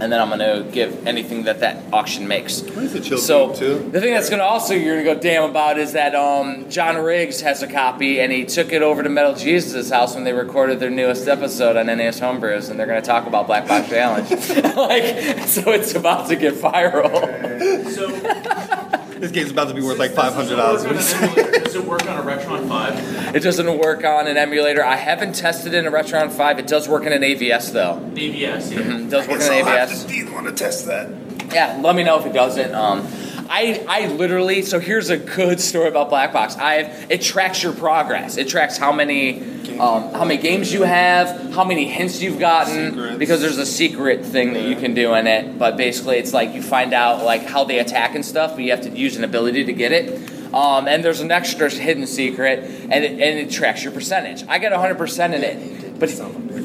And 0.00 0.10
then 0.10 0.20
I'm 0.20 0.28
going 0.28 0.40
to 0.40 0.70
give 0.70 1.06
anything 1.06 1.44
that 1.44 1.60
that 1.60 1.82
auction 1.92 2.26
makes. 2.26 2.62
What 2.62 2.84
is 2.84 2.92
the 2.92 3.00
chill 3.00 3.18
So 3.18 3.54
too? 3.54 3.78
the 3.90 4.00
thing 4.00 4.14
that's 4.14 4.30
going 4.30 4.40
to 4.40 4.44
also 4.46 4.74
you're 4.74 5.02
going 5.02 5.06
to 5.06 5.14
go 5.14 5.20
damn 5.20 5.48
about 5.50 5.78
is 5.78 5.92
that 5.92 6.14
um, 6.14 6.68
John 6.70 6.96
Riggs 6.96 7.40
has 7.42 7.62
a 7.62 7.66
copy 7.66 8.20
and 8.20 8.32
he 8.32 8.44
took 8.44 8.72
it 8.72 8.82
over 8.82 9.02
to 9.02 9.08
Metal 9.08 9.34
Jesus' 9.34 9.90
house 9.90 10.14
when 10.14 10.24
they 10.24 10.32
recorded 10.32 10.80
their 10.80 10.90
newest 10.90 11.28
episode 11.28 11.76
on 11.76 11.86
NES 11.86 12.20
Homebrews 12.20 12.70
and 12.70 12.78
they're 12.78 12.86
going 12.86 13.00
to 13.00 13.06
talk 13.06 13.26
about 13.26 13.46
Black 13.46 13.68
Box 13.68 13.88
Challenge. 13.88 14.30
like 14.76 15.46
so, 15.46 15.70
it's 15.72 15.94
about 15.94 16.28
to 16.28 16.36
get 16.36 16.54
viral. 16.54 17.10
So, 17.90 18.08
This 19.20 19.32
game's 19.32 19.50
about 19.50 19.68
to 19.68 19.74
be 19.74 19.82
worth 19.82 19.98
like 19.98 20.14
does 20.14 20.82
this 20.82 21.12
work 21.12 21.28
on 21.28 21.44
$500. 21.44 21.64
Does 21.64 21.74
it 21.74 21.84
work 21.84 22.08
on 22.08 22.18
a 22.18 22.22
Retron 22.22 22.66
5? 22.66 23.36
It 23.36 23.42
doesn't 23.42 23.78
work 23.78 24.02
on 24.02 24.26
an 24.26 24.38
emulator. 24.38 24.82
I 24.82 24.96
haven't 24.96 25.34
tested 25.34 25.74
it 25.74 25.78
in 25.78 25.86
a 25.86 25.90
Retron 25.90 26.32
Five. 26.32 26.58
It 26.58 26.66
does 26.66 26.88
work 26.88 27.04
in 27.04 27.12
an 27.12 27.20
AVS 27.20 27.72
though. 27.72 28.00
AVS, 28.14 28.72
yeah. 28.72 28.96
It 28.96 29.10
does 29.10 29.28
work 29.28 29.40
in 29.42 29.52
an 29.52 29.64
AVS. 29.64 30.08
be 30.08 30.22
the 30.22 30.32
one 30.32 30.44
to 30.44 30.52
test 30.52 30.86
that. 30.86 31.10
Yeah, 31.52 31.78
let 31.82 31.94
me 31.94 32.02
know 32.02 32.18
if 32.18 32.26
it 32.26 32.32
doesn't. 32.32 32.74
Um, 32.74 33.06
I 33.50 33.84
I 33.88 34.06
literally 34.06 34.62
so 34.62 34.78
here's 34.78 35.10
a 35.10 35.16
good 35.16 35.60
story 35.60 35.88
about 35.88 36.08
Black 36.08 36.32
Box. 36.32 36.56
I've, 36.56 37.10
it 37.10 37.20
tracks 37.20 37.62
your 37.64 37.72
progress. 37.72 38.36
It 38.36 38.48
tracks 38.48 38.78
how 38.78 38.92
many 38.92 39.42
um, 39.80 40.12
how 40.12 40.24
many 40.24 40.40
games 40.40 40.72
you 40.72 40.82
have, 40.82 41.52
how 41.52 41.64
many 41.64 41.86
hints 41.86 42.22
you've 42.22 42.38
gotten, 42.38 42.90
Secrets. 42.90 43.18
because 43.18 43.40
there's 43.40 43.58
a 43.58 43.66
secret 43.66 44.24
thing 44.24 44.52
that 44.52 44.62
you 44.62 44.76
can 44.76 44.94
do 44.94 45.14
in 45.14 45.26
it. 45.26 45.58
But 45.58 45.76
basically, 45.76 46.18
it's 46.18 46.32
like 46.32 46.54
you 46.54 46.62
find 46.62 46.92
out 46.92 47.24
like 47.24 47.42
how 47.42 47.64
they 47.64 47.80
attack 47.80 48.14
and 48.14 48.24
stuff, 48.24 48.52
but 48.52 48.62
you 48.62 48.70
have 48.70 48.82
to 48.82 48.90
use 48.90 49.16
an 49.16 49.24
ability 49.24 49.64
to 49.64 49.72
get 49.72 49.90
it. 49.90 50.54
Um, 50.54 50.86
and 50.86 51.04
there's 51.04 51.20
an 51.20 51.32
extra 51.32 51.70
hidden 51.70 52.06
secret, 52.06 52.64
and 52.64 53.04
it, 53.04 53.12
and 53.12 53.38
it 53.38 53.50
tracks 53.50 53.82
your 53.82 53.92
percentage. 53.92 54.44
I 54.48 54.58
got 54.58 54.72
100% 54.72 55.34
in 55.34 55.44
it, 55.44 55.98
but 55.98 56.10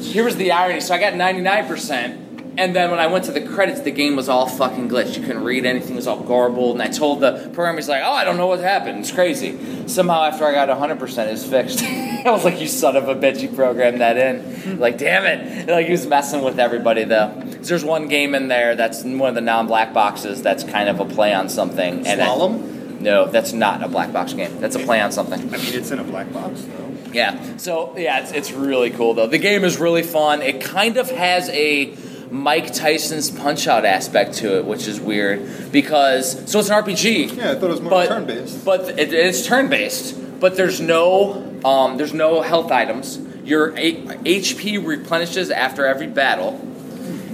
here 0.02 0.24
was 0.24 0.36
the 0.36 0.52
irony. 0.52 0.80
So 0.80 0.94
I 0.94 1.00
got 1.00 1.14
99%. 1.14 2.25
And 2.58 2.74
then 2.74 2.90
when 2.90 2.98
I 2.98 3.06
went 3.06 3.24
to 3.26 3.32
the 3.32 3.40
credits, 3.42 3.80
the 3.82 3.90
game 3.90 4.16
was 4.16 4.28
all 4.30 4.46
fucking 4.48 4.88
glitched. 4.88 5.16
You 5.18 5.22
couldn't 5.24 5.44
read 5.44 5.66
anything; 5.66 5.92
it 5.92 5.96
was 5.96 6.06
all 6.06 6.20
garbled. 6.20 6.72
And 6.76 6.82
I 6.82 6.88
told 6.88 7.20
the 7.20 7.32
programmer, 7.52 7.78
he's 7.78 7.88
like, 7.88 8.02
"Oh, 8.04 8.12
I 8.12 8.24
don't 8.24 8.36
know 8.38 8.46
what 8.46 8.60
happened. 8.60 9.00
It's 9.00 9.12
crazy." 9.12 9.58
Somehow, 9.88 10.22
after 10.24 10.46
I 10.46 10.52
got 10.52 10.68
100, 10.68 10.98
percent 10.98 11.30
it's 11.30 11.44
fixed. 11.44 11.82
I 11.84 12.30
was 12.30 12.44
like, 12.44 12.60
"You 12.60 12.66
son 12.66 12.96
of 12.96 13.08
a 13.08 13.14
bitch! 13.14 13.42
You 13.42 13.48
programmed 13.48 14.00
that 14.00 14.16
in." 14.16 14.78
like, 14.78 14.96
damn 14.98 15.24
it! 15.26 15.68
Like 15.68 15.86
he 15.86 15.92
was 15.92 16.06
messing 16.06 16.42
with 16.42 16.58
everybody 16.58 17.04
though. 17.04 17.30
'Cause 17.56 17.68
There's 17.68 17.84
one 17.84 18.08
game 18.08 18.34
in 18.34 18.48
there 18.48 18.74
that's 18.74 19.04
one 19.04 19.28
of 19.28 19.34
the 19.34 19.40
non-black 19.42 19.92
boxes 19.92 20.40
that's 20.42 20.64
kind 20.64 20.88
of 20.88 20.98
a 21.00 21.04
play 21.04 21.34
on 21.34 21.48
something. 21.48 22.06
And 22.06 22.22
I- 22.22 22.26
Slalom? 22.26 23.00
no, 23.00 23.26
that's 23.26 23.52
not 23.52 23.82
a 23.84 23.88
black 23.88 24.12
box 24.12 24.32
game. 24.32 24.58
That's 24.60 24.76
a 24.76 24.78
play 24.78 25.00
on 25.02 25.12
something. 25.12 25.38
I 25.40 25.58
mean, 25.58 25.74
it's 25.74 25.90
in 25.90 25.98
a 25.98 26.04
black 26.04 26.32
box, 26.32 26.62
though. 26.62 26.94
Yeah. 27.12 27.56
So 27.58 27.94
yeah, 27.98 28.20
it's, 28.20 28.32
it's 28.32 28.52
really 28.52 28.90
cool 28.90 29.12
though. 29.14 29.26
The 29.26 29.38
game 29.38 29.64
is 29.64 29.78
really 29.78 30.02
fun. 30.02 30.40
It 30.42 30.60
kind 30.62 30.96
of 30.96 31.10
has 31.10 31.48
a 31.50 31.94
Mike 32.30 32.72
Tyson's 32.72 33.30
Punch 33.30 33.66
Out 33.66 33.84
aspect 33.84 34.34
to 34.34 34.58
it, 34.58 34.64
which 34.64 34.88
is 34.88 35.00
weird 35.00 35.70
because 35.72 36.50
so 36.50 36.58
it's 36.58 36.68
an 36.68 36.82
RPG. 36.82 37.36
Yeah, 37.36 37.52
I 37.52 37.54
thought 37.54 37.64
it 37.64 37.68
was 37.68 37.80
more 37.80 37.90
but, 37.90 38.08
turn-based. 38.08 38.64
But 38.64 38.98
it, 38.98 39.12
it's 39.12 39.46
turn 39.46 39.68
based. 39.68 40.40
But 40.40 40.56
there's 40.56 40.80
no 40.80 41.60
um, 41.64 41.96
there's 41.96 42.12
no 42.12 42.42
health 42.42 42.70
items. 42.70 43.18
Your 43.44 43.76
A- 43.78 43.94
HP 43.94 44.84
replenishes 44.84 45.50
after 45.50 45.86
every 45.86 46.08
battle, 46.08 46.60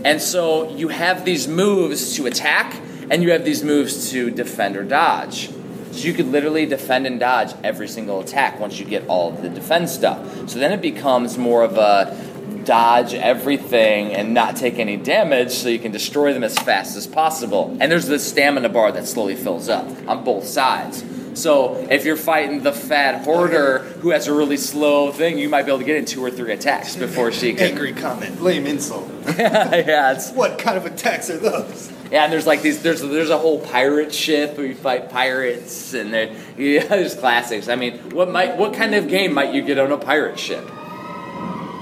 and 0.04 0.20
so 0.20 0.74
you 0.76 0.88
have 0.88 1.24
these 1.24 1.48
moves 1.48 2.14
to 2.16 2.26
attack, 2.26 2.76
and 3.10 3.22
you 3.22 3.32
have 3.32 3.44
these 3.44 3.64
moves 3.64 4.10
to 4.10 4.30
defend 4.30 4.76
or 4.76 4.84
dodge. 4.84 5.50
So 5.92 6.06
you 6.06 6.14
could 6.14 6.28
literally 6.28 6.64
defend 6.64 7.06
and 7.06 7.20
dodge 7.20 7.52
every 7.62 7.86
single 7.86 8.20
attack 8.20 8.58
once 8.58 8.78
you 8.78 8.86
get 8.86 9.06
all 9.08 9.30
of 9.30 9.42
the 9.42 9.50
defense 9.50 9.92
stuff. 9.92 10.48
So 10.48 10.58
then 10.58 10.72
it 10.72 10.80
becomes 10.80 11.36
more 11.36 11.62
of 11.62 11.76
a 11.76 12.16
dodge 12.64 13.14
everything 13.14 14.12
and 14.14 14.34
not 14.34 14.56
take 14.56 14.78
any 14.78 14.96
damage 14.96 15.50
so 15.52 15.68
you 15.68 15.78
can 15.78 15.92
destroy 15.92 16.32
them 16.32 16.44
as 16.44 16.58
fast 16.58 16.96
as 16.96 17.06
possible. 17.06 17.76
And 17.80 17.90
there's 17.90 18.06
this 18.06 18.26
stamina 18.28 18.68
bar 18.68 18.92
that 18.92 19.06
slowly 19.06 19.36
fills 19.36 19.68
up 19.68 19.86
on 20.08 20.24
both 20.24 20.44
sides. 20.46 21.04
So 21.34 21.76
if 21.90 22.04
you're 22.04 22.16
fighting 22.16 22.62
the 22.62 22.72
fat 22.72 23.24
hoarder 23.24 23.78
who 23.78 24.10
has 24.10 24.28
a 24.28 24.34
really 24.34 24.58
slow 24.58 25.10
thing, 25.12 25.38
you 25.38 25.48
might 25.48 25.62
be 25.62 25.68
able 25.68 25.78
to 25.78 25.84
get 25.84 25.96
in 25.96 26.04
two 26.04 26.22
or 26.22 26.30
three 26.30 26.52
attacks 26.52 26.94
before 26.94 27.32
she 27.32 27.54
can. 27.54 27.68
Angry 27.68 27.94
comment, 27.94 28.42
lame 28.42 28.66
insult. 28.66 29.08
yeah, 29.38 30.12
it's, 30.12 30.30
What 30.32 30.58
kind 30.58 30.76
of 30.76 30.84
attacks 30.84 31.30
are 31.30 31.38
those? 31.38 31.90
yeah, 32.10 32.24
and 32.24 32.32
there's 32.32 32.46
like 32.46 32.60
these. 32.60 32.82
There's 32.82 33.00
there's 33.00 33.30
a 33.30 33.38
whole 33.38 33.58
pirate 33.60 34.14
ship 34.14 34.58
where 34.58 34.66
you 34.66 34.74
fight 34.74 35.08
pirates, 35.08 35.94
and 35.94 36.12
there, 36.12 36.36
yeah, 36.58 36.84
there's 36.84 37.14
classics. 37.14 37.68
I 37.68 37.76
mean, 37.76 38.10
what 38.10 38.30
might 38.30 38.58
what 38.58 38.74
kind 38.74 38.94
of 38.94 39.08
game 39.08 39.32
might 39.32 39.54
you 39.54 39.62
get 39.62 39.78
on 39.78 39.90
a 39.90 39.96
pirate 39.96 40.38
ship? 40.38 40.66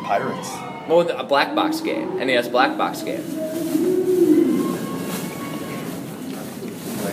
Pirates. 0.05 0.49
Well, 0.91 1.09
a 1.09 1.22
black 1.22 1.55
box 1.55 1.80
game, 1.80 2.18
NES 2.18 2.49
black 2.49 2.76
box 2.76 3.03
game. 3.03 3.22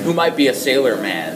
Who 0.04 0.14
might 0.14 0.36
be 0.36 0.48
a 0.48 0.54
sailor 0.56 1.00
man? 1.00 1.36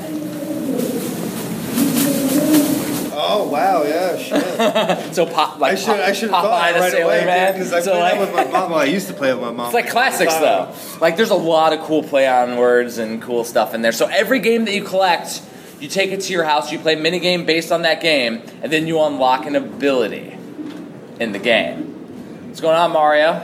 Oh 3.14 3.48
wow, 3.48 3.84
yeah, 3.84 4.18
shit. 4.18 5.14
So 5.14 5.28
pop 5.28 5.60
like 5.60 5.74
I 5.74 5.76
should 5.76 6.00
I 6.00 6.12
should 6.14 6.32
have 6.32 6.44
thought 6.44 6.74
the 6.74 6.80
right 6.80 6.92
Sailor 6.92 7.14
away 7.14 7.26
Man. 7.26 7.54
because 7.54 7.74
I 7.74 7.82
so 7.82 7.92
played 7.92 8.18
like, 8.18 8.20
with 8.20 8.34
my 8.34 8.44
mom. 8.46 8.72
Well, 8.72 8.80
I 8.80 8.86
used 8.86 9.08
to 9.10 9.14
play 9.14 9.32
with 9.32 9.44
my 9.44 9.52
mom. 9.52 9.68
It's 9.68 9.76
like 9.76 9.90
classics 9.90 10.34
uh, 10.34 10.42
though. 10.42 11.00
Like 11.00 11.18
there's 11.18 11.30
a 11.30 11.36
lot 11.36 11.74
of 11.74 11.82
cool 11.82 12.02
play 12.02 12.28
on 12.28 12.58
words 12.58 12.98
and 12.98 13.22
cool 13.22 13.44
stuff 13.44 13.76
in 13.76 13.84
there. 13.84 13.92
So 13.92 14.08
every 14.08 14.40
game 14.40 14.66
that 14.66 14.74
you 14.74 14.84
collect, 14.84 15.44
you 15.80 15.88
take 15.88 16.10
it 16.10 16.22
to 16.22 16.34
your 16.34 16.46
house, 16.46 16.72
you 16.72 16.80
play 16.80 16.94
a 16.94 16.98
mini 16.98 17.20
game 17.20 17.46
based 17.46 17.72
on 17.72 17.84
that 17.84 18.02
game, 18.02 18.42
and 18.64 18.72
then 18.72 18.88
you 18.88 19.00
unlock 19.00 19.46
an 19.46 19.56
ability 19.56 20.36
in 21.20 21.34
the 21.34 21.40
game. 21.40 21.91
What's 22.52 22.60
going 22.60 22.76
on, 22.76 22.92
Mario? 22.92 23.40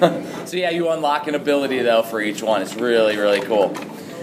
so 0.44 0.56
yeah, 0.56 0.70
you 0.70 0.90
unlock 0.90 1.28
an 1.28 1.36
ability 1.36 1.80
though 1.80 2.02
for 2.02 2.20
each 2.20 2.42
one. 2.42 2.62
It's 2.62 2.74
really 2.74 3.16
really 3.16 3.40
cool. 3.42 3.76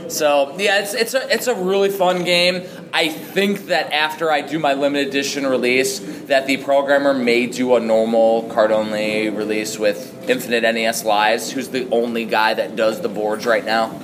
So 0.10 0.54
yeah, 0.60 0.82
it's 0.82 0.94
it's 0.94 1.14
a 1.14 1.34
it's 1.34 1.48
a 1.48 1.56
really 1.56 1.92
fun 1.92 2.26
game. 2.26 2.68
I 2.92 3.08
think 3.08 3.68
that 3.68 3.94
after 3.94 4.30
I 4.30 4.42
do 4.42 4.60
my 4.60 4.74
limited 4.74 5.08
edition 5.08 5.48
release, 5.48 6.00
that 6.26 6.46
the 6.46 6.58
programmer 6.58 7.14
may 7.14 7.46
do 7.46 7.74
a 7.76 7.80
normal 7.80 8.50
card 8.50 8.74
only 8.74 9.30
release 9.30 9.80
with 9.80 10.30
Infinite 10.30 10.64
NES 10.64 11.06
Lives, 11.06 11.54
who's 11.54 11.70
the 11.70 11.90
only 11.92 12.26
guy 12.26 12.54
that 12.54 12.76
does 12.76 13.00
the 13.00 13.08
boards 13.08 13.46
right 13.46 13.64
now. 13.64 13.98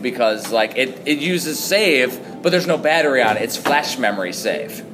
Because 0.00 0.50
like 0.50 0.78
it, 0.78 1.06
it 1.06 1.18
uses 1.18 1.58
save, 1.58 2.42
but 2.42 2.48
there's 2.48 2.66
no 2.66 2.78
battery 2.78 3.22
on 3.22 3.36
it. 3.36 3.42
It's 3.42 3.58
flash 3.58 3.98
memory 3.98 4.32
save. 4.32 4.89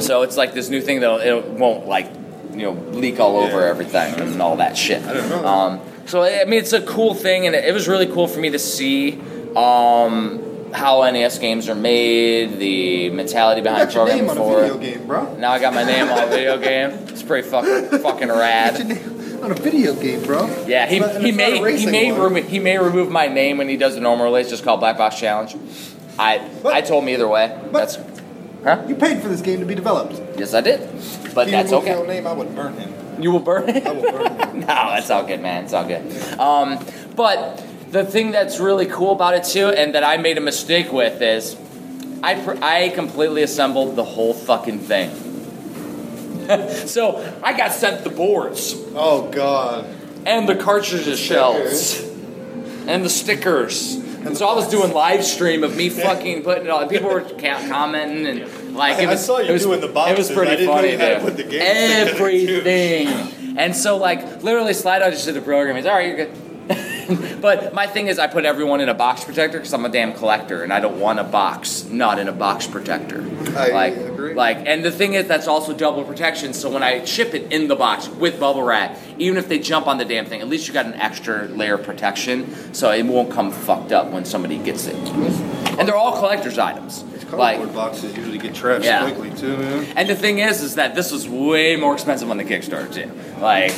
So 0.00 0.22
it's 0.22 0.36
like 0.36 0.52
this 0.54 0.68
new 0.68 0.80
thing 0.80 1.00
that 1.00 1.26
it 1.26 1.44
won't 1.50 1.86
like 1.86 2.06
you 2.52 2.62
know 2.62 2.72
leak 2.92 3.20
all 3.20 3.36
over 3.36 3.60
Yeah. 3.60 3.68
everything 3.70 4.14
and 4.20 4.40
all 4.42 4.56
that 4.56 4.76
shit. 4.76 5.02
I 5.04 5.12
don't 5.14 5.28
know. 5.28 5.46
Um, 5.46 5.80
so 6.06 6.22
I 6.22 6.44
mean, 6.44 6.58
it's 6.60 6.72
a 6.72 6.82
cool 6.82 7.14
thing, 7.14 7.46
and 7.46 7.54
it, 7.56 7.72
was 7.74 7.88
really 7.88 8.06
cool 8.06 8.26
for 8.28 8.38
me 8.40 8.50
to 8.50 8.58
see 8.58 9.18
um, 9.56 10.70
how 10.72 11.02
NES 11.10 11.38
games 11.38 11.68
are 11.68 11.74
made, 11.74 12.58
the 12.58 13.10
mentality 13.10 13.60
You 13.60 13.64
behind 13.64 13.88
name 13.88 13.94
programming 13.94 14.30
on 14.30 14.36
a 14.36 14.40
for 14.40 14.60
video 14.60 14.76
it. 14.76 14.80
game, 14.80 15.06
bro. 15.06 15.34
Now 15.36 15.52
I 15.52 15.58
got 15.58 15.74
my 15.74 15.82
name 15.84 16.08
on 16.08 16.24
a 16.24 16.26
video 16.26 16.58
game. 16.58 16.90
It's 17.08 17.22
pretty 17.22 17.48
fucking 17.50 17.98
fucking 18.00 18.28
rad. 18.28 18.86
name 18.86 19.42
on 19.42 19.50
a 19.50 19.54
video 19.54 19.94
game, 19.94 20.22
bro. 20.24 20.46
Yeah, 20.66 20.86
he, 20.86 20.98
not- 21.00 21.20
he 21.20 21.28
it's 21.30 21.36
not 21.38 21.48
a 21.48 21.60
may 21.60 21.76
he 21.78 21.86
may 21.86 22.12
remo- 22.12 22.42
he 22.42 22.58
may 22.58 22.78
remove 22.78 23.10
my 23.10 23.26
name 23.26 23.58
when 23.58 23.68
he 23.68 23.76
does 23.76 23.94
the 23.94 24.00
normal 24.00 24.26
release, 24.26 24.48
just 24.48 24.62
called 24.64 24.80
Black 24.80 24.96
Box 24.98 25.18
Challenge. 25.18 25.56
I 26.18 26.38
What? 26.62 26.74
I 26.74 26.80
told 26.82 27.02
him 27.02 27.10
either 27.10 27.28
way. 27.28 27.58
That's 27.72 27.96
huh? 28.66 28.84
You 28.88 28.94
paid 28.96 29.22
for 29.22 29.28
this 29.28 29.40
game 29.40 29.60
to 29.60 29.66
be 29.66 29.74
developed. 29.74 30.20
Yes, 30.38 30.52
I 30.54 30.60
did. 30.60 30.80
But 31.34 31.48
that's 31.48 31.70
removed 31.70 31.86
your 31.86 31.96
okay. 31.98 32.06
name, 32.06 32.26
I 32.26 32.32
would 32.32 32.54
burn 32.54 32.74
him. 32.74 33.22
You 33.22 33.30
will 33.30 33.40
burn 33.40 33.68
it. 33.68 33.86
I 33.86 33.92
will 33.92 34.12
burn 34.12 34.38
him. 34.38 34.60
no, 34.60 34.66
that's 34.66 35.10
all 35.10 35.24
good, 35.24 35.40
man. 35.40 35.64
It's 35.64 35.72
all 35.72 35.86
good. 35.86 36.38
Um, 36.38 36.84
but 37.14 37.64
the 37.90 38.04
thing 38.04 38.32
that's 38.32 38.58
really 38.58 38.86
cool 38.86 39.12
about 39.12 39.34
it 39.34 39.44
too, 39.44 39.68
and 39.68 39.94
that 39.94 40.04
I 40.04 40.16
made 40.16 40.36
a 40.36 40.40
mistake 40.40 40.92
with 40.92 41.22
is, 41.22 41.56
I 42.22 42.34
pr- 42.34 42.62
I 42.62 42.88
completely 42.90 43.42
assembled 43.42 43.96
the 43.96 44.04
whole 44.04 44.34
fucking 44.34 44.80
thing. 44.80 45.10
so 46.86 47.38
I 47.42 47.56
got 47.56 47.72
sent 47.72 48.04
the 48.04 48.10
boards 48.10 48.74
Oh 48.94 49.28
God. 49.30 49.86
and 50.24 50.48
the 50.48 50.54
cartridge 50.54 51.18
shells 51.18 52.00
and 52.86 53.04
the 53.04 53.10
stickers. 53.10 54.05
And 54.26 54.36
so 54.36 54.48
I 54.48 54.54
was 54.54 54.68
doing 54.68 54.92
live 54.92 55.24
stream 55.24 55.62
of 55.64 55.76
me 55.76 55.88
fucking 55.88 56.42
putting 56.42 56.64
it 56.64 56.70
all. 56.70 56.86
People 56.88 57.10
were 57.10 57.20
ca- 57.22 57.66
commenting 57.68 58.26
and 58.26 58.74
like 58.74 58.98
it 58.98 59.08
I 59.08 59.12
was. 59.12 59.24
saw 59.24 59.38
you 59.38 59.50
it 59.50 59.52
was, 59.52 59.62
doing 59.62 59.80
the 59.80 59.86
It 59.88 60.18
was 60.18 60.30
pretty 60.30 60.52
I 60.52 60.56
didn't 60.56 60.66
know 60.66 60.74
funny, 60.74 60.92
you 60.92 60.98
had 60.98 61.18
to 61.18 61.24
put 61.24 61.36
the 61.36 61.44
game 61.44 61.60
stick 61.60 61.60
in 61.60 62.08
it, 62.08 62.16
too. 62.16 62.56
Everything. 62.58 63.56
And 63.58 63.74
so 63.74 63.96
like 63.96 64.42
literally, 64.42 64.74
slide 64.74 65.02
out 65.02 65.12
just 65.12 65.24
did 65.24 65.34
the 65.34 65.40
program. 65.40 65.76
He's 65.76 65.86
all 65.86 65.94
right, 65.94 66.06
you're 66.08 66.16
good. 66.26 66.30
but 67.40 67.72
my 67.74 67.86
thing 67.86 68.06
is, 68.08 68.18
I 68.18 68.26
put 68.26 68.44
everyone 68.44 68.80
in 68.80 68.88
a 68.88 68.94
box 68.94 69.24
protector 69.24 69.58
because 69.58 69.72
I'm 69.72 69.84
a 69.84 69.88
damn 69.88 70.12
collector, 70.12 70.62
and 70.62 70.72
I 70.72 70.80
don't 70.80 70.98
want 71.00 71.18
a 71.18 71.24
box 71.24 71.84
not 71.84 72.18
in 72.18 72.28
a 72.28 72.32
box 72.32 72.66
protector. 72.66 73.24
I 73.56 73.68
like, 73.68 73.96
agree. 73.96 74.34
like, 74.34 74.58
and 74.66 74.84
the 74.84 74.90
thing 74.90 75.14
is, 75.14 75.26
that's 75.26 75.46
also 75.46 75.72
double 75.72 76.04
protection. 76.04 76.52
So 76.52 76.70
when 76.70 76.82
I 76.82 77.04
ship 77.04 77.34
it 77.34 77.52
in 77.52 77.68
the 77.68 77.76
box 77.76 78.08
with 78.08 78.38
bubble 78.40 78.62
wrap, 78.62 78.98
even 79.18 79.38
if 79.38 79.48
they 79.48 79.58
jump 79.58 79.86
on 79.86 79.98
the 79.98 80.04
damn 80.04 80.26
thing, 80.26 80.40
at 80.40 80.48
least 80.48 80.68
you 80.68 80.74
got 80.74 80.86
an 80.86 80.94
extra 80.94 81.46
layer 81.48 81.74
of 81.74 81.84
protection, 81.84 82.74
so 82.74 82.90
it 82.90 83.04
won't 83.04 83.30
come 83.30 83.50
fucked 83.52 83.92
up 83.92 84.10
when 84.10 84.24
somebody 84.24 84.58
gets 84.58 84.86
it. 84.86 84.94
And 85.78 85.86
they're 85.86 85.96
all 85.96 86.18
collector's 86.18 86.58
items. 86.58 87.04
Cardboard 87.30 87.40
Like, 87.66 87.74
boxes 87.74 88.16
usually 88.16 88.38
get 88.38 88.52
trashed 88.54 88.84
Yeah. 88.84 89.02
quickly 89.10 89.30
too, 89.36 89.56
man. 89.56 89.84
and 89.96 90.08
the 90.08 90.14
thing 90.14 90.38
is, 90.38 90.62
is 90.62 90.76
that 90.76 90.94
this 90.94 91.10
was 91.10 91.28
way 91.28 91.74
more 91.74 91.92
expensive 91.92 92.30
on 92.30 92.36
the 92.36 92.44
Kickstarter 92.44 92.92
too. 92.92 93.10
Like, 93.40 93.72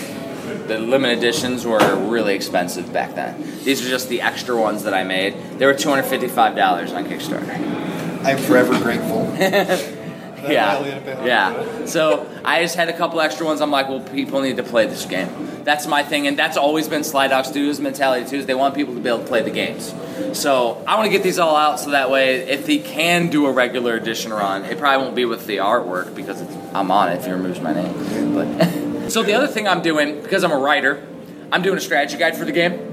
the 0.67 0.79
limited 0.79 1.19
editions 1.19 1.65
were 1.67 1.97
really 1.97 2.35
expensive 2.35 2.93
back 2.93 3.15
then. 3.15 3.41
These 3.65 3.85
are 3.85 3.89
just 3.89 4.09
the 4.09 4.23
extra 4.23 4.59
ones 4.59 4.85
that 4.85 4.95
I 4.95 5.05
made. 5.05 5.35
They 5.59 5.67
were 5.67 5.75
two 5.75 5.89
hundred 5.89 6.05
fifty-five 6.05 6.57
dollars 6.57 6.93
on 6.93 7.05
Kickstarter. 7.05 7.49
I'm 8.25 8.39
forever 8.39 8.79
grateful. 8.81 9.27
Yeah, 10.43 11.25
yeah. 11.25 11.87
So 11.87 12.29
I 12.45 12.63
just 12.63 12.77
had 12.77 12.89
a 12.89 12.97
couple 12.97 13.21
extra 13.21 13.45
ones. 13.47 13.61
I'm 13.61 13.71
like, 13.71 13.89
well, 13.89 14.01
people 14.01 14.41
need 14.41 14.57
to 14.59 14.63
play 14.63 14.87
this 14.87 15.05
game. 15.05 15.29
That's 15.65 15.87
my 15.87 16.03
thing, 16.03 16.27
and 16.27 16.39
that's 16.39 16.57
always 16.57 16.89
been 16.89 17.05
Sly 17.05 17.29
Dog 17.29 17.45
Studios' 17.45 17.81
mentality 17.81 18.29
too. 18.29 18.37
Is 18.37 18.47
they 18.47 18.55
want 18.55 18.75
people 18.75 18.95
to 18.95 19.01
be 19.01 19.09
able 19.09 19.21
to 19.21 19.27
play 19.27 19.43
the 19.43 19.51
games. 19.51 19.95
So 20.33 20.83
I 20.87 20.97
want 20.97 21.07
to 21.07 21.11
get 21.11 21.23
these 21.23 21.39
all 21.39 21.57
out 21.57 21.81
so 21.81 21.91
that 21.91 22.11
way, 22.11 22.49
if 22.49 22.67
he 22.67 22.79
can 22.79 23.31
do 23.31 23.47
a 23.47 23.53
regular 23.53 23.95
edition 23.97 24.33
run, 24.33 24.65
it 24.65 24.79
probably 24.79 25.05
won't 25.05 25.17
be 25.17 25.25
with 25.25 25.47
the 25.47 25.59
artwork 25.59 26.15
because 26.15 26.41
it's, 26.41 26.55
I'm 26.73 26.91
on 26.91 27.11
it. 27.11 27.17
If 27.17 27.27
he 27.27 27.33
removes 27.33 27.61
my 27.61 27.75
name, 27.75 28.35
but 28.35 28.47
so 29.09 29.23
the 29.23 29.35
other 29.35 29.47
thing 29.47 29.67
I'm 29.67 29.83
doing 29.83 30.23
because 30.23 30.45
I'm 30.45 30.53
a 30.53 30.59
writer, 30.59 31.07
I'm 31.51 31.63
doing 31.63 31.79
a 31.79 31.81
strategy 31.81 32.17
guide 32.17 32.37
for 32.37 32.45
the 32.45 32.53
game. 32.53 32.85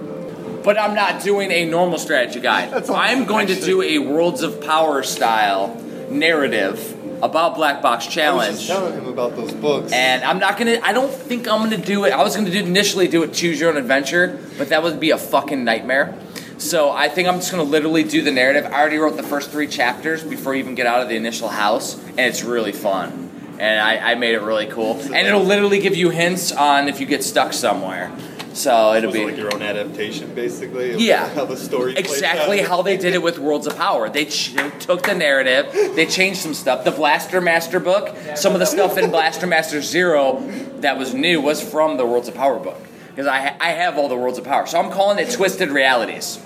But 0.64 0.80
I'm 0.80 0.96
not 0.96 1.22
doing 1.22 1.52
a 1.52 1.66
normal 1.66 2.00
strategy 2.00 2.40
guide. 2.40 2.72
That's 2.72 2.90
awesome, 2.90 3.20
I'm 3.20 3.26
going 3.26 3.48
to 3.48 3.62
do 3.62 3.84
a 3.84 4.00
Worlds 4.00 4.42
of 4.42 4.62
Power 4.62 5.04
style 5.04 5.80
narrative 6.10 6.96
about 7.22 7.56
Black 7.56 7.82
Box 7.82 8.08
Challenge. 8.08 8.50
I 8.50 8.52
was 8.52 8.68
telling 8.68 8.94
him 8.94 9.08
about 9.08 9.36
those 9.36 9.54
books. 9.54 9.92
And 9.92 10.24
I'm 10.24 10.40
not 10.40 10.58
gonna. 10.58 10.80
I 10.82 10.94
don't 10.94 11.12
think 11.12 11.48
I'm 11.48 11.62
gonna 11.64 11.78
do 11.78 12.06
it. 12.06 12.12
I 12.12 12.24
was 12.24 12.36
gonna 12.36 12.50
do 12.50 12.60
initially 12.60 13.08
do 13.08 13.24
it 13.24 13.34
choose 13.34 13.60
your 13.60 13.70
own 13.70 13.78
adventure, 13.78 14.40
but 14.58 14.70
that 14.70 14.84
would 14.84 15.00
be 15.00 15.12
a 15.12 15.18
fucking 15.18 15.64
nightmare. 15.64 16.18
So 16.58 16.92
I 16.92 17.10
think 17.10 17.28
I'm 17.28 17.36
just 17.36 17.52
gonna 17.52 17.64
literally 17.64 18.04
do 18.04 18.22
the 18.22 18.32
narrative. 18.32 18.66
I 18.66 18.80
already 18.80 18.98
wrote 18.98 19.18
the 19.18 19.24
first 19.24 19.52
three 19.52 19.68
chapters 19.68 20.24
before 20.24 20.56
you 20.56 20.60
even 20.60 20.76
get 20.76 20.88
out 20.88 21.02
of 21.02 21.10
the 21.10 21.16
initial 21.16 21.50
house, 21.50 21.96
and 22.10 22.20
it's 22.20 22.44
really 22.44 22.72
fun. 22.72 23.25
And 23.60 23.80
I, 23.80 24.12
I 24.12 24.16
made 24.16 24.36
it 24.36 24.42
really 24.42 24.68
cool. 24.68 25.00
And 25.00 25.28
it'll 25.28 25.44
literally 25.44 25.80
give 25.80 25.96
you 25.96 26.10
hints 26.10 26.52
on 26.52 26.88
if 26.88 27.00
you 27.00 27.06
get 27.06 27.24
stuck 27.24 27.54
somewhere. 27.54 28.12
So 28.54 28.94
it'll 28.94 29.12
be 29.12 29.26
like 29.26 29.36
your 29.36 29.54
own 29.54 29.62
adaptation, 29.62 30.34
basically. 30.34 30.94
of 30.94 31.02
Yeah. 31.02 31.28
How 31.34 31.44
the 31.44 31.58
story 31.58 31.96
exactly 31.98 32.62
out? 32.62 32.68
how 32.70 32.82
they 32.84 32.96
did 32.96 33.14
it 33.14 33.22
with 33.22 33.38
Worlds 33.38 33.68
of 33.68 33.76
Power. 33.76 34.10
They 34.10 34.26
ch- 34.26 34.56
took 34.80 35.04
the 35.04 35.14
narrative, 35.14 35.74
they 35.96 36.06
changed 36.06 36.40
some 36.40 36.54
stuff. 36.54 36.86
The 36.86 36.92
Blaster 36.92 37.42
Master 37.42 37.82
book, 37.82 38.16
some 38.36 38.54
of 38.54 38.60
the 38.60 38.66
stuff 38.66 38.98
in 38.98 39.12
Blaster 39.12 39.46
Master 39.46 39.82
Zero 39.82 40.40
that 40.80 40.98
was 40.98 41.14
new 41.14 41.42
was 41.42 41.62
from 41.62 41.98
the 41.98 42.06
Worlds 42.06 42.30
of 42.30 42.36
Power 42.36 42.58
book 42.58 42.80
because 43.10 43.28
I 43.28 43.40
ha- 43.42 43.58
I 43.60 43.72
have 43.72 43.98
all 43.98 44.08
the 44.08 44.16
Worlds 44.16 44.38
of 44.38 44.46
Power. 44.46 44.66
So 44.68 44.80
I'm 44.80 44.90
calling 44.90 45.20
it 45.20 45.32
Twisted 45.32 45.70
Realities, 45.70 46.40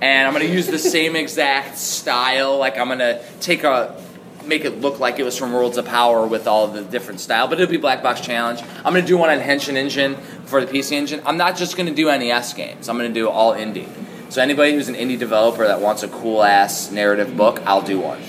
and 0.00 0.28
I'm 0.28 0.32
gonna 0.34 0.44
use 0.44 0.68
the 0.68 0.78
same 0.78 1.16
exact 1.16 1.78
style. 1.78 2.58
Like 2.58 2.78
I'm 2.78 2.86
gonna 2.86 3.20
take 3.40 3.64
a 3.64 4.00
make 4.46 4.64
it 4.64 4.80
look 4.80 4.98
like 5.00 5.18
it 5.18 5.24
was 5.24 5.36
from 5.36 5.52
Worlds 5.52 5.76
of 5.78 5.84
Power 5.86 6.26
with 6.26 6.46
all 6.46 6.66
the 6.68 6.82
different 6.82 7.20
style, 7.20 7.48
but 7.48 7.60
it'll 7.60 7.70
be 7.70 7.76
Black 7.76 8.02
Box 8.02 8.20
Challenge. 8.20 8.60
I'm 8.78 8.92
gonna 8.92 9.02
do 9.02 9.16
one 9.16 9.30
on 9.30 9.38
Henshin 9.40 9.74
Engine 9.76 10.16
for 10.46 10.64
the 10.64 10.66
PC 10.70 10.92
Engine. 10.92 11.20
I'm 11.26 11.36
not 11.36 11.56
just 11.56 11.76
gonna 11.76 11.94
do 11.94 12.06
NES 12.06 12.52
games. 12.54 12.88
I'm 12.88 12.96
gonna 12.96 13.08
do 13.10 13.28
all 13.28 13.54
indie. 13.54 13.88
So 14.28 14.42
anybody 14.42 14.72
who's 14.72 14.88
an 14.88 14.94
indie 14.94 15.18
developer 15.18 15.66
that 15.66 15.80
wants 15.80 16.02
a 16.02 16.08
cool 16.08 16.42
ass 16.42 16.90
narrative 16.90 17.36
book, 17.36 17.62
I'll 17.66 17.82
do 17.82 18.00
one. 18.00 18.20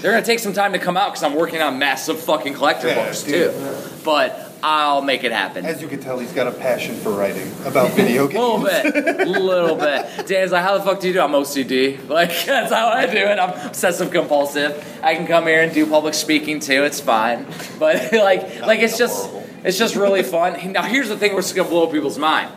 They're 0.00 0.12
gonna 0.12 0.24
take 0.24 0.38
some 0.40 0.52
time 0.52 0.72
to 0.72 0.78
come 0.78 0.96
out 0.96 1.12
because 1.12 1.22
I'm 1.22 1.34
working 1.34 1.62
on 1.62 1.78
massive 1.78 2.20
fucking 2.20 2.54
collector 2.54 2.88
Yeah, 2.88 3.04
books 3.04 3.22
dude. 3.22 3.52
too. 3.52 3.76
But 4.04 4.43
I'll 4.66 5.02
make 5.02 5.24
it 5.24 5.30
happen. 5.32 5.66
As 5.66 5.82
you 5.82 5.88
can 5.88 6.00
tell, 6.00 6.18
he's 6.18 6.32
got 6.32 6.46
a 6.46 6.50
passion 6.52 6.94
for 6.96 7.10
writing 7.10 7.52
about 7.66 7.90
video 7.90 8.24
A 8.24 8.28
little 8.28 8.58
games. 8.64 8.92
bit, 8.92 9.20
a 9.20 9.30
little 9.30 9.76
bit. 9.76 10.26
Dan's 10.26 10.52
like, 10.52 10.62
how 10.62 10.78
the 10.78 10.82
fuck 10.84 11.00
do 11.00 11.08
you 11.08 11.12
do? 11.12 11.20
I'm 11.20 11.32
OCD. 11.32 12.08
Like 12.08 12.30
that's 12.46 12.72
how 12.72 12.88
I 12.88 13.04
do 13.04 13.18
it. 13.18 13.38
I'm 13.38 13.66
obsessive 13.66 14.10
compulsive. 14.10 14.82
I 15.02 15.16
can 15.16 15.26
come 15.26 15.46
here 15.46 15.60
and 15.62 15.70
do 15.74 15.86
public 15.86 16.14
speaking 16.14 16.60
too. 16.60 16.82
It's 16.84 16.98
fine. 17.00 17.46
But 17.78 18.12
like, 18.12 18.60
like 18.60 18.80
it's 18.80 18.96
just, 18.96 19.28
it's 19.64 19.76
just 19.76 19.96
really 19.96 20.22
fun. 20.22 20.72
Now 20.72 20.82
here's 20.82 21.08
the 21.10 21.16
thing, 21.18 21.34
which 21.34 21.44
is 21.44 21.52
gonna 21.52 21.68
blow 21.68 21.86
people's 21.88 22.18
mind. 22.18 22.50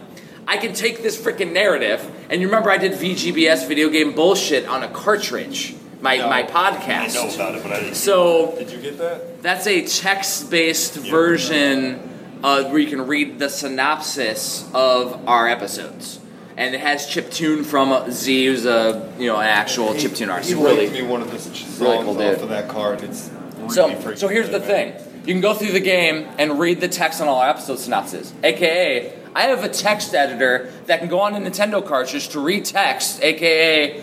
I 0.47 0.55
can 0.55 0.71
take 0.73 1.03
this 1.03 1.19
freaking 1.21 1.51
narrative, 1.51 1.99
and 2.29 2.39
you 2.39 2.47
remember 2.47 2.71
I 2.71 2.77
did 2.77 2.93
VGBS 2.93 3.67
video 3.67 3.89
game 3.89 4.13
bullshit 4.13 4.65
on 4.65 4.81
a 4.83 4.87
cartridge. 4.87 5.75
My 6.01 6.17
my 6.17 6.43
podcast. 6.43 7.17
I 7.17 7.27
know 7.27 7.33
about 7.33 7.55
it, 7.55 7.63
but 7.63 7.71
I 7.71 7.79
didn't. 7.79 7.95
So 7.95 8.55
Did 8.57 8.71
you 8.71 8.79
get 8.79 8.97
that? 8.99 9.41
that's 9.41 9.65
a 9.67 9.85
text-based 9.85 10.95
version 10.95 11.99
uh, 12.43 12.65
where 12.65 12.79
you 12.79 12.87
can 12.87 13.07
read 13.07 13.39
the 13.39 13.49
synopsis 13.49 14.69
of 14.73 15.27
our 15.27 15.47
episodes, 15.47 16.19
and 16.55 16.75
it 16.75 16.81
has 16.81 17.07
chip 17.07 17.31
tune 17.31 17.63
from 17.63 18.11
Z, 18.11 18.45
who's 18.45 18.65
a 18.65 19.11
you 19.17 19.27
know 19.27 19.37
an 19.37 19.47
actual 19.47 19.95
chip 19.95 20.13
tune 20.13 20.29
artist. 20.29 20.49
He 20.49 20.55
really, 20.55 20.89
me 20.89 21.01
one 21.01 21.21
of 21.21 21.31
the 21.31 21.39
songs 21.39 21.79
really 21.79 22.03
cool 22.03 22.15
dude. 22.15 22.35
off 22.35 22.43
of 22.43 22.49
that 22.49 22.67
card. 22.67 23.03
It's 23.03 23.29
really 23.57 23.69
so, 23.69 24.15
so 24.15 24.27
here's 24.27 24.49
the 24.49 24.59
man. 24.59 24.93
thing. 24.93 25.07
You 25.25 25.33
can 25.33 25.41
go 25.41 25.53
through 25.53 25.73
the 25.73 25.81
game 25.81 26.25
and 26.37 26.57
read 26.57 26.79
the 26.79 26.87
text 26.87 27.19
on 27.19 27.27
all 27.27 27.39
our 27.39 27.49
episode 27.49 27.79
synopses. 27.79 28.33
AKA, 28.43 29.13
I 29.35 29.43
have 29.43 29.61
a 29.63 29.67
text 29.67 30.13
editor 30.13 30.71
that 30.85 30.99
can 30.99 31.09
go 31.09 31.19
on 31.19 31.35
a 31.35 31.39
Nintendo 31.39 31.85
cartridge 31.85 32.29
to 32.29 32.39
read 32.39 32.63
text, 32.63 33.21
AKA 33.21 34.01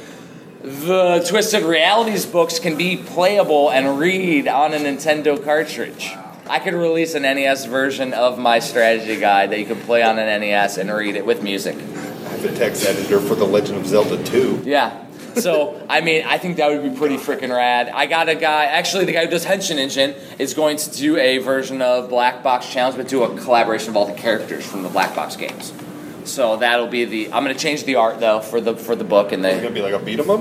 the 0.64 1.22
Twisted 1.28 1.62
Realities 1.62 2.24
books 2.24 2.58
can 2.58 2.78
be 2.78 2.96
playable 2.96 3.70
and 3.70 3.98
read 3.98 4.48
on 4.48 4.72
a 4.72 4.78
Nintendo 4.78 5.42
cartridge. 5.42 6.10
I 6.46 6.58
could 6.58 6.72
release 6.72 7.14
an 7.14 7.22
NES 7.22 7.66
version 7.66 8.14
of 8.14 8.38
my 8.38 8.60
strategy 8.60 9.20
guide 9.20 9.50
that 9.50 9.58
you 9.58 9.66
could 9.66 9.82
play 9.82 10.02
on 10.02 10.18
an 10.18 10.40
NES 10.40 10.78
and 10.78 10.90
read 10.90 11.16
it 11.16 11.26
with 11.26 11.42
music. 11.42 11.76
I 11.76 11.80
have 11.80 12.42
the 12.42 12.54
text 12.54 12.86
editor 12.86 13.20
for 13.20 13.34
The 13.34 13.44
Legend 13.44 13.78
of 13.78 13.86
Zelda 13.86 14.22
2. 14.24 14.62
Yeah. 14.64 15.04
So, 15.34 15.84
I 15.86 16.00
mean, 16.00 16.24
I 16.24 16.38
think 16.38 16.56
that 16.56 16.70
would 16.70 16.82
be 16.82 16.96
pretty 16.96 17.18
freaking 17.18 17.54
rad. 17.54 17.90
I 17.90 18.06
got 18.06 18.30
a 18.30 18.34
guy, 18.34 18.64
actually, 18.64 19.04
the 19.04 19.12
guy 19.12 19.26
who 19.26 19.30
does 19.30 19.44
Henshin 19.44 19.76
Engine 19.76 20.14
is 20.38 20.54
going 20.54 20.78
to 20.78 20.90
do 20.92 21.18
a 21.18 21.38
version 21.38 21.82
of 21.82 22.08
Black 22.08 22.42
Box 22.42 22.70
Challenge, 22.70 22.96
but 22.96 23.08
do 23.08 23.22
a 23.24 23.36
collaboration 23.38 23.90
of 23.90 23.98
all 23.98 24.06
the 24.06 24.14
characters 24.14 24.64
from 24.64 24.82
the 24.82 24.88
Black 24.88 25.14
Box 25.14 25.36
games. 25.36 25.74
So 26.24 26.56
that'll 26.56 26.86
be 26.86 27.04
the. 27.04 27.32
I'm 27.32 27.44
going 27.44 27.54
to 27.54 27.60
change 27.62 27.84
the 27.84 27.96
art 27.96 28.20
though 28.20 28.40
for 28.40 28.60
the 28.60 28.74
for 28.76 28.96
the 28.96 29.04
book 29.04 29.32
and 29.32 29.44
It's 29.44 29.56
the 29.56 29.62
gonna 29.62 29.74
be 29.74 29.82
like 29.82 29.92
a 29.92 29.98
beat 29.98 30.18
'em 30.20 30.30
up 30.30 30.40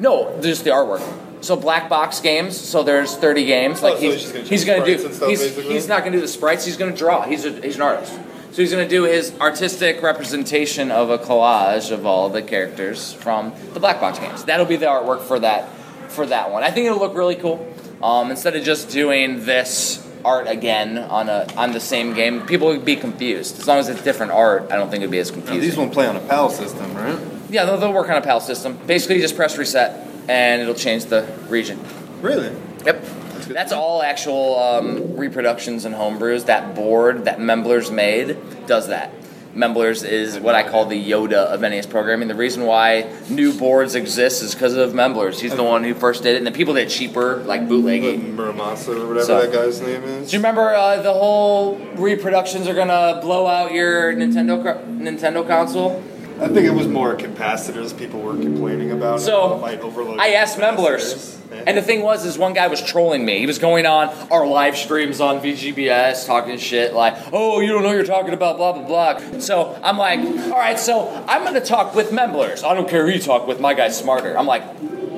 no, 0.00 0.38
just 0.42 0.64
the 0.64 0.70
artwork. 0.70 1.02
So 1.42 1.56
black 1.56 1.88
box 1.88 2.20
games. 2.20 2.58
So 2.58 2.82
there's 2.82 3.16
30 3.16 3.44
games. 3.44 3.82
Like 3.82 3.94
Oh, 3.94 3.96
so 3.96 4.02
he's, 4.02 4.12
he's 4.12 4.22
just 4.22 4.34
gonna 4.34 4.44
he's 4.48 4.64
change 4.64 4.66
gonna 4.66 4.84
do. 4.86 4.98
sprites 4.98 5.04
and 5.04 5.14
stuff, 5.14 5.28
he's, 5.28 5.40
basically? 5.40 5.74
he's 5.74 5.88
not 5.88 5.98
gonna 6.00 6.16
do 6.16 6.20
the 6.20 6.28
sprites. 6.28 6.64
He's 6.64 6.76
gonna 6.76 6.96
draw. 6.96 7.22
He's 7.22 7.44
a, 7.44 7.52
he's 7.60 7.76
an 7.76 7.82
artist. 7.82 8.12
So 8.52 8.62
he's 8.62 8.70
gonna 8.70 8.88
do 8.88 9.04
his 9.04 9.32
artistic 9.40 10.02
representation 10.02 10.90
of 10.90 11.10
a 11.10 11.18
collage 11.18 11.90
of 11.90 12.06
all 12.06 12.28
the 12.28 12.42
characters 12.42 13.12
from 13.12 13.52
the 13.72 13.80
black 13.80 14.00
box 14.00 14.18
games. 14.18 14.44
That'll 14.44 14.66
be 14.66 14.76
the 14.76 14.86
artwork 14.86 15.22
for 15.22 15.38
that 15.40 15.68
for 16.08 16.26
that 16.26 16.50
one. 16.50 16.62
I 16.62 16.70
think 16.70 16.86
it'll 16.86 16.98
look 16.98 17.14
really 17.16 17.34
cool. 17.36 17.66
Um, 18.02 18.30
instead 18.30 18.54
of 18.56 18.62
just 18.62 18.90
doing 18.90 19.44
this 19.44 20.03
art 20.24 20.48
again 20.48 20.98
on 20.98 21.28
a 21.28 21.46
on 21.56 21.72
the 21.72 21.80
same 21.80 22.14
game, 22.14 22.46
people 22.46 22.68
would 22.68 22.84
be 22.84 22.96
confused. 22.96 23.58
As 23.58 23.66
long 23.66 23.78
as 23.78 23.88
it's 23.88 24.02
different 24.02 24.32
art, 24.32 24.70
I 24.70 24.76
don't 24.76 24.90
think 24.90 25.02
it'd 25.02 25.10
be 25.10 25.18
as 25.18 25.30
Now, 25.30 25.34
confusing. 25.36 25.60
these 25.60 25.76
won't 25.76 25.92
play 25.92 26.06
on 26.06 26.16
a 26.16 26.20
PAL 26.20 26.50
system, 26.50 26.94
right? 26.94 27.18
yeah, 27.50 27.64
they'll, 27.64 27.76
they'll 27.78 27.92
work 27.92 28.08
on 28.08 28.16
a 28.16 28.20
PAL 28.22 28.40
system. 28.40 28.78
Basically, 28.86 29.16
you 29.16 29.22
just 29.22 29.36
press 29.36 29.56
reset 29.58 30.06
and 30.28 30.62
it'll 30.62 30.74
change 30.74 31.04
the 31.06 31.26
region. 31.48 31.78
Really? 32.20 32.50
Yep. 32.84 33.04
That's 33.48 33.72
all 33.72 34.02
actual 34.02 34.58
um, 34.58 35.16
reproductions 35.16 35.84
and 35.84 35.94
homebrews. 35.94 36.46
That 36.46 36.74
board 36.74 37.26
that 37.26 37.38
Memblers 37.38 37.90
made 37.92 38.38
does 38.66 38.88
that. 38.88 39.12
Memblers 39.54 40.02
is 40.04 40.38
what 40.38 40.54
I 40.54 40.68
call 40.68 40.86
the 40.86 41.10
Yoda 41.10 41.34
of 41.34 41.60
NES 41.60 41.86
programming. 41.86 42.28
The 42.28 42.34
reason 42.34 42.64
why 42.64 43.10
new 43.30 43.52
boards 43.52 43.94
exist 43.94 44.42
is 44.42 44.54
because 44.54 44.74
of 44.74 44.92
Memblers. 44.94 45.38
He's 45.40 45.54
the 45.54 45.62
one 45.62 45.84
who 45.84 45.94
first 45.94 46.22
did 46.24 46.34
it, 46.34 46.38
and 46.38 46.46
the 46.46 46.50
people 46.52 46.74
did 46.74 46.88
cheaper, 46.88 47.36
like 47.44 47.68
bootlegging. 47.68 48.36
Muramasa 48.36 48.88
or 49.00 49.06
whatever 49.06 49.22
So- 49.24 49.40
that 49.42 49.52
guy's 49.52 49.80
name 49.80 50.02
is. 50.02 50.30
Do 50.30 50.36
you 50.36 50.40
remember 50.40 50.74
uh, 50.74 51.00
the 51.02 51.12
whole 51.12 51.76
reproductions 51.96 52.66
are 52.66 52.74
gonna 52.74 53.20
blow 53.22 53.46
out 53.46 53.72
your 53.72 54.12
Nintendo 54.14 54.62
Nintendo 54.98 55.46
console? 55.46 56.02
I 56.40 56.48
think 56.48 56.66
it 56.66 56.74
was 56.74 56.88
more 56.88 57.16
capacitors 57.16 57.96
people 57.96 58.20
were 58.20 58.34
complaining 58.34 58.90
about. 58.90 59.20
So, 59.20 59.54
It 59.56 59.60
might 59.60 59.80
overload 59.80 60.18
I 60.18 60.30
asked 60.30 60.58
Memblers, 60.58 61.38
and 61.66 61.78
the 61.78 61.82
thing 61.82 62.02
was, 62.02 62.24
is 62.24 62.36
one 62.36 62.54
guy 62.54 62.66
was 62.66 62.82
trolling 62.82 63.24
me. 63.24 63.38
He 63.38 63.46
was 63.46 63.58
going 63.58 63.86
on 63.86 64.08
our 64.32 64.44
live 64.44 64.76
streams 64.76 65.20
on 65.20 65.40
VGBS, 65.40 66.26
talking 66.26 66.58
shit 66.58 66.92
like, 66.92 67.14
"Oh, 67.32 67.60
you 67.60 67.68
don't 67.68 67.82
know 67.82 67.88
what 67.88 67.94
you're 67.94 68.04
talking 68.04 68.34
about," 68.34 68.56
blah 68.56 68.72
blah 68.72 68.82
blah. 68.82 69.38
So 69.38 69.78
I'm 69.82 69.96
like, 69.96 70.18
"All 70.18 70.58
right, 70.58 70.78
so 70.78 71.08
I'm 71.28 71.44
gonna 71.44 71.60
talk 71.60 71.94
with 71.94 72.10
Memblers. 72.10 72.64
I 72.64 72.74
don't 72.74 72.88
care 72.88 73.06
who 73.06 73.12
you 73.12 73.20
talk 73.20 73.46
with. 73.46 73.60
My 73.60 73.74
guy's 73.74 73.96
smarter." 73.96 74.36
I'm 74.36 74.46
like, 74.46 74.64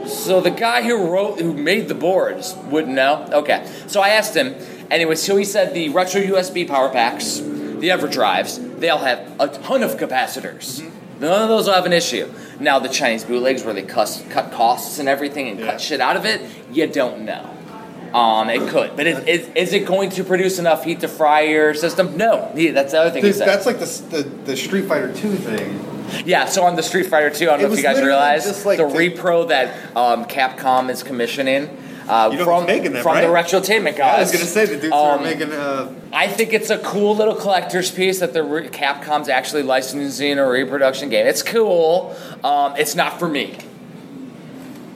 "So 0.07 0.43
the 0.43 0.51
guy 0.51 0.83
who 0.83 1.07
wrote, 1.11 1.41
who 1.41 1.55
made 1.55 1.89
the 1.89 1.95
boards, 1.95 2.55
wouldn't 2.69 2.95
know." 2.95 3.27
Okay, 3.33 3.67
so 3.87 4.03
I 4.03 4.11
asked 4.11 4.37
him. 4.37 4.55
Anyway, 4.91 5.14
so 5.14 5.37
he 5.37 5.45
said 5.45 5.73
the 5.73 5.89
retro 5.89 6.21
USB 6.21 6.64
power 6.69 6.91
packs, 6.91 7.39
the 7.39 7.89
EverDrives, 7.89 8.81
they 8.81 8.89
all 8.91 8.99
have 8.99 9.21
a 9.41 9.49
ton 9.49 9.83
of 9.83 9.97
capacitors. 9.97 10.81
Mm-hmm. 10.81 10.96
None 11.21 11.43
of 11.43 11.49
those 11.49 11.67
will 11.67 11.75
have 11.75 11.87
an 11.87 11.93
issue. 11.93 12.31
Now 12.61 12.79
the 12.79 12.89
Chinese 12.89 13.25
bootlegs 13.25 13.64
where 13.64 13.75
they 13.75 13.83
cuss, 13.83 14.23
cut 14.31 14.53
costs 14.53 14.99
and 14.99 15.09
everything 15.09 15.49
and 15.49 15.59
Yeah. 15.61 15.73
cut 15.73 15.81
shit 15.81 16.01
out 16.01 16.17
of 16.17 16.25
it, 16.25 16.41
you 16.73 16.87
don't 16.87 17.23
know. 17.25 17.51
Um, 18.14 18.49
it 18.49 18.69
could, 18.71 18.97
but 18.97 19.07
it, 19.07 19.29
is, 19.29 19.49
is 19.55 19.73
it 19.75 19.85
going 19.85 20.11
to 20.11 20.25
produce 20.25 20.59
enough 20.59 20.85
heat 20.85 21.01
to 21.01 21.09
fry 21.09 21.43
your 21.43 21.75
system? 21.75 22.17
No. 22.17 22.51
Yeah, 22.55 22.73
that's 22.73 22.93
the 22.93 23.01
other 23.01 23.11
thing. 23.11 23.23
Dude, 23.23 23.35
that's 23.35 23.67
like 23.67 23.79
the, 23.79 23.85
the 24.11 24.23
the 24.47 24.57
Street 24.57 24.87
Fighter 24.87 25.12
2 25.12 25.35
thing. 25.35 26.23
Yeah, 26.25 26.47
so 26.47 26.62
on 26.64 26.77
the 26.77 26.83
Street 26.83 27.07
Fighter 27.07 27.31
2, 27.31 27.45
I 27.45 27.57
don't 27.57 27.61
It 27.61 27.62
know 27.64 27.73
if 27.73 27.77
you 27.79 27.83
guys 27.83 28.01
realize 28.01 28.64
like 28.64 28.79
the 28.79 28.87
the- 28.87 28.95
repro 28.95 29.49
that 29.49 29.75
um, 29.97 30.25
Capcom 30.27 30.89
is 30.89 31.03
commissioning 31.03 31.69
uh, 32.09 32.45
from, 32.45 32.67
making 32.67 32.93
them, 32.93 33.03
from 33.03 33.21
the 33.21 33.29
right? 33.29 33.45
Retrotainment 33.45 33.97
guys. 33.97 34.17
I 34.17 34.21
was 34.21 34.33
gonna 34.33 34.45
say 34.45 34.65
the 34.67 34.75
dudes 34.77 34.87
who 34.87 34.93
Um, 34.95 35.21
are 35.21 35.23
making 35.23 35.53
uh, 35.53 35.93
I 36.13 36.29
think 36.29 36.53
it's 36.53 36.71
a 36.71 36.79
cool 36.79 37.15
little 37.17 37.35
collector's 37.35 37.91
piece 37.91 38.21
that 38.21 38.33
the 38.33 38.43
re- 38.43 38.69
Capcom's 38.69 39.29
actually 39.29 39.63
licensing 39.63 40.39
a 40.39 40.49
reproduction 40.49 41.09
game. 41.09 41.27
It's 41.27 41.43
cool. 41.43 42.17
Um, 42.45 42.75
it's 42.77 42.95
not 42.95 43.19
for 43.19 43.29
me, 43.29 43.57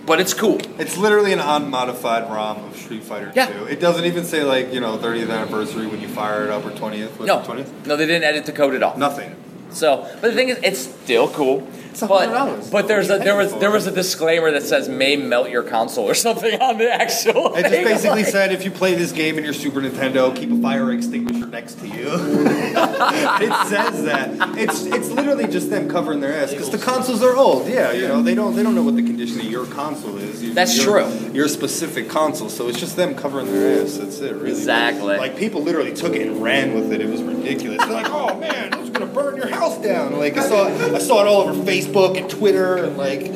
but 0.06 0.20
it's 0.20 0.34
cool. 0.34 0.58
It's 0.78 0.96
literally 0.96 1.32
an 1.32 1.40
unmodified 1.40 2.30
ROM 2.30 2.64
of 2.64 2.76
Street 2.76 3.02
Fighter 3.02 3.32
Yeah. 3.34 3.46
2. 3.46 3.64
It 3.66 3.80
doesn't 3.80 4.04
even 4.04 4.24
say 4.24 4.42
like 4.42 4.72
you 4.72 4.80
know 4.80 4.96
30th 4.98 5.30
anniversary 5.30 5.86
when 5.86 6.00
you 6.00 6.08
fire 6.08 6.44
it 6.44 6.50
up 6.50 6.64
or 6.64 6.70
20th. 6.70 7.20
No, 7.24 7.40
20th? 7.40 7.86
no, 7.86 7.96
they 7.96 8.06
didn't 8.06 8.24
edit 8.24 8.46
the 8.46 8.52
code 8.52 8.74
at 8.74 8.82
all. 8.82 8.96
Nothing. 8.96 9.36
So, 9.70 10.02
but 10.20 10.22
the 10.22 10.32
thing 10.32 10.48
is, 10.48 10.58
it's 10.64 10.80
still 10.80 11.28
cool. 11.28 11.66
It's 11.90 12.00
$100. 12.02 12.08
But, 12.08 12.70
but 12.70 12.88
there's 12.88 13.10
a, 13.10 13.14
What 13.14 13.16
are 13.16 13.18
you 13.20 13.24
there 13.24 13.36
was 13.36 13.54
there 13.60 13.70
was 13.70 13.86
a 13.86 13.90
disclaimer 13.92 14.50
that 14.52 14.62
says 14.62 14.88
may 14.88 15.16
melt 15.16 15.50
your 15.50 15.62
console 15.62 16.04
or 16.08 16.14
something 16.26 16.60
on 16.60 16.78
the 16.78 16.92
actual. 16.92 17.54
It 17.54 17.62
just 17.62 17.74
thing. 17.74 17.84
basically 17.84 18.24
said 18.24 18.52
if 18.52 18.64
you 18.64 18.70
play 18.70 18.94
this 18.94 19.12
game 19.12 19.38
in 19.38 19.44
your 19.44 19.52
Super 19.52 19.80
Nintendo, 19.80 20.34
keep 20.34 20.50
a 20.52 20.60
fire 20.60 20.92
extinguisher 20.92 21.46
next 21.46 21.74
to 21.80 21.88
you. 21.88 22.08
it 22.12 23.68
says 23.68 24.04
that. 24.04 24.58
It's 24.58 24.84
it's 24.84 25.08
literally 25.10 25.46
just 25.46 25.70
them 25.70 25.88
covering 25.88 26.20
their 26.20 26.32
ass 26.32 26.50
because 26.50 26.70
the 26.70 26.78
consoles 26.78 27.22
are 27.22 27.36
old. 27.36 27.66
Yeah, 27.68 27.92
you 27.92 28.08
know 28.08 28.22
they 28.22 28.34
don't 28.34 28.54
they 28.54 28.62
don't 28.62 28.74
know 28.74 28.82
what 28.82 28.96
the 28.96 29.02
condition 29.02 29.40
of 29.40 29.46
your 29.46 29.66
console 29.66 30.16
is. 30.18 30.42
You- 30.42 30.54
That's 30.54 30.76
your, 30.76 31.02
true. 31.02 31.30
Your 31.32 31.48
specific 31.48 32.08
console, 32.08 32.48
so 32.48 32.68
it's 32.68 32.78
just 32.78 32.96
them 32.96 33.14
covering 33.14 33.46
their 33.46 33.82
ass. 33.82 33.96
That's 33.96 34.20
it, 34.20 34.34
really. 34.36 34.50
Exactly. 34.50 35.16
Like 35.16 35.36
people 35.36 35.62
literally 35.62 35.94
took 35.94 36.14
it 36.14 36.26
and 36.26 36.42
ran 36.42 36.74
with 36.74 36.92
it. 36.92 37.00
It 37.00 37.08
was 37.08 37.22
ridiculous. 37.22 37.78
They're 37.78 37.92
like, 37.92 38.10
oh 38.10 38.38
man, 38.38 38.72
it's 38.78 38.90
gonna 38.90 39.06
burn 39.12 39.36
your 39.36 39.48
house 39.48 39.78
down. 39.78 40.18
Like 40.18 40.36
I 40.36 40.48
saw 40.48 40.66
I 40.68 40.98
saw 40.98 41.22
it 41.22 41.26
all 41.26 41.42
over 41.42 41.52
Facebook 41.62 41.79
and 41.88 42.30
Twitter 42.30 42.76
and 42.76 42.96
like. 42.96 43.30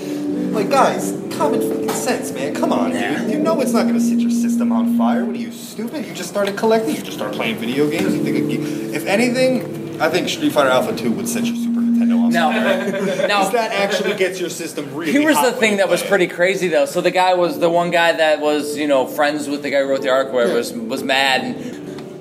Like 0.54 0.70
guys, 0.70 1.10
common 1.36 1.60
fucking 1.68 1.88
sense, 1.90 2.30
man. 2.30 2.54
Come 2.54 2.72
on, 2.72 2.92
Yeah. 2.92 3.18
dude. 3.22 3.32
You 3.32 3.38
know 3.40 3.60
it's 3.60 3.72
not 3.72 3.86
gonna 3.88 3.98
set 3.98 4.20
your 4.20 4.30
system 4.30 4.70
on 4.70 4.96
fire. 4.96 5.24
What 5.24 5.34
are 5.34 5.38
you 5.38 5.50
stupid? 5.50 6.06
You 6.06 6.12
just 6.14 6.28
started 6.28 6.56
collecting. 6.56 6.94
You 6.94 7.02
just 7.02 7.16
started 7.16 7.34
playing 7.34 7.56
video 7.56 7.90
games. 7.90 8.14
You 8.14 8.22
think, 8.22 8.50
ge- 8.50 8.94
if 8.94 9.04
anything, 9.06 10.00
I 10.00 10.08
think 10.10 10.28
Street 10.28 10.52
Fighter 10.52 10.68
Alpha 10.70 10.94
Two 10.94 11.10
would 11.10 11.28
set 11.28 11.44
your 11.44 11.56
Super 11.56 11.80
Nintendo 11.80 12.22
on 12.22 12.30
Now, 12.30 12.52
fire. 12.52 13.26
now 13.26 13.48
that 13.48 13.72
actually 13.72 14.14
gets 14.14 14.38
your 14.38 14.48
system 14.50 14.94
really. 14.94 15.10
Here 15.10 15.24
was 15.28 15.40
the 15.42 15.50
thing 15.58 15.78
that 15.78 15.88
was 15.88 16.02
it. 16.02 16.08
pretty 16.08 16.28
crazy 16.28 16.68
though. 16.68 16.86
So 16.86 17.00
the 17.00 17.10
guy 17.10 17.34
was 17.34 17.58
the 17.58 17.68
one 17.70 17.90
guy 17.90 18.12
that 18.12 18.40
was 18.40 18.76
you 18.76 18.86
know 18.86 19.06
friends 19.08 19.48
with 19.48 19.62
the 19.64 19.70
guy 19.70 19.80
who 19.82 19.88
wrote 19.88 20.02
the 20.02 20.10
article. 20.10 20.36
Where 20.36 20.54
was 20.54 20.72
was 20.72 21.02
mad. 21.02 21.42
And 21.42 21.73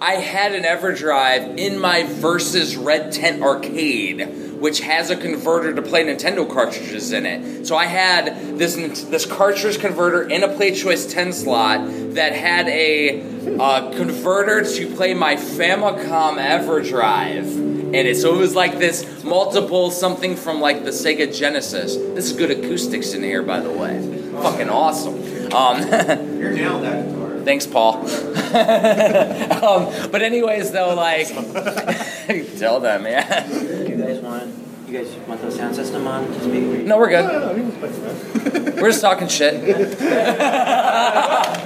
I 0.04 0.16
had 0.16 0.54
an 0.54 0.64
EverDrive 0.64 1.58
in 1.58 1.80
my 1.80 2.04
Versus 2.04 2.76
Red 2.76 3.14
Tent 3.14 3.41
arcade, 3.41 4.60
which 4.60 4.82
has 4.82 5.10
a 5.10 5.16
converter 5.16 5.74
to 5.74 5.82
play 5.82 6.04
Nintendo 6.04 6.45
cartridges 6.45 7.14
in 7.14 7.26
it. 7.26 7.66
So 7.66 7.78
I 7.78 7.86
had 7.86 8.60
this 8.60 8.76
this 8.76 9.26
cartridge 9.26 9.80
converter 9.80 10.24
in 10.24 10.43
a 10.43 10.49
Play 10.49 10.76
Choice 10.76 11.06
10 11.06 11.32
slot 11.32 11.88
that 12.16 12.34
had 12.34 12.68
a 12.68 13.22
uh, 13.58 13.91
converter 13.91 14.70
to 14.76 14.93
play 14.93 15.14
my 15.14 15.38
Famicom 15.38 16.36
EverDrive 16.36 17.93
in 17.93 17.95
it. 17.95 18.16
So 18.18 18.36
it 18.36 18.38
was 18.39 18.56
like 18.56 18.80
this 18.80 19.24
multiple 19.24 19.89
something 19.89 20.36
from 20.36 20.60
like 20.60 20.84
the 20.84 20.91
Sega 20.91 21.34
Genesis. 21.34 21.95
This 21.95 22.30
is 22.30 22.34
good 22.34 22.51
acoustics 22.51 23.14
in 23.14 23.24
here, 23.24 23.41
by 23.41 23.62
the 23.62 23.72
way. 23.72 24.01
Fucking 24.34 24.70
awesome. 24.70 25.14
Um, 25.54 25.80
You're 26.41 26.51
nailed 26.51 26.84
that. 26.84 27.22
Thanks, 27.44 27.66
Paul. 27.68 27.96
um, 28.54 30.10
but 30.12 30.22
anyways, 30.22 30.72
though, 30.72 30.94
like, 30.96 31.28
tell 32.58 32.80
them, 32.80 33.06
yeah. 33.06 33.48
Do 33.48 33.89
you 33.89 33.96
guys 33.98 34.20
want 34.20 34.64
you 34.88 35.00
guys 35.00 35.16
want 35.28 35.41
the 35.41 35.52
sound 35.52 35.76
system 35.76 36.06
on 36.06 36.28
to 36.28 36.34
speak? 36.39 36.52
For 36.52 36.58
you? 36.58 36.84
No, 36.84 36.98
we're 36.98 37.10
good. 37.10 38.76
We're 38.84 38.91
just 38.91 39.02
talking 39.02 39.28
shit. 39.28 39.60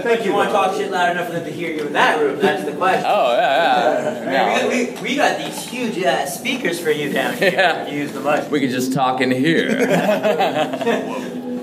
But 0.04 0.24
you 0.24 0.34
want 0.34 0.50
to 0.50 0.54
talk 0.54 0.76
shit 0.76 0.92
loud 0.92 1.12
enough 1.12 1.28
for 1.28 1.34
them 1.34 1.44
to 1.44 1.52
hear 1.52 1.72
you 1.72 1.88
in 1.88 1.94
that 1.94 2.20
room? 2.22 2.40
That's 2.40 2.64
the 2.64 2.74
question. 2.74 3.06
Oh 3.08 3.36
yeah, 3.36 4.24
yeah. 4.24 4.46
I 4.56 4.62
No. 4.62 4.70
we, 4.70 4.86
got, 4.86 5.02
we, 5.02 5.10
we 5.10 5.16
got 5.16 5.38
these 5.40 5.68
huge 5.68 5.98
uh, 6.04 6.26
speakers 6.28 6.80
for 6.80 6.92
you 6.92 7.12
down 7.12 7.36
here. 7.36 7.52
Yeah. 7.52 7.88
You 7.88 7.98
use 8.00 8.14
the 8.14 8.22
mic. 8.22 8.50
We 8.52 8.60
could 8.60 8.70
just 8.70 8.94
talk 8.94 9.20
in 9.20 9.32
here. 9.32 9.76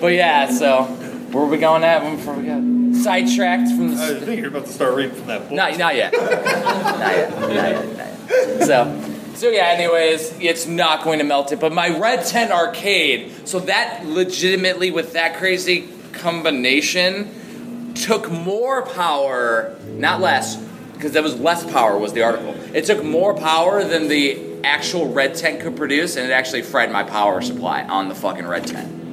but 0.01 0.13
yeah, 0.13 0.51
so 0.51 0.87
where 1.35 1.45
are 1.45 1.49
we 1.49 1.59
going 1.59 1.83
at 1.83 2.17
before 2.17 2.35
we 2.35 2.45
go? 2.45 2.93
Sidetracked 3.03 3.69
from 3.71 3.95
the. 3.95 4.03
I 4.03 4.21
think 4.21 4.41
you're 4.41 4.49
about 4.49 4.67
to 4.67 4.73
start 4.73 4.95
reading 4.95 5.17
from 5.17 5.27
that 5.27 5.43
book. 5.43 5.51
Not, 5.51 5.77
not 5.77 5.97
yet. 5.97 6.13
not 6.13 6.23
yet. 6.31 7.31
Not 7.41 7.51
yet. 7.51 7.87
Not 7.89 7.97
yet. 8.29 8.63
So, 8.63 9.17
so 9.35 9.49
yeah. 9.49 9.65
Anyways, 9.67 10.39
it's 10.41 10.67
not 10.67 11.03
going 11.03 11.19
to 11.19 11.25
melt 11.25 11.51
it. 11.51 11.59
But 11.59 11.73
my 11.73 11.99
Red 11.99 12.25
Tent 12.25 12.53
Arcade. 12.53 13.49
So 13.49 13.59
that 13.61 14.07
legitimately, 14.07 14.93
with 14.93 15.15
that 15.15 15.37
crazy 15.37 15.89
combination, 16.13 17.95
took 17.95 18.31
more 18.31 18.83
power, 18.83 19.77
not 19.89 20.21
less, 20.21 20.57
because 20.93 21.13
that 21.13 21.25
was 21.25 21.39
less 21.41 21.69
power. 21.69 21.99
Was 21.99 22.13
the 22.13 22.23
article? 22.23 22.55
It 22.73 22.85
took 22.85 23.03
more 23.03 23.35
power 23.35 23.83
than 23.83 24.07
the 24.07 24.63
actual 24.63 25.13
Red 25.13 25.35
Tent 25.35 25.61
could 25.61 25.77
produce, 25.77 26.17
and 26.17 26.31
it 26.31 26.33
actually 26.33 26.63
fried 26.63 26.93
my 26.93 27.03
power 27.03 27.43
supply 27.43 27.83
on 27.83 28.09
the 28.09 28.15
fucking 28.15 28.47
Red 28.47 28.69
Tent. 28.69 29.04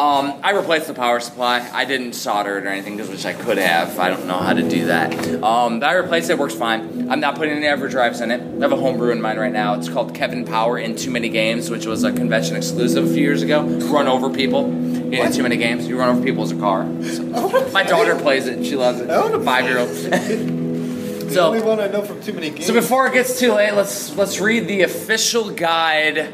Um, 0.00 0.40
I 0.42 0.52
replaced 0.52 0.86
the 0.86 0.94
power 0.94 1.20
supply. 1.20 1.68
I 1.74 1.84
didn't 1.84 2.14
solder 2.14 2.56
it 2.56 2.64
or 2.64 2.68
anything, 2.68 2.96
which 2.96 3.26
I 3.26 3.34
could 3.34 3.58
have. 3.58 3.98
I 3.98 4.08
don't 4.08 4.26
know 4.26 4.38
how 4.38 4.54
to 4.54 4.66
do 4.66 4.86
that. 4.86 5.12
Um, 5.42 5.78
but 5.80 5.90
I 5.90 5.92
replaced 5.92 6.30
it. 6.30 6.38
Works 6.38 6.54
fine. 6.54 7.10
I'm 7.10 7.20
not 7.20 7.34
putting 7.34 7.52
any 7.62 7.66
EverDrives 7.66 8.22
in 8.22 8.30
it. 8.30 8.40
I 8.40 8.60
have 8.62 8.72
a 8.72 8.76
homebrew 8.76 9.10
in 9.12 9.20
mine 9.20 9.36
right 9.38 9.52
now. 9.52 9.74
It's 9.74 9.90
called 9.90 10.14
Kevin 10.14 10.46
Power 10.46 10.78
in 10.78 10.96
Too 10.96 11.10
Many 11.10 11.28
Games, 11.28 11.68
which 11.68 11.84
was 11.84 12.02
a 12.02 12.12
convention 12.12 12.56
exclusive 12.56 13.04
a 13.04 13.12
few 13.12 13.20
years 13.20 13.42
ago. 13.42 13.62
Run 13.62 14.06
over 14.08 14.30
people 14.30 14.64
in 14.64 15.32
too 15.32 15.42
many 15.42 15.58
games. 15.58 15.86
You 15.86 15.98
run 15.98 16.08
over 16.08 16.24
people 16.24 16.44
as 16.44 16.52
a 16.52 16.56
car. 16.58 16.84
So- 17.04 17.70
my 17.72 17.82
daughter 17.82 18.16
plays 18.16 18.46
it. 18.46 18.64
She 18.64 18.76
loves 18.76 19.00
it. 19.00 19.44
Five 19.44 19.66
year 19.66 19.80
old. 19.80 19.90
The 19.90 21.30
So- 21.34 21.48
only 21.48 21.60
one 21.60 21.78
I 21.78 21.88
know 21.88 22.00
from 22.00 22.22
too 22.22 22.32
many 22.32 22.48
games. 22.48 22.64
So 22.66 22.72
before 22.72 23.06
it 23.06 23.12
gets 23.12 23.38
too 23.38 23.52
late, 23.52 23.74
let's 23.74 24.16
let's 24.16 24.40
read 24.40 24.66
the 24.66 24.80
official 24.80 25.50
guide 25.50 26.32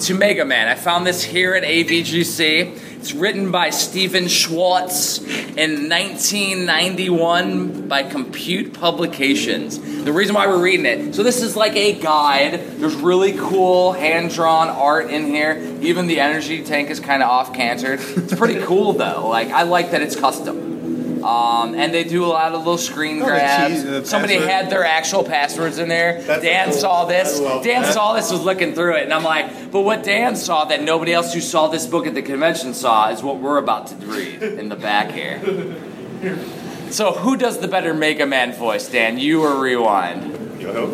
to 0.00 0.14
Mega 0.14 0.44
Man. 0.44 0.68
I 0.68 0.74
found 0.74 1.06
this 1.06 1.24
here 1.24 1.54
at 1.54 1.62
AVGC. 1.62 2.98
It's 2.98 3.14
written 3.14 3.50
by 3.50 3.70
Steven 3.70 4.28
Schwartz 4.28 5.18
in 5.18 5.88
1991 5.88 7.88
by 7.88 8.02
Compute 8.02 8.74
Publications. 8.74 9.78
The 10.04 10.12
reason 10.12 10.34
why 10.34 10.48
we're 10.48 10.62
reading 10.62 10.84
it, 10.86 11.14
so 11.14 11.22
this 11.22 11.42
is 11.42 11.56
like 11.56 11.74
a 11.76 11.94
guide. 11.94 12.60
There's 12.78 12.94
really 12.94 13.32
cool 13.32 13.92
hand-drawn 13.92 14.68
art 14.68 15.10
in 15.10 15.24
here. 15.26 15.56
Even 15.80 16.08
the 16.08 16.20
energy 16.20 16.62
tank 16.62 16.90
is 16.90 17.00
kind 17.00 17.22
of 17.22 17.30
off-cantered. 17.30 18.00
It's 18.00 18.34
pretty 18.34 18.60
cool 18.66 18.92
though. 18.92 19.28
Like 19.28 19.48
I 19.48 19.62
like 19.62 19.92
that 19.92 20.02
it's 20.02 20.16
custom. 20.16 20.75
Um, 21.26 21.74
and 21.74 21.92
they 21.92 22.04
do 22.04 22.24
a 22.24 22.28
lot 22.28 22.52
of 22.52 22.58
little 22.60 22.78
screen 22.78 23.16
Oh, 23.16 23.26
the 23.26 23.32
grabs. 23.32 23.74
cheese, 23.74 23.84
the 23.84 24.04
Somebody 24.06 24.34
password. 24.36 24.50
had 24.50 24.70
their 24.70 24.84
actual 24.84 25.24
passwords 25.24 25.78
in 25.78 25.88
there. 25.88 26.22
That's 26.22 26.42
Dan 26.42 26.68
cool. 26.70 26.76
saw 26.78 27.04
this. 27.06 27.38
Dan 27.40 27.82
that. 27.82 27.92
saw 27.94 28.14
this, 28.14 28.30
was 28.30 28.42
looking 28.42 28.74
through 28.74 28.96
it, 28.96 29.02
and 29.04 29.12
I'm 29.12 29.24
like, 29.24 29.70
but 29.72 29.80
what 29.80 30.04
Dan 30.04 30.36
saw 30.36 30.64
that 30.66 30.82
nobody 30.82 31.12
else 31.12 31.34
who 31.34 31.40
saw 31.40 31.66
this 31.68 31.86
book 31.86 32.06
at 32.06 32.14
the 32.14 32.22
convention 32.22 32.74
saw 32.74 33.10
is 33.10 33.22
what 33.22 33.38
we're 33.38 33.58
about 33.58 33.88
to 33.88 33.94
read 34.06 34.42
in 34.42 34.68
the 34.68 34.76
back 34.76 35.10
here. 35.10 35.40
So 36.88 37.10
who 37.12 37.36
does 37.36 37.58
the 37.58 37.66
better 37.66 37.92
Mega 37.92 38.26
Man 38.26 38.52
voice, 38.52 38.88
Dan? 38.88 39.18
You 39.18 39.42
or 39.42 39.60
Rewind? 39.60 40.60
Yo. 40.60 40.86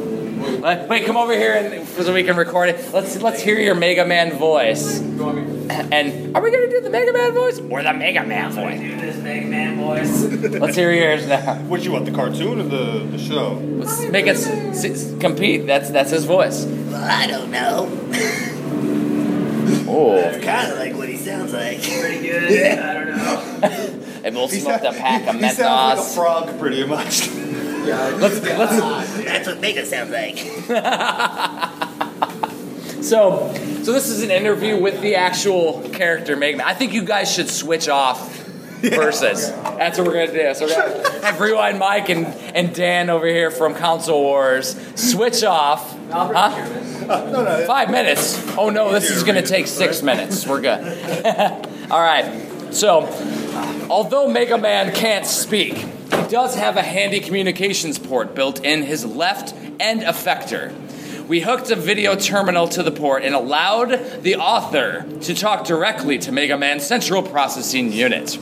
Let- 0.60 0.88
Wait, 0.88 1.04
come 1.06 1.16
over 1.16 1.32
here 1.32 1.52
and 1.54 1.86
so 1.88 2.12
we 2.12 2.22
can 2.24 2.36
record 2.36 2.68
it. 2.70 2.92
Let's 2.92 3.20
let's 3.22 3.40
hear 3.40 3.58
your 3.58 3.74
Mega 3.74 4.04
Man 4.04 4.32
voice. 4.38 5.00
And 5.00 6.36
are 6.36 6.42
we 6.42 6.50
gonna 6.50 6.68
do 6.68 6.80
the 6.80 6.90
Mega 6.90 7.12
Man 7.12 7.32
voice 7.32 7.58
or 7.60 7.82
the 7.82 7.92
Mega 7.94 8.24
Man 8.24 8.50
voice? 8.52 8.78
Do 8.80 8.96
this 9.00 9.16
Mega 9.22 9.46
Man 9.46 9.76
voice. 9.78 10.22
Let's 10.60 10.76
hear 10.76 10.92
yours 10.92 11.26
now. 11.26 11.54
What 11.62 11.84
you 11.84 11.92
want, 11.92 12.04
the 12.06 12.10
cartoon 12.12 12.60
or 12.60 12.64
the, 12.64 13.06
the 13.10 13.18
show? 13.18 13.54
Let's 13.62 14.02
make 14.06 14.26
us 14.26 14.46
s- 14.46 14.84
s- 14.84 15.14
compete. 15.20 15.66
That's 15.66 15.90
that's 15.90 16.10
his 16.10 16.24
voice. 16.24 16.64
Well, 16.64 16.96
I 17.10 17.26
don't 17.26 17.50
know. 17.50 17.88
Oh, 19.94 20.22
Kind 20.42 20.72
of 20.72 20.78
like 20.78 20.94
what 20.96 21.08
he 21.08 21.16
sounds 21.18 21.52
like. 21.52 21.82
Pretty 21.82 22.20
good. 22.26 22.78
I 22.78 22.94
don't 22.94 23.08
know. 23.08 24.00
and 24.24 24.34
we'll 24.34 24.48
smoke 24.48 24.80
the 24.80 24.90
pack 24.92 25.26
of 25.28 25.34
he 25.34 25.48
sounds 25.50 25.58
like 25.58 25.98
a 25.98 26.00
Mentos. 26.00 26.14
frog, 26.14 26.58
pretty 26.58 26.86
much. 26.86 27.28
Let's 27.84 28.40
let's 28.40 29.24
That's 29.24 29.46
what 29.48 29.60
Mega 29.60 29.84
sounds 29.84 30.10
like. 30.10 30.38
So, 33.02 33.52
so 33.82 33.92
this 33.92 34.08
is 34.08 34.22
an 34.22 34.30
interview 34.30 34.80
with 34.80 35.00
the 35.00 35.16
actual 35.16 35.82
character 35.90 36.36
Mega 36.36 36.58
Man. 36.58 36.66
I 36.66 36.72
think 36.74 36.92
you 36.92 37.04
guys 37.04 37.32
should 37.32 37.50
switch 37.50 37.88
off 37.88 38.32
verses. 38.80 39.50
That's 39.50 39.98
what 39.98 40.06
we're 40.06 40.26
gonna 40.26 40.32
do. 40.32 40.54
So 40.54 40.66
we're 40.66 40.74
gonna 40.74 41.26
have 41.26 41.40
Rewind 41.40 41.78
Mike 41.78 42.08
and, 42.08 42.26
and 42.26 42.74
Dan 42.74 43.10
over 43.10 43.26
here 43.26 43.50
from 43.50 43.74
Council 43.74 44.20
Wars 44.20 44.76
switch 44.94 45.42
off. 45.42 45.98
Huh? 46.10 46.20
Uh, 46.22 47.30
no, 47.32 47.44
no. 47.44 47.66
Five 47.66 47.90
minutes. 47.90 48.40
Oh 48.56 48.70
no, 48.70 48.92
this 48.92 49.10
is 49.10 49.24
gonna 49.24 49.42
take 49.42 49.66
six 49.66 50.00
minutes. 50.02 50.46
We're 50.46 50.60
good. 50.60 50.80
All 51.90 52.00
right. 52.00 52.48
So, 52.70 53.08
although 53.90 54.28
Mega 54.28 54.58
Man 54.58 54.94
can't 54.94 55.26
speak, 55.26 55.84
he 56.12 56.28
does 56.28 56.54
have 56.54 56.76
a 56.76 56.82
handy 56.82 57.20
communications 57.20 57.98
port 57.98 58.34
built 58.34 58.64
in 58.64 58.82
his 58.82 59.04
left 59.04 59.54
end 59.80 60.02
effector. 60.02 60.72
We 61.28 61.40
hooked 61.40 61.70
a 61.70 61.76
video 61.76 62.14
terminal 62.14 62.68
to 62.68 62.82
the 62.82 62.90
port 62.90 63.22
and 63.22 63.34
allowed 63.34 64.22
the 64.22 64.36
author 64.36 65.06
to 65.22 65.34
talk 65.34 65.64
directly 65.64 66.18
to 66.18 66.32
Mega 66.32 66.58
Man's 66.58 66.84
central 66.84 67.22
processing 67.22 67.92
unit. 67.92 68.28
so 68.30 68.38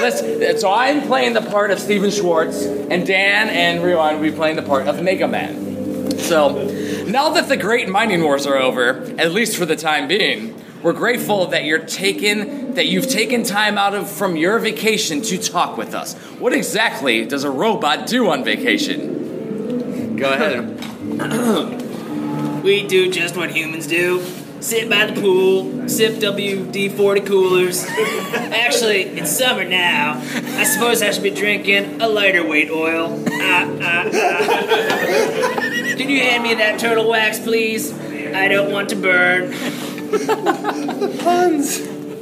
this, 0.00 0.60
so 0.60 0.72
I'm 0.72 1.02
playing 1.02 1.34
the 1.34 1.42
part 1.42 1.70
of 1.70 1.78
Steven 1.78 2.10
Schwartz, 2.10 2.64
and 2.64 3.06
Dan 3.06 3.48
and 3.48 3.82
Rewind 3.82 4.20
will 4.20 4.30
be 4.30 4.36
playing 4.36 4.56
the 4.56 4.62
part 4.62 4.86
of 4.86 5.02
Mega 5.02 5.28
Man. 5.28 6.18
So, 6.18 7.04
now 7.06 7.30
that 7.30 7.48
the 7.48 7.56
great 7.56 7.88
mining 7.88 8.22
wars 8.22 8.46
are 8.46 8.56
over, 8.56 9.02
at 9.18 9.32
least 9.32 9.56
for 9.56 9.66
the 9.66 9.76
time 9.76 10.08
being, 10.08 10.54
we're 10.86 10.92
grateful 10.92 11.46
that 11.48 11.64
you're 11.64 11.80
taken 11.80 12.74
that 12.74 12.86
you've 12.86 13.08
taken 13.08 13.42
time 13.42 13.76
out 13.76 13.92
of 13.92 14.08
from 14.08 14.36
your 14.36 14.60
vacation 14.60 15.20
to 15.20 15.36
talk 15.36 15.76
with 15.76 15.92
us. 15.96 16.14
What 16.38 16.52
exactly 16.52 17.24
does 17.24 17.42
a 17.42 17.50
robot 17.50 18.06
do 18.06 18.30
on 18.30 18.44
vacation? 18.44 20.14
Go 20.14 20.32
ahead. 20.32 21.82
We 22.62 22.86
do 22.86 23.10
just 23.10 23.36
what 23.36 23.50
humans 23.50 23.86
do. 23.86 24.24
Sit 24.60 24.88
by 24.88 25.06
the 25.06 25.20
pool, 25.20 25.88
sip 25.88 26.14
WD 26.14 26.96
40 26.96 27.20
coolers. 27.22 27.84
Actually, 27.88 29.02
it's 29.02 29.30
summer 29.30 29.64
now. 29.64 30.20
I 30.20 30.64
suppose 30.64 31.02
I 31.02 31.10
should 31.10 31.22
be 31.22 31.30
drinking 31.30 32.00
a 32.00 32.08
lighter 32.08 32.44
weight 32.46 32.70
oil. 32.70 33.24
Ah, 33.28 33.70
ah, 33.82 34.10
ah. 34.12 35.60
Can 35.96 36.08
you 36.08 36.20
hand 36.20 36.42
me 36.44 36.54
that 36.54 36.78
turtle 36.78 37.08
wax, 37.08 37.40
please? 37.40 37.92
I 37.92 38.48
don't 38.48 38.72
want 38.72 38.88
to 38.90 38.96
burn. 38.96 39.95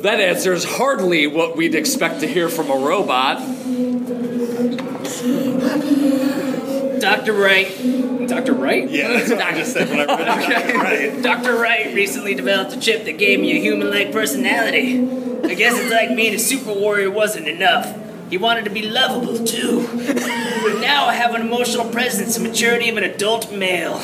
That 0.03 0.21
answer 0.21 0.53
is 0.53 0.65
hardly 0.65 1.27
what 1.27 1.57
we'd 1.57 1.75
expect 1.75 2.21
to 2.21 2.27
hear 2.29 2.49
from 2.51 2.71
a 2.71 2.77
robot. 2.77 3.39
Dr. 7.01 7.33
Wright. 7.33 7.69
Dr. 8.29 8.53
Wright? 8.53 8.91
Yeah, 8.91 9.09
that's 9.15 9.31
what 9.31 9.41
I 9.41 9.55
just 9.55 9.73
said 9.73 9.89
when 9.89 10.01
I 10.01 10.05
read 10.05 10.69
it. 10.69 10.75
Right. 10.85 11.23
Dr. 11.23 11.57
Wright 11.57 11.95
recently 11.95 12.35
developed 12.35 12.75
a 12.75 12.81
chip 12.81 13.05
that 13.05 13.19
gave 13.19 13.41
me 13.41 13.57
a 13.57 13.61
human 13.61 13.91
like 13.91 14.13
personality. 14.13 15.01
I 15.45 15.55
guess 15.55 15.79
it's 15.79 15.91
like 15.91 16.15
being 16.17 16.35
a 16.35 16.39
super 16.39 16.73
warrior 16.73 17.11
wasn't 17.11 17.49
enough. 17.49 17.95
He 18.31 18.39
wanted 18.39 18.65
to 18.65 18.71
be 18.71 18.83
lovable 18.83 19.45
too. 19.45 19.87
now 20.81 21.07
I 21.07 21.15
have 21.15 21.35
an 21.35 21.43
emotional 21.43 21.89
presence 21.91 22.37
and 22.37 22.47
maturity 22.47 22.89
of 22.89 22.97
an 22.97 23.05
adult 23.05 23.53
male. 23.53 24.01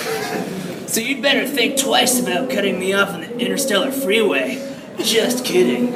So 0.90 1.00
you'd 1.00 1.22
better 1.22 1.46
think 1.46 1.78
twice 1.78 2.18
about 2.18 2.50
cutting 2.50 2.80
me 2.80 2.92
off 2.94 3.10
on 3.10 3.20
the 3.20 3.38
interstellar 3.38 3.92
freeway. 3.92 4.56
Just 4.98 5.44
kidding. 5.44 5.92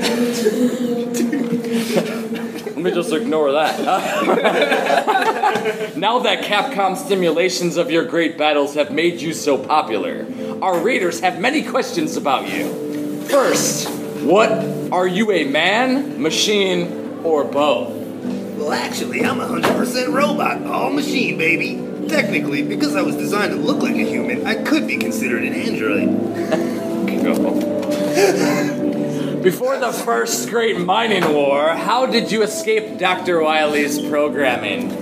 Let 2.67 2.77
me 2.77 2.93
just 2.93 3.13
ignore 3.13 3.51
that. 3.51 3.81
now 5.97 6.21
that 6.21 6.45
Capcom 6.45 6.97
simulations 6.97 7.77
of 7.77 7.91
your 7.91 8.05
great 8.05 8.39
battles 8.39 8.77
have 8.77 8.93
made 8.93 9.21
you 9.21 9.33
so 9.33 9.59
popular, 9.59 10.29
our 10.63 10.79
readers 10.79 11.19
have 11.19 11.41
many 11.41 11.65
questions 11.65 12.17
about 12.17 12.49
you. 12.49 13.25
First, 13.25 13.89
what 14.21 14.53
are 14.93 15.09
you 15.09 15.33
a 15.33 15.43
man, 15.43 16.23
machine, 16.23 17.19
or 17.25 17.43
both? 17.43 17.91
Well, 18.57 18.73
actually, 18.73 19.25
I'm 19.25 19.41
a 19.41 19.49
100% 19.49 20.15
robot, 20.15 20.65
all 20.69 20.93
machine, 20.93 21.37
baby. 21.37 21.84
Technically, 22.15 22.63
because 22.63 22.95
I 22.95 23.03
was 23.03 23.17
designed 23.17 23.51
to 23.51 23.59
look 23.59 23.83
like 23.83 23.97
a 23.97 24.05
human, 24.09 24.47
I 24.47 24.55
could 24.63 24.87
be 24.87 24.99
considered 24.99 25.43
an 25.43 25.53
android. 25.53 26.09
Before 29.43 29.77
the 29.79 29.93
first 29.93 30.49
great 30.49 30.79
mining 30.79 31.35
war, 31.35 31.71
how 31.71 32.07
did 32.07 32.31
you 32.31 32.45
escape 32.45 33.01
Dr. 33.01 33.43
Wily's 33.43 33.99
programming? 33.99 34.93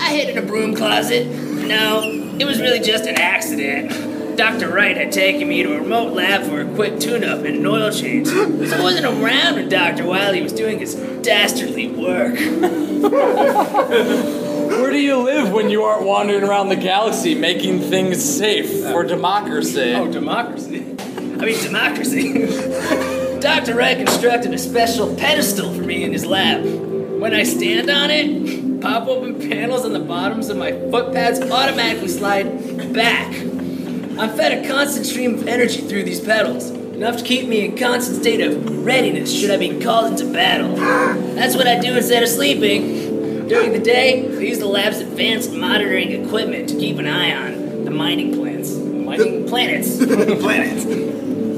I 0.00 0.10
hid 0.10 0.28
in 0.28 0.38
a 0.38 0.42
broom 0.46 0.76
closet. 0.76 1.26
No, 1.26 2.02
it 2.38 2.44
was 2.44 2.60
really 2.60 2.78
just 2.78 3.04
an 3.06 3.16
accident. 3.16 4.36
Dr. 4.36 4.68
Wright 4.68 4.96
had 4.96 5.10
taken 5.10 5.48
me 5.48 5.64
to 5.64 5.74
a 5.74 5.80
remote 5.80 6.12
lab 6.12 6.44
for 6.44 6.60
a 6.60 6.74
quick 6.76 7.00
tune-up 7.00 7.40
and 7.40 7.56
an 7.56 7.66
oil 7.66 7.90
change. 7.90 8.28
So 8.28 8.44
I 8.44 8.80
wasn't 8.80 9.06
around 9.06 9.56
when 9.56 9.68
Dr. 9.68 10.06
Wily 10.06 10.40
was 10.40 10.52
doing 10.52 10.78
his 10.78 10.94
dastardly 10.94 11.88
work. 11.88 12.38
Where 14.68 14.90
do 14.90 14.98
you 14.98 15.16
live 15.18 15.52
when 15.52 15.68
you 15.68 15.82
aren't 15.82 16.06
wandering 16.06 16.42
around 16.42 16.68
the 16.70 16.76
galaxy 16.76 17.34
making 17.34 17.80
things 17.80 18.24
safe 18.24 18.82
for 18.84 19.04
democracy? 19.04 19.92
Oh, 19.92 20.10
democracy. 20.10 20.80
I 20.98 21.44
mean, 21.44 21.62
democracy. 21.62 22.46
Dr. 23.40 23.74
Ray 23.74 23.96
constructed 23.96 24.54
a 24.54 24.58
special 24.58 25.14
pedestal 25.16 25.74
for 25.74 25.82
me 25.82 26.02
in 26.04 26.12
his 26.12 26.24
lab. 26.24 26.64
When 26.64 27.34
I 27.34 27.42
stand 27.42 27.90
on 27.90 28.10
it, 28.10 28.80
pop 28.80 29.06
open 29.06 29.38
panels 29.38 29.84
on 29.84 29.92
the 29.92 30.00
bottoms 30.00 30.48
of 30.48 30.56
my 30.56 30.72
foot 30.72 31.12
pads 31.12 31.40
automatically 31.40 32.08
slide 32.08 32.92
back. 32.94 33.34
I'm 33.34 34.30
fed 34.36 34.64
a 34.64 34.68
constant 34.68 35.04
stream 35.04 35.34
of 35.34 35.46
energy 35.46 35.82
through 35.82 36.04
these 36.04 36.20
pedals, 36.20 36.70
enough 36.70 37.18
to 37.18 37.24
keep 37.24 37.48
me 37.48 37.66
in 37.66 37.76
constant 37.76 38.22
state 38.22 38.40
of 38.40 38.84
readiness 38.84 39.30
should 39.30 39.50
I 39.50 39.58
be 39.58 39.78
called 39.80 40.12
into 40.12 40.32
battle. 40.32 40.76
That's 41.34 41.54
what 41.54 41.66
I 41.66 41.78
do 41.80 41.96
instead 41.96 42.22
of 42.22 42.28
sleeping. 42.28 43.14
During 43.48 43.72
the 43.72 43.78
day, 43.78 44.26
we 44.26 44.48
use 44.48 44.58
the 44.58 44.66
lab's 44.66 45.00
advanced 45.00 45.52
monitoring 45.52 46.12
equipment 46.12 46.68
to 46.70 46.76
keep 46.76 46.98
an 46.98 47.06
eye 47.06 47.34
on 47.34 47.84
the 47.84 47.90
mining 47.90 48.34
plants. 48.34 48.70
Mining 48.72 49.46
planets. 49.46 49.98
planets. 50.06 50.84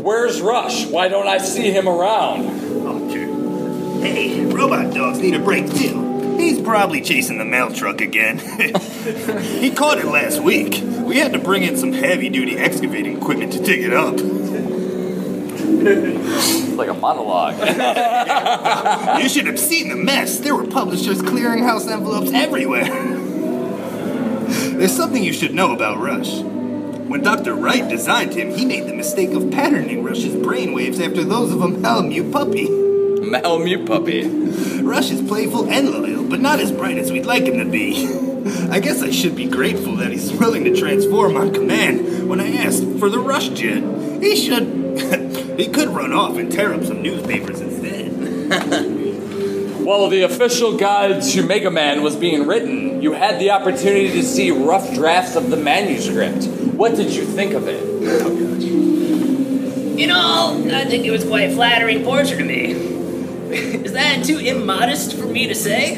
Where's 0.03 0.41
Rush? 0.41 0.87
Why 0.87 1.07
don't 1.09 1.29
I 1.29 1.39
see 1.39 1.71
him 1.71 1.89
around? 1.89 2.47
Oh, 2.87 3.09
true. 3.13 4.01
Hey, 4.01 4.45
robot 4.47 4.95
dogs 4.95 5.21
need 5.21 5.35
a 5.35 5.39
break 5.39 5.73
too. 5.73 6.37
He's 6.37 6.61
probably 6.61 7.01
chasing 7.01 7.39
the 7.39 7.45
mail 7.45 7.73
truck 7.73 8.01
again. 8.01 8.39
he 9.61 9.71
caught 9.71 9.99
it 9.99 10.07
last 10.07 10.41
week. 10.41 10.83
We 10.83 11.19
had 11.19 11.33
to 11.35 11.39
bring 11.39 11.63
in 11.63 11.77
some 11.77 11.93
heavy 11.93 12.29
duty 12.29 12.59
excavating 12.59 13.17
equipment 13.17 13.53
to 13.53 13.63
dig 13.63 13.85
it 13.85 13.93
up. 13.93 14.17
It's 15.85 16.77
like 16.77 16.89
a 16.89 16.95
monologue. 16.95 17.55
You 19.23 19.29
should 19.29 19.47
have 19.47 19.59
seen 19.59 19.89
the 19.89 19.97
mess. 19.97 20.39
There 20.39 20.55
were 20.55 20.67
publishers 20.67 21.23
clearing 21.23 21.65
house 21.65 21.87
envelopes 21.89 22.31
everywhere. 22.33 22.85
There's 24.79 24.95
something 24.95 25.23
you 25.23 25.33
should 25.33 25.55
know 25.55 25.73
about 25.75 25.99
Rush. 25.99 26.41
When 26.41 27.23
Dr. 27.23 27.55
Wright 27.55 27.89
designed 27.89 28.35
him, 28.35 28.53
he 28.53 28.65
made 28.65 28.87
the 28.87 28.95
mistake 28.95 29.31
of 29.31 29.51
patterning 29.51 30.03
Rush's 30.05 30.35
brainwaves 30.35 31.01
after 31.01 31.25
those 31.25 31.53
of 31.53 31.63
a 31.63 31.69
Malamute 31.69 32.33
puppy. 32.33 32.69
Malamute 32.69 33.87
puppy. 33.87 34.29
Rush 34.83 35.11
is 35.11 35.23
playful 35.27 35.71
and 35.71 35.91
loyal, 35.91 36.25
but 36.29 36.41
not 36.41 36.61
as 36.61 36.73
bright 36.73 36.99
as 36.99 37.11
we'd 37.11 37.27
like 37.27 37.45
him 37.45 37.59
to 37.59 37.65
be. 37.65 38.07
I 38.71 38.81
guess 38.81 39.03
I 39.03 39.11
should 39.11 39.35
be 39.35 39.47
grateful 39.47 39.97
that 39.97 40.13
he's 40.13 40.33
willing 40.33 40.65
to 40.65 40.77
transform 40.77 41.37
on 41.37 41.53
command 41.53 42.29
when 42.29 42.41
I 42.41 42.57
asked 42.57 42.85
for 42.99 43.09
the 43.09 43.19
Rush 43.19 43.49
jet. 43.51 43.83
He 44.23 44.37
should. 44.37 44.87
he 45.57 45.69
could 45.69 45.89
run 45.89 46.13
off 46.13 46.37
and 46.37 46.51
tear 46.53 46.75
up 46.75 46.85
some 46.85 47.03
newspapers 47.03 47.61
instead. 47.61 48.13
While 49.85 50.09
the 50.09 50.23
official 50.23 50.77
guide 50.77 51.23
to 51.23 51.43
Mega 51.43 51.71
Man 51.71 52.03
was 52.03 52.17
being 52.17 52.47
written, 52.47 53.01
you 53.01 53.13
had 53.13 53.39
the 53.39 53.53
opportunity 53.53 54.11
to 54.13 54.23
see 54.23 54.51
rough 54.51 54.93
drafts 54.95 55.37
of 55.37 55.49
the 55.51 55.57
manuscript. 55.57 56.47
What 56.75 56.97
did 56.97 57.15
you 57.15 57.25
think 57.25 57.55
of 57.55 57.69
it? 57.69 57.83
In 59.99 60.11
all, 60.11 60.75
I 60.75 60.85
think 60.85 61.05
it 61.07 61.11
was 61.11 61.25
quite 61.25 61.51
a 61.51 61.55
flattering 61.55 62.03
portrait 62.05 62.41
of 62.41 62.47
me. 62.47 62.73
Is 63.53 63.93
that 63.93 64.25
too 64.25 64.39
immodest 64.39 65.17
for 65.17 65.27
me 65.27 65.47
to 65.47 65.55
say? 65.55 65.95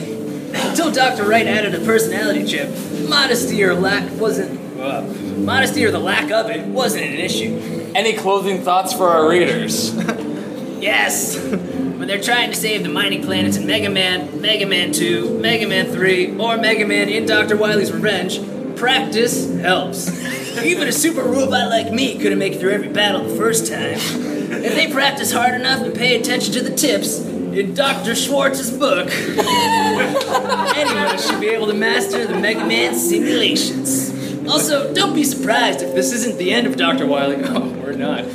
Until 0.53 0.93
Dr. 0.93 1.25
Wright 1.25 1.47
added 1.47 1.75
a 1.75 1.85
personality 1.85 2.45
chip, 2.47 2.69
modesty 3.09 3.65
or 3.65 3.75
lack 3.75 4.11
wasn't. 4.21 4.58
Uh, 4.89 5.03
modesty 5.39 5.85
or 5.85 5.91
the 5.91 5.99
lack 5.99 6.31
of 6.31 6.51
it 6.51 6.67
wasn't 6.67 7.05
an 7.05 7.15
issue. 7.15 7.93
Any 7.95 8.15
closing 8.15 8.63
thoughts 8.63 8.93
for 8.93 9.09
our 9.09 9.29
readers? 9.29 9.95
Yes! 10.81 11.37
When 11.37 12.07
they're 12.07 12.23
trying 12.23 12.51
to 12.51 12.57
save 12.57 12.85
the 12.85 12.89
mining 12.89 13.25
planets 13.25 13.57
in 13.57 13.67
Mega 13.67 13.91
Man, 13.91 14.41
Mega 14.41 14.65
Man 14.65 14.93
2, 14.93 15.41
Mega 15.41 15.67
Man 15.67 15.87
3, 15.87 16.39
or 16.39 16.57
Mega 16.57 16.87
Man 16.87 17.09
in 17.09 17.27
Dr. 17.27 17.57
Wily's 17.57 17.91
Revenge, 17.91 18.39
practice 18.77 19.53
helps. 19.59 20.09
Even 20.63 20.87
a 20.87 20.93
super 20.93 21.23
robot 21.23 21.69
like 21.69 21.93
me 21.93 22.17
couldn't 22.19 22.39
make 22.39 22.53
it 22.53 22.61
through 22.61 22.71
every 22.71 22.89
battle 22.89 23.25
the 23.25 23.37
first 23.37 23.67
time. 23.67 23.99
If 23.99 24.75
they 24.75 24.91
practice 24.93 25.33
hard 25.33 25.55
enough 25.55 25.83
and 25.83 25.95
pay 25.95 26.19
attention 26.21 26.53
to 26.55 26.63
the 26.63 26.75
tips 26.75 27.19
in 27.19 27.75
Dr. 27.75 28.15
Schwartz's 28.15 28.71
book, 28.71 29.11
anyone 30.77 31.19
should 31.19 31.41
be 31.41 31.49
able 31.49 31.67
to 31.67 31.75
master 31.75 32.25
the 32.27 32.39
Mega 32.39 32.65
Man 32.65 32.95
simulations. 32.95 34.08
Also, 34.49 34.93
don't 34.95 35.15
be 35.15 35.25
surprised 35.25 35.83
if 35.83 35.95
this 35.95 36.13
isn't 36.13 36.39
the 36.39 36.53
end 36.53 36.67
of 36.67 36.77
Dr. 36.77 37.07
Wily. 37.07 37.37
Oh, 37.49 37.69
we're 37.83 37.93
not. 37.93 38.25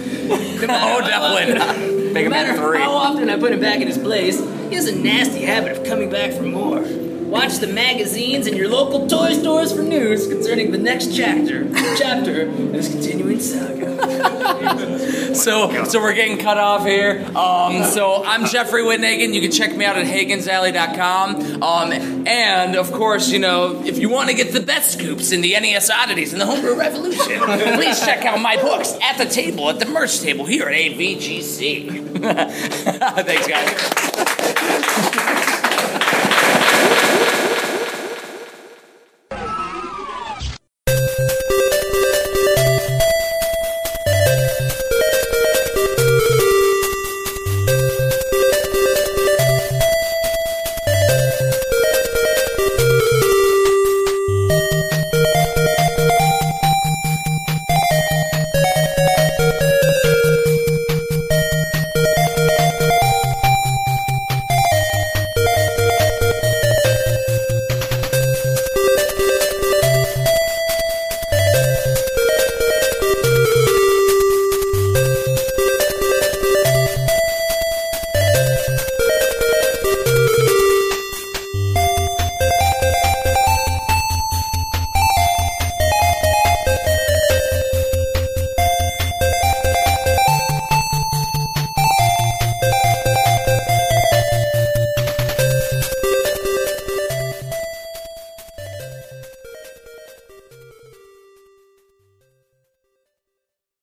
Oh, 0.66 1.02
definitely. 1.02 2.14
Mega 2.14 2.30
No 2.30 2.36
matter 2.36 2.56
3. 2.56 2.80
how 2.80 2.92
often 2.92 3.30
I 3.30 3.38
put 3.38 3.52
him 3.52 3.60
back 3.60 3.82
in 3.82 3.88
his 3.88 3.98
place, 3.98 4.40
he 4.70 4.76
has 4.76 4.88
a 4.88 4.96
nasty 4.96 5.42
habit 5.42 5.78
of 5.78 5.84
coming 5.86 6.10
back 6.10 6.32
for 6.32 6.44
more. 6.44 6.80
Watch 7.34 7.58
the 7.58 7.66
magazines 7.66 8.46
and 8.46 8.56
your 8.56 8.70
local 8.70 9.08
toy 9.08 9.34
stores 9.34 9.74
for 9.74 9.82
news 9.82 10.28
concerning 10.28 10.70
the 10.70 10.78
next 10.78 11.16
chapter, 11.16 11.68
chapter 11.98 12.42
in 12.42 12.76
his 12.76 12.90
continuing 12.90 13.40
saga. 13.40 14.94
So, 15.34 15.86
so 15.86 16.00
we're 16.00 16.14
getting 16.14 16.38
cut 16.38 16.60
off 16.60 16.86
here. 16.86 17.26
Um, 17.36 17.86
so 17.86 18.24
I'm 18.24 18.46
Jeffrey 18.46 18.84
Wittenhagen. 18.84 19.34
You 19.34 19.42
can 19.42 19.50
check 19.50 19.76
me 19.76 19.84
out 19.84 19.98
at 19.98 20.06
HagensAlley.com. 20.06 21.64
Um, 21.64 22.28
and 22.28 22.76
of 22.76 22.92
course, 22.92 23.32
you 23.32 23.40
know, 23.40 23.84
if 23.84 23.98
you 23.98 24.10
want 24.10 24.30
to 24.30 24.36
get 24.36 24.54
the 24.54 24.60
best 24.60 24.94
scoops 24.94 25.32
in 25.32 25.42
the 25.42 25.54
NES 25.60 25.90
oddities 25.90 26.34
and 26.34 26.42
the 26.42 26.46
homebrew 26.46 26.78
revolution, 26.78 27.40
please 27.40 28.00
check 28.00 28.26
out 28.26 28.40
my 28.42 28.58
books 28.58 28.96
at 29.02 29.18
the 29.18 29.26
table 29.26 29.72
at 29.72 29.80
the 29.80 29.88
merch 29.88 30.20
table 30.20 30.46
here 30.46 30.68
at 30.68 30.76
AVGC. 30.76 32.20
Thanks, 33.26 33.48
guys. 33.48 35.33